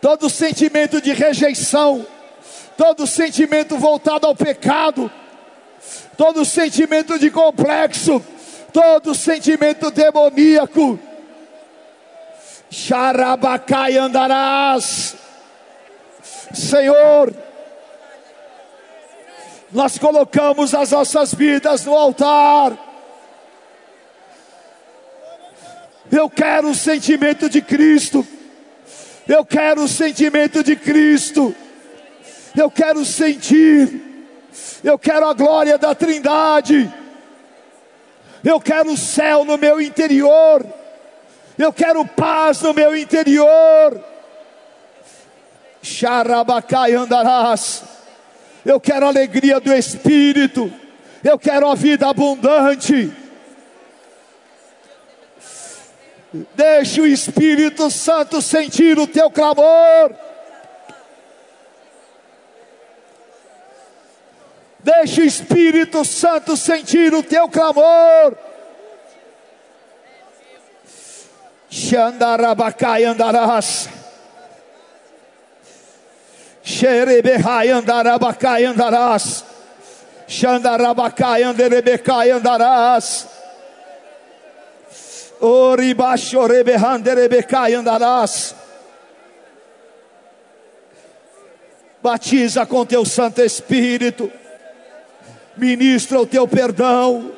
Todo 0.00 0.28
sentimento 0.28 1.00
de 1.00 1.12
rejeição, 1.12 2.06
todo 2.76 3.06
sentimento 3.06 3.76
voltado 3.76 4.26
ao 4.26 4.34
pecado, 4.34 5.10
todo 6.16 6.44
sentimento 6.44 7.18
de 7.18 7.30
complexo, 7.30 8.24
todo 8.72 9.14
sentimento 9.14 9.90
demoníaco. 9.90 10.98
Xarabacai 12.70 13.96
andarás. 13.96 15.16
Senhor, 16.52 17.34
nós 19.72 19.98
colocamos 19.98 20.74
as 20.74 20.90
nossas 20.90 21.34
vidas 21.34 21.84
no 21.84 21.94
altar. 21.94 22.76
Eu 26.10 26.30
quero 26.30 26.70
o 26.70 26.74
sentimento 26.74 27.48
de 27.48 27.60
Cristo. 27.60 28.26
Eu 29.26 29.44
quero 29.44 29.82
o 29.82 29.88
sentimento 29.88 30.62
de 30.62 30.76
Cristo. 30.76 31.54
Eu 32.56 32.70
quero 32.70 33.04
sentir. 33.04 34.02
Eu 34.82 34.98
quero 34.98 35.26
a 35.26 35.34
glória 35.34 35.76
da 35.76 35.94
Trindade. 35.94 36.92
Eu 38.44 38.60
quero 38.60 38.92
o 38.92 38.96
céu 38.96 39.44
no 39.44 39.58
meu 39.58 39.80
interior. 39.80 40.64
Eu 41.58 41.72
quero 41.72 42.04
paz 42.04 42.60
no 42.60 42.74
meu 42.74 42.94
interior. 42.96 44.02
Xarabacai 45.82 46.94
andarás. 46.94 47.82
Eu 48.64 48.80
quero 48.80 49.06
alegria 49.06 49.60
do 49.60 49.72
Espírito. 49.72 50.72
Eu 51.24 51.38
quero 51.38 51.68
a 51.68 51.74
vida 51.74 52.08
abundante. 52.08 53.12
Deixe 56.54 57.00
o 57.00 57.06
Espírito 57.06 57.90
Santo 57.90 58.42
sentir 58.42 58.98
o 58.98 59.06
teu 59.06 59.30
clamor. 59.30 60.14
Deixa 64.80 65.20
o 65.20 65.24
Espírito 65.24 66.04
Santo 66.04 66.56
sentir 66.56 67.14
o 67.14 67.22
teu 67.22 67.48
clamor. 67.48 68.36
Xandarabacai 71.76 73.04
andarás. 73.04 73.88
Xerebehai 76.64 77.70
andarabacai 77.70 78.64
andarás. 78.64 79.44
Xandarabacai 80.26 81.42
anderebecai 81.42 82.30
andarás. 82.30 83.26
Oribachorebehanderebecai 85.40 87.74
andarás. 87.74 88.54
Batiza 92.02 92.64
com 92.64 92.86
teu 92.86 93.04
Santo 93.04 93.42
Espírito 93.42 94.32
ministra 95.56 96.20
o 96.20 96.26
teu 96.26 96.46
perdão, 96.46 97.32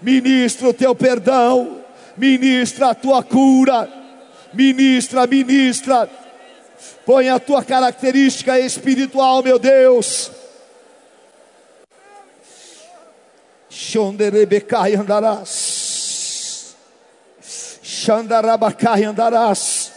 ministra 0.00 0.68
o 0.68 0.74
teu 0.74 0.94
perdão, 0.94 1.79
ministra 2.20 2.90
a 2.90 2.94
tua 2.94 3.22
cura, 3.22 3.88
ministra, 4.52 5.26
ministra, 5.26 6.08
põe 7.06 7.30
a 7.30 7.40
tua 7.40 7.64
característica 7.64 8.58
espiritual, 8.58 9.42
meu 9.42 9.58
Deus. 9.58 10.30
Xonderebecai 13.70 14.94
andarás, 14.96 16.76
Xandarabacai 17.82 19.04
andarás, 19.04 19.92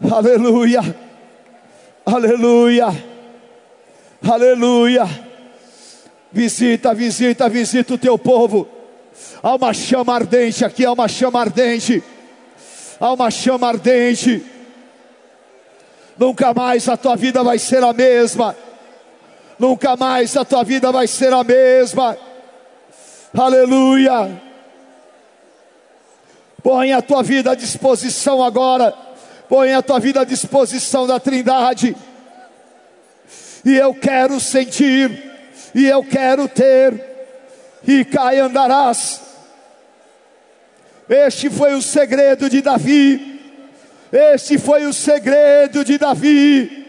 aleluia, 0.00 0.82
aleluia, 2.06 2.86
aleluia. 4.22 5.32
Visita, 6.34 6.94
visita, 6.94 7.48
visita 7.48 7.92
o 7.92 7.98
teu 7.98 8.16
povo. 8.16 8.81
Há 9.42 9.54
uma 9.54 9.72
chama 9.72 10.14
ardente 10.14 10.64
aqui, 10.64 10.84
há 10.84 10.92
uma 10.92 11.08
chama 11.08 11.40
ardente. 11.40 12.02
Há 13.00 13.12
uma 13.12 13.30
chama 13.30 13.68
ardente. 13.68 14.44
Nunca 16.16 16.54
mais 16.54 16.88
a 16.88 16.96
tua 16.96 17.16
vida 17.16 17.42
vai 17.42 17.58
ser 17.58 17.82
a 17.82 17.92
mesma. 17.92 18.56
Nunca 19.58 19.96
mais 19.96 20.36
a 20.36 20.44
tua 20.44 20.62
vida 20.62 20.92
vai 20.92 21.06
ser 21.06 21.32
a 21.32 21.42
mesma. 21.42 22.16
Aleluia. 23.36 24.40
Põe 26.62 26.92
a 26.92 27.02
tua 27.02 27.22
vida 27.22 27.52
à 27.52 27.54
disposição 27.54 28.42
agora. 28.42 28.94
Põe 29.48 29.74
a 29.74 29.82
tua 29.82 29.98
vida 29.98 30.20
à 30.20 30.24
disposição 30.24 31.06
da 31.06 31.18
Trindade. 31.18 31.96
E 33.64 33.76
eu 33.76 33.94
quero 33.94 34.40
sentir, 34.40 35.30
e 35.74 35.86
eu 35.86 36.02
quero 36.02 36.48
ter, 36.48 37.11
e 37.86 38.04
cai 38.04 38.38
andarás. 38.38 39.20
Este 41.08 41.50
foi 41.50 41.74
o 41.74 41.82
segredo 41.82 42.48
de 42.48 42.62
Davi. 42.62 43.40
Este 44.12 44.58
foi 44.58 44.86
o 44.86 44.92
segredo 44.92 45.84
de 45.84 45.98
Davi. 45.98 46.86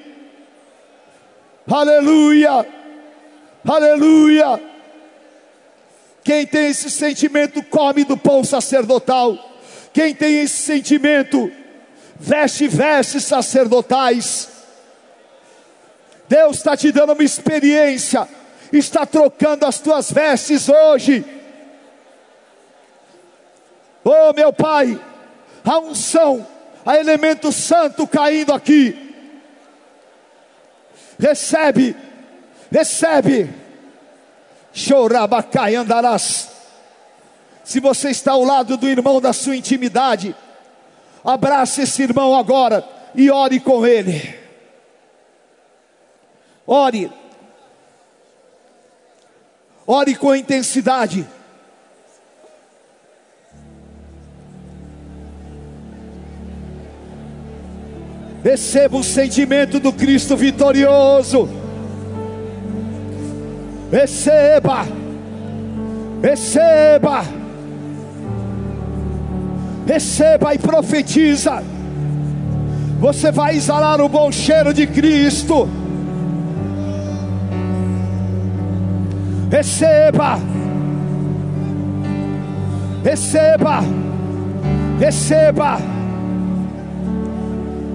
Aleluia, 1.65 2.65
aleluia. 3.65 4.61
Quem 6.23 6.45
tem 6.45 6.67
esse 6.67 6.89
sentimento 6.89 7.63
come 7.63 8.03
do 8.03 8.17
pão 8.17 8.43
sacerdotal. 8.43 9.37
Quem 9.93 10.13
tem 10.13 10.41
esse 10.41 10.57
sentimento 10.57 11.51
veste 12.19 12.67
vestes 12.67 13.25
sacerdotais. 13.25 14.49
Deus 16.27 16.57
está 16.57 16.75
te 16.75 16.91
dando 16.91 17.13
uma 17.13 17.23
experiência, 17.23 18.27
está 18.77 19.05
trocando 19.05 19.65
as 19.65 19.79
tuas 19.79 20.11
vestes 20.11 20.67
hoje. 20.67 21.23
Oh, 24.03 24.33
meu 24.33 24.51
Pai, 24.51 24.99
a 25.63 25.79
unção, 25.79 26.45
a 26.85 26.97
elemento 26.97 27.51
santo 27.51 28.05
caindo 28.05 28.53
aqui. 28.53 29.15
Recebe, 31.19 31.95
recebe. 32.71 33.49
Chorabacai 34.73 35.75
andarás. 35.75 36.49
Se 37.63 37.79
você 37.79 38.09
está 38.09 38.33
ao 38.33 38.43
lado 38.43 38.75
do 38.75 38.89
irmão 38.89 39.21
da 39.21 39.31
sua 39.31 39.55
intimidade, 39.55 40.35
abrace 41.23 41.83
esse 41.83 42.01
irmão 42.01 42.35
agora 42.35 42.83
e 43.15 43.29
ore 43.29 43.59
com 43.59 43.85
ele. 43.85 44.37
Ore. 46.65 47.22
Ore 49.85 50.15
com 50.15 50.33
intensidade. 50.35 51.27
Receba 58.43 58.97
o 58.97 59.03
sentimento 59.03 59.79
do 59.79 59.93
Cristo 59.93 60.35
vitorioso. 60.35 61.49
Receba. 63.91 64.85
Receba. 66.21 67.23
Receba 69.85 70.53
e 70.53 70.57
profetiza. 70.57 71.63
Você 72.99 73.31
vai 73.31 73.55
exalar 73.55 73.99
o 74.01 74.09
bom 74.09 74.31
cheiro 74.31 74.73
de 74.73 74.87
Cristo. 74.87 75.69
Receba. 79.53 80.39
Receba. 83.03 83.83
Receba. 84.99 85.77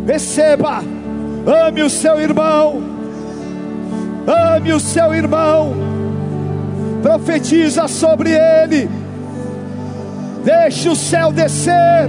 Receba, 0.07 0.81
ame 1.67 1.83
o 1.83 1.91
seu 1.91 2.19
irmão, 2.19 2.81
ame 4.27 4.73
o 4.73 4.81
seu 4.81 5.15
irmão, 5.15 5.75
profetiza 7.03 7.87
sobre 7.87 8.31
ele, 8.31 8.89
deixe 10.43 10.89
o 10.89 10.97
céu 10.97 11.31
descer, 11.31 12.09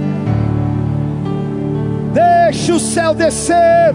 deixe 2.14 2.72
o 2.72 2.80
céu 2.80 3.12
descer, 3.12 3.94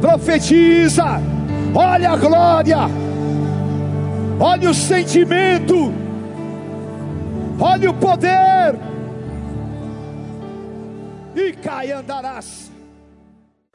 profetiza, 0.00 1.20
olha 1.74 2.10
a 2.10 2.16
glória, 2.16 2.78
olha 4.40 4.70
o 4.70 4.74
sentimento, 4.74 5.92
olha 7.58 7.90
o 7.90 7.94
poder. 7.94 8.76
E 11.34 11.52
cai 11.52 11.92
andarás. 11.92 12.65